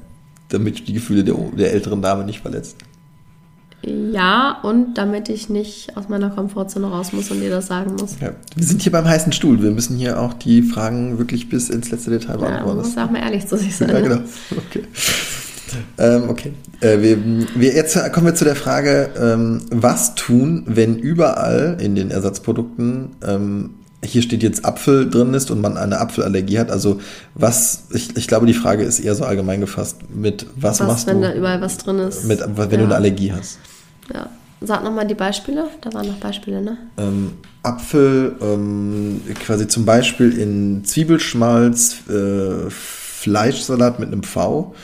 Damit 0.48 0.80
du 0.80 0.82
die 0.84 0.92
Gefühle 0.92 1.24
der, 1.24 1.34
der 1.56 1.72
älteren 1.72 2.02
Dame 2.02 2.24
nicht 2.24 2.40
verletzt. 2.40 2.76
Ja, 3.84 4.60
und 4.62 4.94
damit 4.94 5.28
ich 5.28 5.48
nicht 5.48 5.96
aus 5.96 6.08
meiner 6.08 6.30
Komfortzone 6.30 6.86
raus 6.86 7.12
muss 7.12 7.30
und 7.30 7.40
dir 7.40 7.50
das 7.50 7.66
sagen 7.66 7.96
muss. 7.96 8.16
Ja. 8.20 8.30
Wir 8.54 8.66
sind 8.66 8.82
hier 8.82 8.92
beim 8.92 9.06
heißen 9.06 9.32
Stuhl. 9.32 9.62
Wir 9.62 9.72
müssen 9.72 9.96
hier 9.96 10.20
auch 10.20 10.34
die 10.34 10.62
Fragen 10.62 11.18
wirklich 11.18 11.48
bis 11.48 11.68
ins 11.68 11.90
letzte 11.90 12.10
Detail 12.10 12.34
Ja, 12.34 12.48
beantworten. 12.48 12.78
muss 12.78 12.96
auch 12.96 13.10
mal 13.10 13.20
ehrlich 13.20 13.46
zu 13.46 13.56
sich 13.56 13.74
sein. 13.76 13.88
Ja, 13.88 13.94
ne? 14.00 14.02
genau. 14.02 14.20
Okay. 14.68 14.84
Ähm, 15.98 16.28
okay. 16.28 16.52
Äh, 16.80 17.00
wir, 17.00 17.18
wir, 17.54 17.74
jetzt 17.74 18.12
kommen 18.12 18.26
wir 18.26 18.34
zu 18.34 18.44
der 18.44 18.56
Frage, 18.56 19.10
ähm, 19.18 19.62
was 19.70 20.14
tun, 20.14 20.64
wenn 20.66 20.96
überall 20.98 21.78
in 21.80 21.94
den 21.94 22.10
Ersatzprodukten, 22.10 23.16
ähm, 23.26 23.70
hier 24.04 24.22
steht 24.22 24.42
jetzt 24.42 24.64
Apfel 24.64 25.08
drin 25.08 25.32
ist 25.32 25.50
und 25.50 25.60
man 25.60 25.76
eine 25.76 26.00
Apfelallergie 26.00 26.58
hat. 26.58 26.70
Also 26.70 27.00
was, 27.34 27.84
ich, 27.92 28.16
ich 28.16 28.26
glaube, 28.26 28.46
die 28.46 28.54
Frage 28.54 28.82
ist 28.82 28.98
eher 28.98 29.14
so 29.14 29.24
allgemein 29.24 29.60
gefasst. 29.60 29.98
Mit 30.12 30.46
was, 30.56 30.80
Was, 30.80 30.86
machst 30.88 31.06
wenn 31.06 31.20
du, 31.20 31.28
da 31.28 31.34
überall 31.34 31.60
was 31.60 31.78
drin 31.78 31.98
ist. 32.00 32.24
mit, 32.24 32.40
wenn 32.40 32.70
ja. 32.70 32.76
du 32.76 32.84
eine 32.84 32.94
Allergie 32.96 33.32
hast? 33.32 33.58
Ja. 34.12 34.28
Sag 34.60 34.84
nochmal 34.84 35.06
die 35.06 35.14
Beispiele. 35.14 35.68
Da 35.80 35.92
waren 35.92 36.06
noch 36.06 36.18
Beispiele, 36.18 36.62
ne? 36.62 36.78
Ähm, 36.96 37.32
Apfel, 37.62 38.36
ähm, 38.40 39.20
quasi 39.44 39.66
zum 39.66 39.84
Beispiel 39.84 40.38
in 40.38 40.84
Zwiebelschmalz, 40.84 42.08
äh, 42.08 42.70
Fleischsalat 42.70 43.98
mit 43.98 44.08
einem 44.08 44.22
V, 44.22 44.74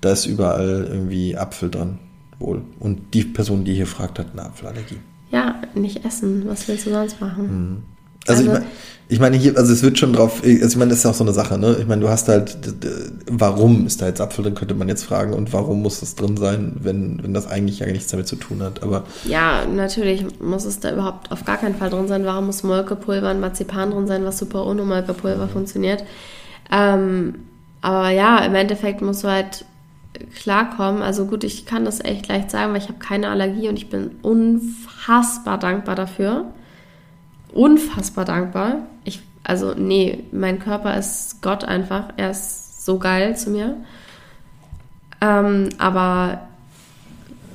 da 0.00 0.12
ist 0.12 0.26
überall 0.26 0.88
irgendwie 0.90 1.36
Apfel 1.36 1.70
dran, 1.70 1.98
wohl. 2.38 2.62
Und 2.78 3.14
die 3.14 3.24
Person, 3.24 3.64
die 3.64 3.74
hier 3.74 3.86
fragt, 3.86 4.18
hat 4.18 4.28
eine 4.32 4.44
Apfelallergie. 4.44 4.98
Ja, 5.30 5.60
nicht 5.74 6.04
essen. 6.04 6.48
Was 6.48 6.66
willst 6.66 6.86
du 6.86 6.90
sonst 6.90 7.20
machen? 7.20 7.84
Also, 8.26 8.42
Also- 8.42 8.52
ich, 8.52 8.58
mein, 8.60 8.70
ich 9.08 9.18
meine 9.18 9.36
hier, 9.36 9.56
also 9.58 9.72
es 9.72 9.82
wird 9.82 9.98
schon 9.98 10.12
drauf, 10.12 10.42
also 10.44 10.66
ich 10.66 10.76
meine, 10.76 10.90
das 10.90 10.98
ist 10.98 11.04
ja 11.04 11.10
auch 11.10 11.14
so 11.14 11.24
eine 11.24 11.32
Sache, 11.32 11.58
ne? 11.58 11.76
Ich 11.80 11.86
meine, 11.88 12.00
du 12.00 12.08
hast 12.08 12.28
halt, 12.28 12.56
warum 13.28 13.86
ist 13.86 14.00
da 14.00 14.06
jetzt 14.06 14.20
Apfel 14.20 14.44
drin, 14.44 14.54
könnte 14.54 14.74
man 14.74 14.88
jetzt 14.88 15.02
fragen, 15.04 15.32
und 15.32 15.52
warum 15.52 15.82
muss 15.82 15.98
das 15.98 16.14
drin 16.14 16.36
sein, 16.36 16.76
wenn, 16.80 17.20
wenn 17.22 17.34
das 17.34 17.48
eigentlich 17.48 17.80
ja 17.80 17.86
nichts 17.86 18.06
damit 18.08 18.28
zu 18.28 18.36
tun 18.36 18.62
hat, 18.62 18.84
aber 18.84 19.02
Ja, 19.24 19.64
natürlich 19.66 20.24
muss 20.40 20.64
es 20.64 20.78
da 20.78 20.92
überhaupt 20.92 21.32
auf 21.32 21.44
gar 21.44 21.56
keinen 21.56 21.74
Fall 21.74 21.90
drin 21.90 22.06
sein. 22.06 22.24
Warum 22.24 22.46
muss 22.46 22.62
Molkepulver 22.62 23.32
und 23.32 23.40
Marzipan 23.40 23.90
drin 23.90 24.06
sein, 24.06 24.24
was 24.24 24.38
super 24.38 24.64
ohne 24.64 24.82
Molkepulver 24.84 25.48
funktioniert? 25.48 26.04
Ähm, 26.70 27.34
aber 27.80 28.10
ja, 28.10 28.38
im 28.44 28.54
Endeffekt 28.54 29.02
musst 29.02 29.24
du 29.24 29.28
halt 29.28 29.64
klarkommen. 30.40 31.02
Also 31.02 31.24
gut, 31.26 31.42
ich 31.42 31.66
kann 31.66 31.84
das 31.84 31.98
echt 32.04 32.28
leicht 32.28 32.50
sagen, 32.52 32.72
weil 32.72 32.78
ich 32.80 32.88
habe 32.88 32.98
keine 32.98 33.28
Allergie 33.30 33.68
und 33.68 33.76
ich 33.76 33.90
bin 33.90 34.12
unfassbar 34.22 35.58
dankbar 35.58 35.96
dafür. 35.96 36.44
Unfassbar 37.52 38.24
dankbar. 38.24 38.86
Ich, 39.04 39.20
also 39.44 39.74
nee, 39.74 40.24
mein 40.32 40.58
Körper 40.58 40.96
ist 40.96 41.42
Gott 41.42 41.64
einfach. 41.64 42.10
Er 42.16 42.30
ist 42.30 42.84
so 42.84 42.98
geil 42.98 43.36
zu 43.36 43.50
mir. 43.50 43.76
Ähm, 45.20 45.68
aber 45.78 46.42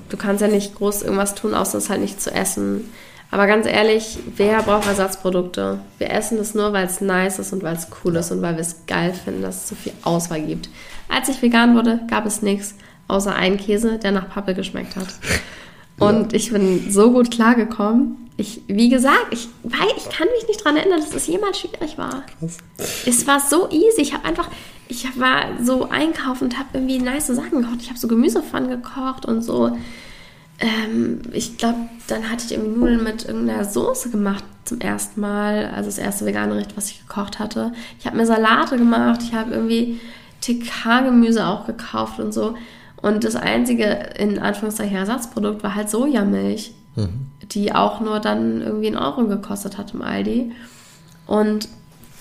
du 0.09 0.17
kannst 0.17 0.41
ja 0.41 0.47
nicht 0.47 0.75
groß 0.75 1.03
irgendwas 1.03 1.35
tun, 1.35 1.53
außer 1.53 1.77
es 1.77 1.89
halt 1.89 2.01
nicht 2.01 2.21
zu 2.21 2.31
essen. 2.31 2.89
Aber 3.31 3.47
ganz 3.47 3.65
ehrlich, 3.65 4.19
wer 4.37 4.61
braucht 4.61 4.87
Ersatzprodukte? 4.87 5.79
Wir 5.97 6.11
essen 6.11 6.37
das 6.37 6.53
nur, 6.53 6.73
weil 6.73 6.85
es 6.85 7.01
nice 7.01 7.39
ist 7.39 7.53
und 7.53 7.63
weil 7.63 7.75
es 7.75 7.87
cool 8.03 8.15
ist 8.15 8.31
und 8.31 8.41
weil 8.41 8.53
wir 8.53 8.61
es 8.61 8.85
geil 8.85 9.13
finden, 9.13 9.41
dass 9.41 9.63
es 9.63 9.69
so 9.69 9.75
viel 9.75 9.93
Auswahl 10.03 10.41
gibt. 10.41 10.69
Als 11.09 11.27
ich 11.27 11.41
vegan 11.41 11.75
wurde, 11.75 12.01
gab 12.09 12.25
es 12.25 12.41
nichts 12.41 12.75
außer 13.07 13.35
einen 13.35 13.57
Käse, 13.57 13.97
der 13.99 14.11
nach 14.11 14.29
Pappe 14.29 14.53
geschmeckt 14.53 14.95
hat. 14.95 15.07
Und 15.99 16.33
ja. 16.33 16.37
ich 16.37 16.51
bin 16.51 16.91
so 16.91 17.11
gut 17.11 17.31
klargekommen. 17.31 18.24
Ich, 18.37 18.61
wie 18.67 18.89
gesagt, 18.89 19.27
ich, 19.31 19.47
weil 19.63 19.87
ich 19.95 20.09
kann 20.09 20.27
mich 20.35 20.47
nicht 20.47 20.61
daran 20.61 20.77
erinnern, 20.77 20.99
dass 20.99 21.13
es 21.13 21.27
jemals 21.27 21.59
schwierig 21.59 21.97
war. 21.97 22.23
Krass. 22.39 22.57
Es 23.05 23.25
war 23.27 23.39
so 23.39 23.69
easy. 23.69 24.01
Ich 24.01 24.13
habe 24.13 24.25
einfach, 24.25 24.49
ich 24.89 25.07
war 25.17 25.45
so 25.63 25.89
einkaufen 25.89 26.45
und 26.45 26.59
habe 26.59 26.69
irgendwie 26.73 26.99
nice 26.99 27.27
Sachen 27.27 27.61
gekocht. 27.61 27.81
Ich 27.81 27.89
habe 27.89 27.99
so 27.99 28.07
Gemüsepfannen 28.07 28.69
gekocht 28.69 29.25
und 29.25 29.41
so. 29.41 29.77
Ähm, 30.59 31.21
ich 31.31 31.57
glaube, 31.57 31.77
dann 32.07 32.29
hatte 32.29 32.45
ich 32.45 32.51
irgendwie 32.53 32.77
Nudeln 32.77 33.03
mit 33.03 33.25
irgendeiner 33.25 33.63
Soße 33.63 34.09
gemacht 34.09 34.43
zum 34.65 34.81
ersten 34.81 35.21
Mal. 35.21 35.71
Also 35.73 35.89
das 35.89 35.97
erste 35.97 36.25
vegane 36.25 36.53
Gericht, 36.53 36.75
was 36.75 36.89
ich 36.91 37.07
gekocht 37.07 37.39
hatte. 37.39 37.71
Ich 37.99 38.05
habe 38.05 38.17
mir 38.17 38.25
Salate 38.25 38.77
gemacht. 38.77 39.21
Ich 39.23 39.33
habe 39.33 39.53
irgendwie 39.53 39.99
TK-Gemüse 40.41 41.45
auch 41.45 41.65
gekauft 41.65 42.19
und 42.19 42.33
so. 42.33 42.55
Und 43.01 43.23
das 43.23 43.35
einzige, 43.35 43.85
in 44.17 44.39
Anführungszeichen, 44.39 44.95
Ersatzprodukt 44.95 45.63
war 45.63 45.75
halt 45.75 45.89
Sojamilch, 45.89 46.73
mhm. 46.95 47.27
Die 47.51 47.73
auch 47.73 47.99
nur 47.99 48.19
dann 48.19 48.61
irgendwie 48.61 48.87
einen 48.87 48.97
Euro 48.97 49.25
gekostet 49.25 49.77
hat 49.77 49.93
im 49.93 50.01
Aldi. 50.01 50.51
Und 51.27 51.67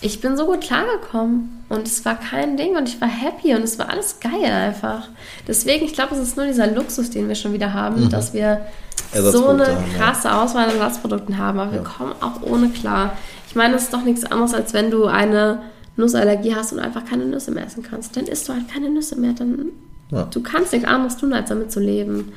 ich 0.01 0.21
bin 0.21 0.37
so 0.37 0.47
gut 0.47 0.61
klargekommen 0.61 1.65
und 1.69 1.87
es 1.87 2.05
war 2.05 2.17
kein 2.17 2.57
Ding 2.57 2.77
und 2.77 2.89
ich 2.89 3.01
war 3.01 3.09
happy 3.09 3.55
und 3.55 3.63
es 3.63 3.79
war 3.79 3.89
alles 3.89 4.21
geil 4.21 4.45
einfach. 4.45 5.09
Deswegen, 5.49 5.85
ich 5.87 5.95
glaube, 5.95 6.15
es 6.15 6.21
ist 6.21 6.37
nur 6.37 6.47
dieser 6.47 6.67
Luxus, 6.67 7.11
den 7.11 7.29
wir 7.29 7.35
schon 7.35 7.53
wieder 7.53 7.73
haben, 7.73 8.05
mhm. 8.05 8.11
dass 8.11 8.35
wir 8.35 8.67
so 9.13 9.49
eine 9.49 9.79
krasse 9.97 10.29
ja. 10.29 10.43
Auswahl 10.43 10.65
an 10.65 10.71
Ersatzprodukten 10.73 11.39
haben, 11.39 11.59
aber 11.59 11.73
ja. 11.73 11.79
wir 11.79 11.85
kommen 11.85 12.13
auch 12.21 12.43
ohne 12.43 12.69
klar. 12.69 13.17
Ich 13.49 13.55
meine, 13.55 13.77
es 13.77 13.85
ist 13.85 13.95
doch 13.95 14.03
nichts 14.03 14.25
anderes, 14.25 14.53
als 14.53 14.75
wenn 14.75 14.91
du 14.91 15.07
eine 15.07 15.63
Nussallergie 15.97 16.55
hast 16.55 16.73
und 16.73 16.81
einfach 16.81 17.05
keine 17.05 17.25
Nüsse 17.25 17.51
mehr 17.53 17.65
essen 17.65 17.83
kannst. 17.83 18.17
Dann 18.17 18.25
isst 18.25 18.49
du 18.49 18.53
halt 18.53 18.69
keine 18.71 18.91
Nüsse 18.91 19.19
mehr, 19.19 19.33
dann 19.33 19.71
ja. 20.11 20.25
du 20.25 20.43
kannst 20.43 20.73
nichts 20.73 20.87
anderes 20.87 21.17
tun, 21.17 21.33
als 21.33 21.49
damit 21.49 21.73
zu 21.73 21.81
leben. 21.81 22.33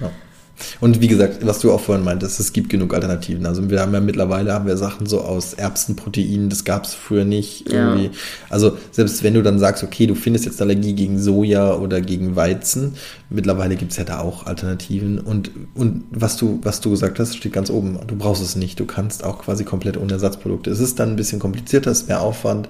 Und 0.79 1.01
wie 1.01 1.07
gesagt, 1.07 1.45
was 1.45 1.59
du 1.59 1.71
auch 1.71 1.81
vorhin 1.81 2.03
meintest, 2.03 2.39
es 2.39 2.53
gibt 2.53 2.69
genug 2.69 2.93
Alternativen. 2.93 3.45
Also 3.45 3.69
wir 3.69 3.79
haben 3.79 3.93
ja 3.93 3.99
mittlerweile 3.99 4.53
haben 4.53 4.65
wir 4.65 4.77
Sachen 4.77 5.05
so 5.05 5.21
aus 5.21 5.53
Erbsenproteinen, 5.53 6.49
das 6.49 6.63
gab 6.63 6.85
es 6.85 6.93
früher 6.93 7.25
nicht. 7.25 7.71
Irgendwie. 7.71 8.05
Ja. 8.05 8.11
Also 8.49 8.77
selbst 8.91 9.23
wenn 9.23 9.33
du 9.33 9.43
dann 9.43 9.59
sagst, 9.59 9.83
okay, 9.83 10.07
du 10.07 10.15
findest 10.15 10.45
jetzt 10.45 10.61
Allergie 10.61 10.93
gegen 10.93 11.19
Soja 11.19 11.75
oder 11.75 12.01
gegen 12.01 12.35
Weizen, 12.35 12.95
mittlerweile 13.29 13.75
gibt 13.75 13.91
es 13.91 13.97
ja 13.97 14.03
da 14.03 14.19
auch 14.19 14.45
Alternativen. 14.45 15.19
Und, 15.19 15.51
und 15.75 16.03
was 16.11 16.37
du, 16.37 16.59
was 16.63 16.81
du 16.81 16.89
gesagt 16.89 17.19
hast, 17.19 17.35
steht 17.35 17.53
ganz 17.53 17.69
oben. 17.69 17.99
Du 18.07 18.15
brauchst 18.15 18.41
es 18.41 18.55
nicht. 18.55 18.79
Du 18.79 18.85
kannst 18.85 19.23
auch 19.23 19.39
quasi 19.39 19.63
komplett 19.63 19.97
ohne 19.97 20.13
Ersatzprodukte. 20.13 20.71
Es 20.71 20.79
ist 20.79 20.99
dann 20.99 21.09
ein 21.09 21.15
bisschen 21.15 21.39
komplizierter, 21.39 21.91
es 21.91 22.01
ist 22.01 22.07
mehr 22.07 22.21
Aufwand. 22.21 22.69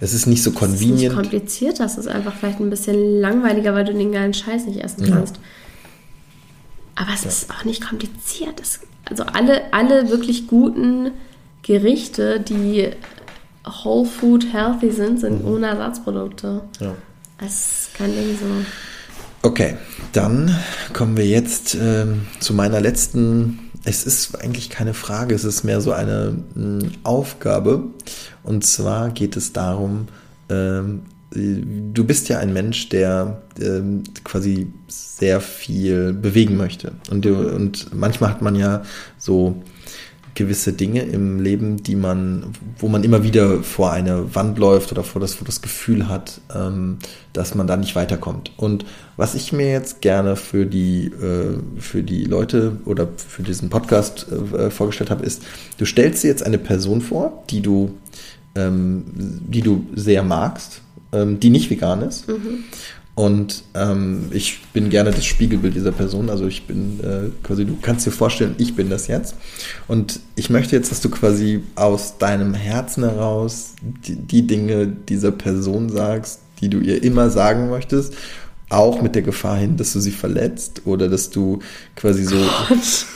Es 0.00 0.12
ist 0.12 0.26
nicht 0.26 0.42
so 0.42 0.50
convenient. 0.50 0.96
Es 0.96 1.02
ist 1.02 1.08
nicht 1.08 1.14
komplizierter, 1.14 1.84
es 1.84 1.98
ist 1.98 2.08
einfach 2.08 2.34
vielleicht 2.34 2.60
ein 2.60 2.70
bisschen 2.70 3.20
langweiliger, 3.20 3.74
weil 3.74 3.84
du 3.84 3.94
den 3.94 4.12
geilen 4.12 4.34
Scheiß 4.34 4.66
nicht 4.66 4.82
essen 4.82 5.06
kannst. 5.06 5.36
Ja. 5.36 5.42
Aber 6.98 7.14
es 7.14 7.22
ja. 7.22 7.28
ist 7.28 7.50
auch 7.50 7.64
nicht 7.64 7.88
kompliziert. 7.88 8.60
Es, 8.60 8.80
also 9.04 9.22
alle, 9.22 9.72
alle 9.72 10.10
wirklich 10.10 10.48
guten 10.48 11.12
Gerichte, 11.62 12.40
die 12.40 12.90
Whole 13.64 14.06
Food 14.06 14.52
healthy 14.52 14.90
sind, 14.90 15.20
sind 15.20 15.44
mhm. 15.44 15.50
ohne 15.50 15.66
Ersatzprodukte. 15.68 16.62
Ja. 16.80 16.94
Das 17.38 17.52
ist 17.52 17.94
kein 17.94 18.12
Ding 18.12 18.36
so. 18.38 19.48
Okay, 19.48 19.76
dann 20.12 20.56
kommen 20.92 21.16
wir 21.16 21.26
jetzt 21.26 21.76
äh, 21.76 22.06
zu 22.40 22.52
meiner 22.52 22.80
letzten. 22.80 23.70
Es 23.84 24.04
ist 24.04 24.34
eigentlich 24.42 24.68
keine 24.68 24.92
Frage, 24.92 25.36
es 25.36 25.44
ist 25.44 25.62
mehr 25.62 25.80
so 25.80 25.92
eine 25.92 26.36
mh, 26.54 26.82
hm, 26.82 26.92
Aufgabe. 27.04 27.84
Und 28.42 28.66
zwar 28.66 29.10
geht 29.10 29.36
es 29.36 29.52
darum, 29.52 30.08
ähm, 30.48 31.02
du 31.30 32.04
bist 32.04 32.28
ja 32.28 32.38
ein 32.38 32.52
Mensch, 32.52 32.88
der 32.88 33.42
ähm, 33.60 34.04
quasi 34.24 34.72
sehr 34.86 35.40
viel 35.40 36.12
bewegen 36.12 36.56
möchte. 36.56 36.92
Und, 37.10 37.26
und 37.26 37.94
manchmal 37.94 38.30
hat 38.30 38.42
man 38.42 38.56
ja 38.56 38.82
so 39.18 39.62
gewisse 40.38 40.72
Dinge 40.72 41.02
im 41.02 41.40
Leben, 41.40 41.82
die 41.82 41.96
man, 41.96 42.52
wo 42.78 42.86
man 42.86 43.02
immer 43.02 43.24
wieder 43.24 43.64
vor 43.64 43.90
eine 43.90 44.36
Wand 44.36 44.56
läuft 44.56 44.92
oder 44.92 45.02
vor 45.02 45.20
das, 45.20 45.34
vor 45.34 45.44
das 45.44 45.62
Gefühl 45.62 46.08
hat, 46.08 46.40
ähm, 46.54 46.98
dass 47.32 47.56
man 47.56 47.66
da 47.66 47.76
nicht 47.76 47.96
weiterkommt. 47.96 48.52
Und 48.56 48.84
was 49.16 49.34
ich 49.34 49.52
mir 49.52 49.68
jetzt 49.72 50.00
gerne 50.00 50.36
für 50.36 50.64
die, 50.64 51.06
äh, 51.06 51.58
für 51.80 52.04
die 52.04 52.24
Leute 52.24 52.78
oder 52.84 53.08
für 53.16 53.42
diesen 53.42 53.68
Podcast 53.68 54.28
äh, 54.30 54.70
vorgestellt 54.70 55.10
habe, 55.10 55.26
ist, 55.26 55.42
du 55.76 55.84
stellst 55.84 56.22
dir 56.22 56.28
jetzt 56.28 56.44
eine 56.44 56.58
Person 56.58 57.00
vor, 57.00 57.42
die 57.50 57.60
du, 57.60 57.90
ähm, 58.54 59.04
die 59.48 59.62
du 59.62 59.86
sehr 59.96 60.22
magst, 60.22 60.82
ähm, 61.12 61.40
die 61.40 61.50
nicht 61.50 61.70
vegan 61.70 62.02
ist. 62.02 62.28
Mhm. 62.28 62.64
Und 63.18 63.64
ähm, 63.74 64.26
ich 64.30 64.60
bin 64.72 64.90
gerne 64.90 65.10
das 65.10 65.24
Spiegelbild 65.24 65.74
dieser 65.74 65.90
Person. 65.90 66.30
Also 66.30 66.46
ich 66.46 66.68
bin 66.68 67.00
äh, 67.00 67.30
quasi, 67.42 67.64
du 67.64 67.76
kannst 67.82 68.06
dir 68.06 68.12
vorstellen, 68.12 68.54
ich 68.58 68.76
bin 68.76 68.90
das 68.90 69.08
jetzt. 69.08 69.34
Und 69.88 70.20
ich 70.36 70.50
möchte 70.50 70.76
jetzt, 70.76 70.92
dass 70.92 71.00
du 71.00 71.08
quasi 71.08 71.64
aus 71.74 72.18
deinem 72.18 72.54
Herzen 72.54 73.02
heraus 73.02 73.72
die, 73.82 74.14
die 74.14 74.46
Dinge 74.46 74.86
dieser 74.86 75.32
Person 75.32 75.88
sagst, 75.88 76.42
die 76.60 76.68
du 76.68 76.78
ihr 76.78 77.02
immer 77.02 77.28
sagen 77.28 77.70
möchtest. 77.70 78.14
Auch 78.68 79.02
mit 79.02 79.16
der 79.16 79.22
Gefahr 79.22 79.56
hin, 79.56 79.76
dass 79.76 79.92
du 79.94 79.98
sie 79.98 80.12
verletzt 80.12 80.82
oder 80.84 81.08
dass 81.08 81.30
du 81.30 81.58
quasi 81.96 82.22
so. 82.22 82.36
Gott. 82.68 83.06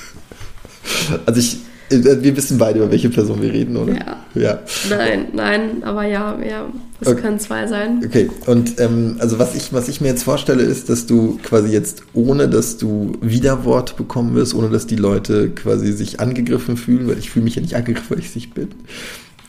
Also 1.26 1.38
ich, 1.38 1.58
wir 1.92 2.36
wissen 2.36 2.58
beide, 2.58 2.78
über 2.78 2.90
welche 2.90 3.10
Person 3.10 3.42
wir 3.42 3.52
reden, 3.52 3.76
oder? 3.76 3.94
Ja. 3.94 4.16
ja. 4.34 4.58
Nein, 4.88 5.26
nein, 5.32 5.82
aber 5.82 6.04
ja, 6.04 6.38
ja, 6.40 6.66
es 7.00 7.08
okay. 7.08 7.20
können 7.20 7.38
zwei 7.38 7.66
sein. 7.66 8.02
Okay, 8.04 8.30
und 8.46 8.80
ähm, 8.80 9.16
also 9.18 9.38
was 9.38 9.54
ich, 9.54 9.72
was 9.72 9.88
ich 9.88 10.00
mir 10.00 10.08
jetzt 10.08 10.22
vorstelle, 10.22 10.62
ist, 10.62 10.88
dass 10.88 11.06
du 11.06 11.38
quasi 11.42 11.72
jetzt, 11.72 12.02
ohne 12.14 12.48
dass 12.48 12.76
du 12.76 13.12
Widerwort 13.20 13.96
bekommen 13.96 14.34
wirst, 14.34 14.54
ohne 14.54 14.70
dass 14.70 14.86
die 14.86 14.96
Leute 14.96 15.50
quasi 15.50 15.92
sich 15.92 16.20
angegriffen 16.20 16.76
fühlen, 16.76 17.08
weil 17.08 17.18
ich 17.18 17.30
fühle 17.30 17.44
mich 17.44 17.56
ja 17.56 17.62
nicht 17.62 17.74
angegriffen, 17.74 18.10
weil 18.10 18.20
ich 18.20 18.34
nicht 18.34 18.54
bin, 18.54 18.68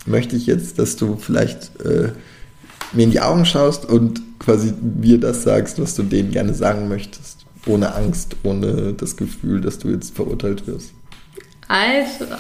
möchte 0.06 0.36
ich 0.36 0.46
jetzt, 0.46 0.80
dass 0.80 0.96
du 0.96 1.18
vielleicht 1.18 1.72
äh, 1.84 2.10
mir 2.94 3.04
in 3.04 3.12
die 3.12 3.22
Augen 3.22 3.46
schaust 3.46 3.86
und 3.86 4.22
quasi 4.40 4.74
mir 4.82 5.20
das 5.20 5.44
sagst, 5.44 5.82
was 5.82 5.96
du 5.96 6.04
denen 6.04 6.32
gerne 6.32 6.54
sagen 6.54 6.88
möchtest. 6.88 7.46
Ohne 7.66 7.96
Angst, 7.96 8.36
ohne 8.44 8.94
das 8.94 9.16
Gefühl, 9.16 9.62
dass 9.62 9.80
du 9.80 9.90
jetzt 9.90 10.16
verurteilt 10.16 10.68
wirst. 10.68 10.92
Alter. 11.74 12.38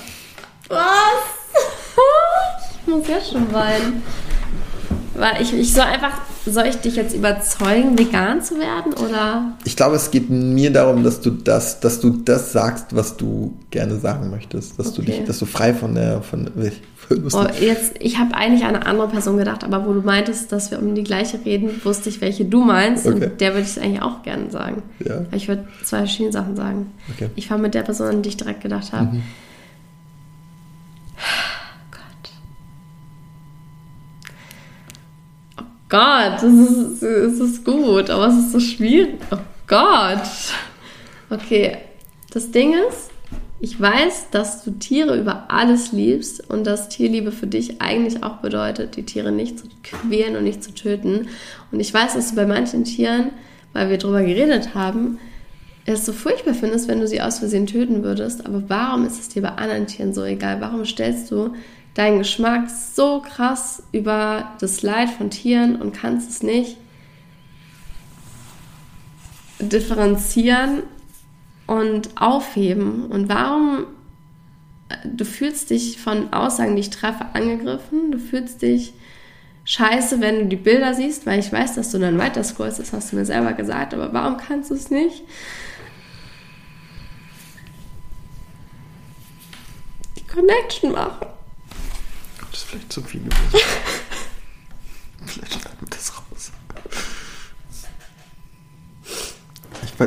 Was? 0.70 0.80
ich 2.82 2.88
muss 2.88 3.08
ja 3.08 3.20
schon 3.20 3.52
weinen. 3.52 4.04
Weil 5.16 5.42
ich, 5.42 5.54
ich 5.54 5.74
soll 5.74 5.84
einfach, 5.86 6.22
soll 6.46 6.68
ich 6.68 6.76
dich 6.78 6.96
jetzt 6.96 7.16
überzeugen, 7.16 7.98
vegan 7.98 8.44
zu 8.44 8.60
werden 8.60 8.94
oder? 8.94 9.58
Ich 9.64 9.76
glaube, 9.76 9.96
es 9.96 10.12
geht 10.12 10.30
mir 10.30 10.72
darum, 10.72 11.04
dass 11.04 11.20
du 11.20 11.32
das, 11.32 11.80
dass 11.80 12.00
du 12.00 12.12
das 12.12 12.52
sagst, 12.52 12.96
was 12.96 13.18
du 13.18 13.58
gerne 13.72 13.98
sagen 14.00 14.30
möchtest, 14.30 14.78
dass 14.78 14.90
okay. 14.90 14.96
du 14.98 15.02
dich, 15.04 15.24
dass 15.26 15.40
du 15.40 15.46
frei 15.46 15.74
von 15.74 15.96
der, 15.96 16.22
von, 16.22 16.52
oh, 17.10 17.48
jetzt, 17.60 17.96
ich 18.00 18.18
habe 18.18 18.36
eigentlich 18.36 18.64
an 18.64 18.76
eine 18.76 18.86
andere 18.86 19.08
Person 19.08 19.38
gedacht, 19.38 19.64
aber 19.64 19.86
wo 19.86 19.94
du 19.94 20.02
meintest, 20.02 20.52
dass 20.52 20.72
wir 20.72 20.80
um 20.80 20.96
die 20.96 21.04
gleiche 21.04 21.40
reden, 21.46 21.82
wusste 21.84 22.10
ich, 22.10 22.22
welche 22.22 22.46
du 22.46 22.64
meinst 22.64 23.06
okay. 23.06 23.26
und 23.26 23.42
der 23.42 23.54
würde 23.54 23.62
ich 23.62 23.68
es 23.68 23.78
eigentlich 23.78 24.02
auch 24.02 24.24
gerne 24.24 24.50
sagen. 24.52 24.84
Ja. 25.04 25.26
Ich 25.32 25.48
würde 25.48 25.68
zwei 25.84 26.00
verschiedene 26.00 26.32
Sachen 26.32 26.56
sagen. 26.56 26.92
Okay. 27.14 27.30
Ich 27.36 27.50
war 27.50 27.58
mit 27.58 27.74
der 27.74 27.84
Person, 27.84 28.08
an 28.08 28.22
die 28.22 28.30
ich 28.30 28.38
direkt 28.38 28.62
gedacht 28.62 28.94
habe. 28.94 29.16
Mhm. 29.16 29.24
Gott, 35.94 36.42
es 36.42 36.44
ist, 36.44 37.04
es 37.04 37.40
ist 37.40 37.66
gut, 37.66 38.10
aber 38.10 38.26
es 38.26 38.36
ist 38.38 38.52
so 38.52 38.60
schwierig. 38.60 39.20
Oh 39.30 39.38
Gott. 39.68 40.22
Okay, 41.30 41.78
das 42.32 42.50
Ding 42.50 42.74
ist, 42.90 43.12
ich 43.64 43.80
weiß, 43.80 44.28
dass 44.30 44.62
du 44.66 44.72
Tiere 44.72 45.18
über 45.18 45.46
alles 45.48 45.94
liebst 45.94 46.50
und 46.50 46.68
dass 46.68 46.90
Tierliebe 46.90 47.32
für 47.32 47.48
dich 47.48 47.82
eigentlich 47.82 48.22
auch 48.22 48.40
bedeutet, 48.40 48.98
die 48.98 49.04
Tiere 49.04 49.32
nicht 49.32 49.58
zu 49.58 49.68
quälen 49.84 50.36
und 50.36 50.44
nicht 50.44 50.62
zu 50.62 50.74
töten. 50.74 51.30
Und 51.72 51.80
ich 51.80 51.94
weiß, 51.94 52.16
dass 52.16 52.32
du 52.32 52.36
bei 52.36 52.46
manchen 52.46 52.84
Tieren, 52.84 53.30
weil 53.72 53.90
wir 53.90 53.98
darüber 53.98 54.22
geredet 54.22 54.76
haben, 54.76 55.18
es 55.86 56.06
so 56.06 56.12
furchtbar 56.12 56.56
findest, 56.56 56.90
wenn 56.90 57.00
du 57.00 57.08
sie 57.08 57.22
aus 57.22 57.40
Versehen 57.40 57.66
töten 57.66 58.04
würdest. 58.04 58.46
Aber 58.46 58.64
warum 58.68 59.06
ist 59.06 59.22
es 59.22 59.30
dir 59.30 59.44
bei 59.44 59.52
anderen 59.52 59.88
Tieren 59.88 60.14
so 60.14 60.26
egal? 60.26 60.60
Warum 60.60 60.84
stellst 60.84 61.32
du 61.32 61.54
deinen 61.94 62.18
Geschmack 62.18 62.70
so 62.70 63.22
krass 63.22 63.82
über 63.94 64.52
das 64.60 64.82
Leid 64.82 65.10
von 65.10 65.30
Tieren 65.30 65.78
und 65.78 65.94
kannst 65.94 66.30
es 66.30 66.44
nicht 66.44 66.76
differenzieren 69.62 70.84
und 71.68 72.10
aufheben? 72.20 73.06
Und 73.08 73.30
warum 73.30 73.86
du 75.06 75.26
fühlst 75.26 75.70
dich 75.70 76.00
von 76.00 76.34
Aussagen, 76.34 76.76
die 76.76 76.82
ich 76.82 76.90
treffe, 76.90 77.26
angegriffen? 77.34 78.12
Du 78.12 78.20
fühlst 78.20 78.62
dich 78.62 78.94
scheiße, 79.66 80.20
wenn 80.22 80.40
du 80.40 80.46
die 80.48 80.56
Bilder 80.56 80.94
siehst, 80.94 81.26
weil 81.26 81.40
ich 81.40 81.52
weiß, 81.52 81.76
dass 81.76 81.92
du 81.92 82.00
dann 82.00 82.18
weiter 82.18 82.44
scrollst, 82.44 82.80
das 82.80 82.94
hast 82.94 83.12
du 83.12 83.16
mir 83.16 83.26
selber 83.26 83.54
gesagt, 83.54 83.94
aber 83.94 84.14
warum 84.14 84.38
kannst 84.38 84.72
du 84.72 84.76
es 84.76 84.92
nicht? 84.92 85.24
Die 90.18 90.28
Connection 90.28 90.92
machen. 90.92 91.28
Das 92.52 92.60
ist 92.60 92.70
vielleicht 92.70 92.92
zu 92.92 93.02
viel 93.02 93.22
gewesen. 93.22 93.66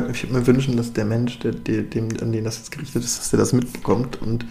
würde 0.03 0.33
mir 0.33 0.47
wünschen, 0.47 0.77
dass 0.77 0.93
der 0.93 1.05
Mensch, 1.05 1.39
der, 1.39 1.51
der, 1.51 1.83
dem, 1.83 2.09
an 2.21 2.31
den 2.31 2.43
das 2.43 2.57
jetzt 2.57 2.71
gerichtet 2.71 3.03
ist, 3.03 3.19
dass 3.19 3.29
der 3.29 3.39
das 3.39 3.53
mitbekommt 3.53 4.21
und 4.21 4.45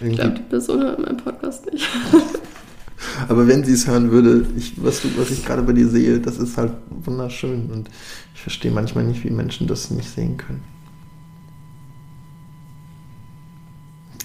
Ich 0.00 0.14
glaube, 0.16 0.34
die 0.34 0.42
Person 0.42 0.80
hört 0.80 0.98
meinen 0.98 1.16
Podcast 1.16 1.70
nicht. 1.72 1.86
Aber 3.28 3.46
wenn 3.46 3.64
sie 3.64 3.72
es 3.72 3.86
hören 3.86 4.10
würde, 4.10 4.46
ich, 4.56 4.74
was, 4.82 5.02
du, 5.02 5.08
was 5.16 5.30
ich 5.30 5.44
gerade 5.44 5.62
bei 5.62 5.72
dir 5.72 5.88
sehe, 5.88 6.20
das 6.20 6.38
ist 6.38 6.56
halt 6.56 6.72
wunderschön. 6.88 7.70
Und 7.70 7.90
ich 8.34 8.40
verstehe 8.40 8.70
manchmal 8.70 9.04
nicht, 9.04 9.24
wie 9.24 9.30
Menschen 9.30 9.66
das 9.66 9.90
nicht 9.90 10.08
sehen 10.08 10.36
können. 10.36 10.62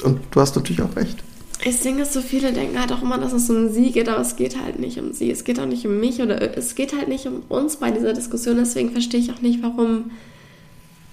Und 0.03 0.19
du 0.31 0.41
hast 0.41 0.55
natürlich 0.55 0.81
auch 0.81 0.95
recht. 0.95 1.23
Ich 1.65 1.79
denke, 1.81 2.05
so 2.05 2.21
viele 2.21 2.53
denken 2.53 2.79
halt 2.79 2.91
auch 2.91 3.01
immer, 3.01 3.17
dass 3.17 3.33
es 3.33 3.49
um 3.49 3.69
sie 3.69 3.91
geht, 3.91 4.07
aber 4.09 4.21
es 4.21 4.35
geht 4.35 4.61
halt 4.61 4.79
nicht 4.79 4.99
um 4.99 5.11
sie. 5.11 5.31
Es 5.31 5.43
geht 5.43 5.59
auch 5.59 5.65
nicht 5.65 5.85
um 5.87 5.99
mich 5.99 6.21
oder 6.21 6.55
es 6.55 6.75
geht 6.75 6.95
halt 6.95 7.07
nicht 7.07 7.25
um 7.25 7.41
uns 7.49 7.77
bei 7.77 7.89
dieser 7.89 8.13
Diskussion. 8.13 8.57
Deswegen 8.57 8.91
verstehe 8.91 9.19
ich 9.19 9.31
auch 9.31 9.41
nicht, 9.41 9.63
warum 9.63 10.11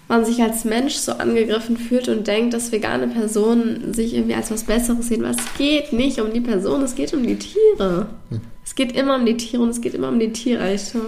man 0.09 0.25
sich 0.25 0.43
als 0.43 0.65
Mensch 0.65 0.95
so 0.95 1.13
angegriffen 1.13 1.77
fühlt 1.77 2.09
und 2.09 2.27
denkt, 2.27 2.53
dass 2.53 2.73
vegane 2.73 3.09
Personen 3.09 3.95
sich 3.95 4.15
irgendwie 4.15 4.35
als 4.35 4.51
was 4.51 4.65
Besseres 4.65 5.09
sehen. 5.09 5.25
Es 5.25 5.39
geht 5.57 5.93
nicht 5.93 6.21
um 6.21 6.33
die 6.33 6.41
Person, 6.41 6.83
es 6.83 6.95
geht 6.95 7.15
um 7.15 7.27
die 7.27 7.39
Tiere. 7.39 8.09
Hm. 8.31 8.41
Es 8.65 8.75
geht 8.75 8.93
immer 8.93 9.17
um 9.17 9.27
die 9.27 9.37
Tiere 9.37 9.63
und 9.63 9.71
es 9.71 9.81
geht 9.81 9.95
immer 9.95 10.09
um 10.09 10.19
die 10.19 10.33
Tierrechte. 10.33 11.01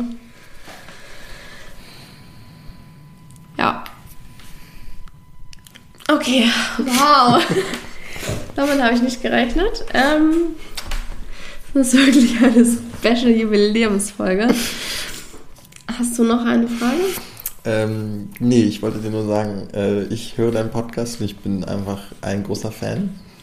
Ja. 3.58 3.84
Okay, 6.08 6.50
wow. 6.78 7.42
Damit 8.54 8.82
habe 8.82 8.94
ich 8.94 9.02
nicht 9.02 9.22
gerechnet. 9.22 9.84
Ähm, 9.92 10.54
das 11.74 11.92
ist 11.92 12.06
wirklich 12.06 12.36
eine 12.42 12.64
Special 12.64 13.30
Jubiläumsfolge. 13.30 14.48
Hast 15.98 16.18
du 16.18 16.24
noch 16.24 16.44
eine 16.44 16.68
Frage? 16.68 16.96
Ähm, 17.66 18.28
nee, 18.38 18.62
ich 18.62 18.80
wollte 18.80 18.98
dir 18.98 19.10
nur 19.10 19.26
sagen, 19.26 19.68
äh, 19.74 20.04
ich 20.04 20.38
höre 20.38 20.52
deinen 20.52 20.70
Podcast 20.70 21.20
und 21.20 21.26
ich 21.26 21.36
bin 21.36 21.64
einfach 21.64 22.00
ein 22.22 22.44
großer 22.44 22.70
Fan. 22.70 23.18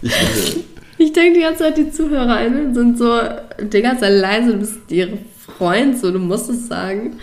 ich, 0.00 0.10
äh, 0.10 0.62
ich 0.96 1.12
denke 1.12 1.34
die 1.34 1.44
ganze 1.44 1.64
Zeit, 1.64 1.76
die 1.76 1.90
ZuhörerInnen 1.90 2.74
sind 2.74 2.96
so 2.96 3.20
die 3.60 3.82
ganze 3.82 4.04
Zeit 4.04 4.14
leise, 4.14 4.52
du 4.52 4.58
bist 4.58 4.78
ihre 4.88 5.18
Freund, 5.58 5.98
so 5.98 6.10
du 6.10 6.18
musst 6.18 6.48
es 6.48 6.68
sagen. 6.68 7.18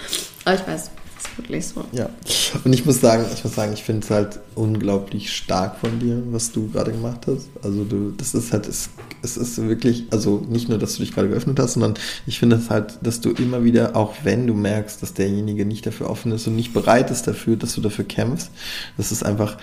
Aber 0.46 0.56
ich 0.56 0.68
weiß, 0.68 0.92
wirklich 1.38 1.68
so. 1.68 1.84
Ja. 1.92 2.10
Und 2.64 2.74
ich 2.74 2.86
muss 2.86 3.02
sagen, 3.02 3.26
ich 3.34 3.44
muss 3.44 3.56
sagen, 3.56 3.74
ich 3.74 3.84
finde 3.84 4.04
es 4.04 4.12
halt 4.12 4.40
unglaublich 4.56 5.34
stark 5.34 5.80
von 5.80 6.00
dir, 6.00 6.22
was 6.32 6.52
du 6.52 6.70
gerade 6.70 6.92
gemacht 6.92 7.22
hast. 7.28 7.50
Also 7.62 7.84
du, 7.84 8.12
das 8.12 8.34
ist 8.34 8.54
halt, 8.54 8.68
es, 8.68 8.90
es 9.22 9.38
ist 9.38 9.58
wirklich, 9.62 10.06
also 10.12 10.46
nicht 10.50 10.70
nur, 10.70 10.78
dass 10.78 10.96
du 10.96 11.04
dich 11.04 11.14
gerade 11.14 11.30
geöffnet 11.30 11.60
hast, 11.60 11.74
sondern 11.74 11.96
ich 12.26 12.40
finde 12.40 12.58
es 12.58 12.70
halt, 12.70 13.00
dass 13.02 13.22
du 13.22 13.32
immer 13.32 13.64
wieder, 13.64 13.96
auch 13.96 14.14
wenn 14.24 14.48
du 14.48 14.54
merkst, 14.54 15.02
dass 15.02 15.14
derjenige 15.14 15.66
nicht 15.66 15.86
dafür 15.86 16.10
offen 16.10 16.32
ist 16.32 16.48
und 16.48 16.56
nicht 16.56 16.74
bereit 16.74 17.12
ist 17.12 17.28
dafür, 17.28 17.56
dass 17.56 17.76
du 17.76 17.82
dafür 17.82 18.06
kämpfst, 18.06 18.52
das 18.98 19.12
ist 19.12 19.24
einfach, 19.24 19.58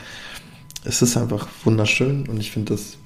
es 0.85 1.03
ist 1.03 1.17
einfach 1.17 1.49
wunderschön 1.65 2.29
und 2.29 2.41
ich 2.41 2.51
finde 2.51 2.75
das 2.75 2.97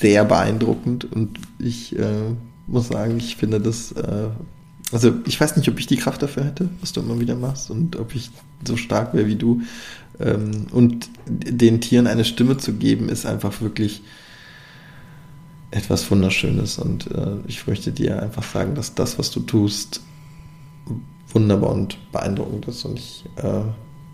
sehr 0.00 0.24
beeindruckend 0.24 1.04
und 1.10 1.38
ich 1.58 1.96
äh, 1.96 2.34
muss 2.66 2.88
sagen, 2.88 3.16
ich 3.18 3.36
finde 3.36 3.60
das 3.60 3.92
äh, 3.92 4.28
also 4.92 5.14
ich 5.26 5.40
weiß 5.40 5.56
nicht, 5.56 5.68
ob 5.68 5.78
ich 5.78 5.86
die 5.86 5.96
Kraft 5.96 6.22
dafür 6.22 6.44
hätte, 6.44 6.68
was 6.80 6.92
du 6.92 7.00
immer 7.00 7.18
wieder 7.18 7.34
machst 7.34 7.70
und 7.70 7.96
ob 7.96 8.14
ich 8.14 8.30
so 8.66 8.76
stark 8.76 9.14
wäre 9.14 9.26
wie 9.26 9.36
du. 9.36 9.62
Ähm, 10.20 10.66
und 10.70 11.08
den 11.26 11.80
Tieren 11.80 12.06
eine 12.06 12.24
Stimme 12.24 12.58
zu 12.58 12.74
geben, 12.74 13.08
ist 13.08 13.24
einfach 13.26 13.60
wirklich 13.60 14.02
etwas 15.70 16.10
Wunderschönes. 16.10 16.78
Und 16.78 17.10
äh, 17.10 17.36
ich 17.46 17.66
möchte 17.66 17.92
dir 17.92 18.22
einfach 18.22 18.44
sagen, 18.44 18.74
dass 18.74 18.94
das, 18.94 19.18
was 19.18 19.30
du 19.30 19.40
tust, 19.40 20.02
wunderbar 21.32 21.72
und 21.72 21.96
beeindruckend 22.12 22.68
ist 22.68 22.84
und 22.84 22.98
ich 22.98 23.24
äh, 23.36 23.62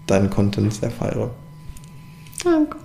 deinen 0.06 0.30
Content 0.30 0.72
sehr 0.72 0.90
feiere. 0.90 1.34
Danke. 2.44 2.76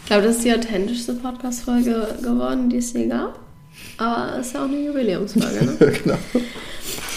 Ich 0.00 0.06
glaube, 0.06 0.22
das 0.22 0.36
ist 0.36 0.44
die 0.44 0.52
authentischste 0.52 1.14
Podcast-Folge 1.14 2.18
geworden, 2.22 2.68
die 2.68 2.76
es 2.76 2.92
je 2.92 3.08
gab. 3.08 3.45
Aber 3.98 4.38
es 4.38 4.48
ist 4.48 4.54
ja 4.54 4.60
auch 4.60 4.68
eine 4.68 4.78
Jubiläumsfolge, 4.78 5.64
ne? 5.64 5.76
genau. 6.02 6.18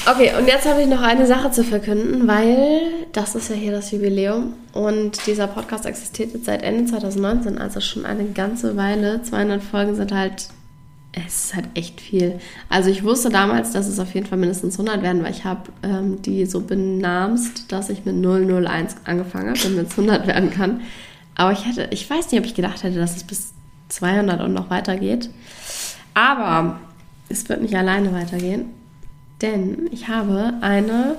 Okay, 0.05 0.31
und 0.39 0.47
jetzt 0.47 0.65
habe 0.65 0.81
ich 0.81 0.87
noch 0.87 1.01
eine 1.01 1.27
Sache 1.27 1.51
zu 1.51 1.63
verkünden, 1.63 2.27
weil 2.27 2.81
das 3.11 3.35
ist 3.35 3.49
ja 3.49 3.55
hier 3.55 3.71
das 3.71 3.91
Jubiläum 3.91 4.53
und 4.73 5.27
dieser 5.27 5.47
Podcast 5.47 5.85
existiert 5.85 6.33
jetzt 6.33 6.45
seit 6.45 6.63
Ende 6.63 6.85
2019, 6.85 7.57
also 7.57 7.81
schon 7.81 8.05
eine 8.05 8.25
ganze 8.25 8.77
Weile. 8.77 9.21
200 9.21 9.61
Folgen 9.61 9.95
sind 9.95 10.11
halt, 10.11 10.47
es 11.11 11.45
ist 11.45 11.55
halt 11.55 11.67
echt 11.75 11.99
viel. 11.99 12.39
Also 12.69 12.89
ich 12.89 13.03
wusste 13.03 13.29
damals, 13.29 13.71
dass 13.71 13.87
es 13.87 13.99
auf 13.99 14.13
jeden 14.15 14.25
Fall 14.25 14.37
mindestens 14.37 14.79
100 14.79 15.03
werden, 15.03 15.23
weil 15.23 15.31
ich 15.31 15.43
habe 15.43 15.69
ähm, 15.83 16.21
die 16.21 16.45
so 16.45 16.61
benamst, 16.61 17.71
dass 17.71 17.89
ich 17.89 18.05
mit 18.05 18.15
001 18.15 18.95
angefangen 19.03 19.49
habe, 19.49 19.59
damit 19.61 19.87
es 19.87 19.99
100 19.99 20.27
werden 20.27 20.49
kann. 20.49 20.81
Aber 21.35 21.51
ich 21.51 21.65
hätte, 21.65 21.87
ich 21.91 22.09
weiß 22.09 22.31
nicht, 22.31 22.39
ob 22.39 22.45
ich 22.45 22.55
gedacht 22.55 22.83
hätte, 22.83 22.97
dass 22.97 23.15
es 23.15 23.23
bis 23.25 23.51
200 23.89 24.41
und 24.41 24.53
noch 24.53 24.69
weitergeht. 24.69 25.29
Aber 26.19 26.81
es 27.29 27.47
wird 27.47 27.61
nicht 27.61 27.75
alleine 27.75 28.11
weitergehen, 28.11 28.65
denn 29.41 29.87
ich 29.89 30.09
habe 30.09 30.55
eine 30.59 31.15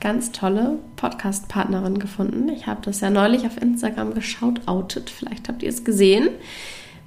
ganz 0.00 0.32
tolle 0.32 0.80
Podcast-Partnerin 0.96 2.00
gefunden. 2.00 2.48
Ich 2.48 2.66
habe 2.66 2.80
das 2.82 3.00
ja 3.00 3.10
neulich 3.10 3.46
auf 3.46 3.62
Instagram 3.62 4.12
geschaut, 4.12 4.62
outet. 4.66 5.08
Vielleicht 5.08 5.48
habt 5.48 5.62
ihr 5.62 5.68
es 5.68 5.84
gesehen, 5.84 6.30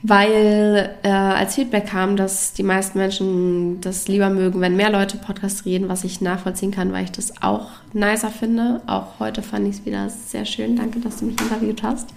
weil 0.03 0.95
äh, 1.03 1.09
als 1.09 1.55
Feedback 1.55 1.87
kam, 1.87 2.15
dass 2.15 2.53
die 2.53 2.63
meisten 2.63 2.97
Menschen 2.97 3.81
das 3.81 4.07
lieber 4.07 4.29
mögen, 4.29 4.61
wenn 4.61 4.77
mehr 4.77 4.89
Leute 4.91 5.17
Podcast 5.17 5.65
reden, 5.65 5.89
was 5.89 6.05
ich 6.05 6.21
nachvollziehen 6.21 6.71
kann, 6.71 6.93
weil 6.93 7.03
ich 7.03 7.11
das 7.11 7.43
auch 7.43 7.71
nicer 7.91 8.29
finde. 8.29 8.79
Auch 8.87 9.19
heute 9.19 9.41
fand 9.41 9.67
ich 9.67 9.79
es 9.79 9.85
wieder 9.85 10.09
sehr 10.09 10.45
schön. 10.45 10.77
Danke, 10.77 11.01
dass 11.01 11.17
du 11.17 11.25
mich 11.25 11.41
interviewt 11.41 11.83
hast. 11.83 12.07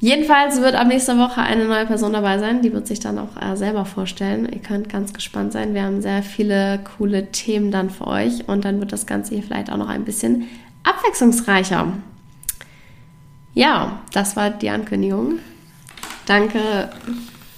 Jedenfalls 0.00 0.60
wird 0.60 0.76
ab 0.76 0.86
nächster 0.86 1.18
Woche 1.18 1.40
eine 1.40 1.64
neue 1.64 1.86
Person 1.86 2.12
dabei 2.12 2.38
sein. 2.38 2.62
Die 2.62 2.72
wird 2.72 2.86
sich 2.86 3.00
dann 3.00 3.18
auch 3.18 3.40
äh, 3.40 3.56
selber 3.56 3.84
vorstellen. 3.84 4.48
Ihr 4.50 4.60
könnt 4.60 4.88
ganz 4.88 5.12
gespannt 5.12 5.52
sein. 5.52 5.74
Wir 5.74 5.82
haben 5.82 6.02
sehr 6.02 6.22
viele 6.22 6.78
coole 6.96 7.32
Themen 7.32 7.72
dann 7.72 7.90
für 7.90 8.06
euch 8.06 8.48
und 8.48 8.64
dann 8.64 8.78
wird 8.78 8.92
das 8.92 9.06
Ganze 9.06 9.34
hier 9.34 9.42
vielleicht 9.42 9.72
auch 9.72 9.76
noch 9.76 9.88
ein 9.88 10.04
bisschen 10.04 10.44
abwechslungsreicher. 10.84 11.92
Ja, 13.54 14.00
das 14.12 14.36
war 14.36 14.50
die 14.50 14.70
Ankündigung. 14.70 15.40
Danke 16.26 16.90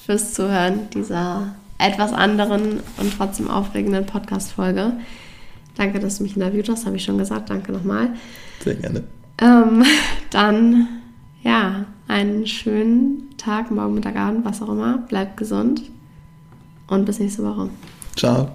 fürs 0.07 0.33
Zuhören 0.33 0.89
dieser 0.95 1.55
etwas 1.77 2.13
anderen 2.13 2.81
und 2.97 3.17
trotzdem 3.17 3.51
aufregenden 3.51 4.07
Podcast-Folge. 4.07 4.93
Danke, 5.77 5.99
dass 5.99 6.19
du 6.19 6.25
mich 6.25 6.37
interviewt 6.37 6.69
hast, 6.69 6.87
habe 6.87 6.97
ich 6.97 7.05
schon 7.05 7.19
gesagt. 7.19 7.51
Danke 7.51 7.73
nochmal. 7.73 8.11
Sehr 8.63 8.75
gerne. 8.77 9.05
Ähm, 9.41 9.85
dann, 10.31 10.89
ja, 11.43 11.87
einen 12.09 12.47
schönen 12.47 13.37
Tag, 13.37 13.71
morgen, 13.71 13.95
Mittag, 13.95 14.17
Abend, 14.17 14.45
was 14.45 14.63
auch 14.63 14.69
immer. 14.69 14.99
Bleibt 15.09 15.37
gesund 15.37 15.83
und 16.89 17.05
bis 17.05 17.19
nächste 17.19 17.45
Woche. 17.45 17.71
Ciao. 18.17 18.51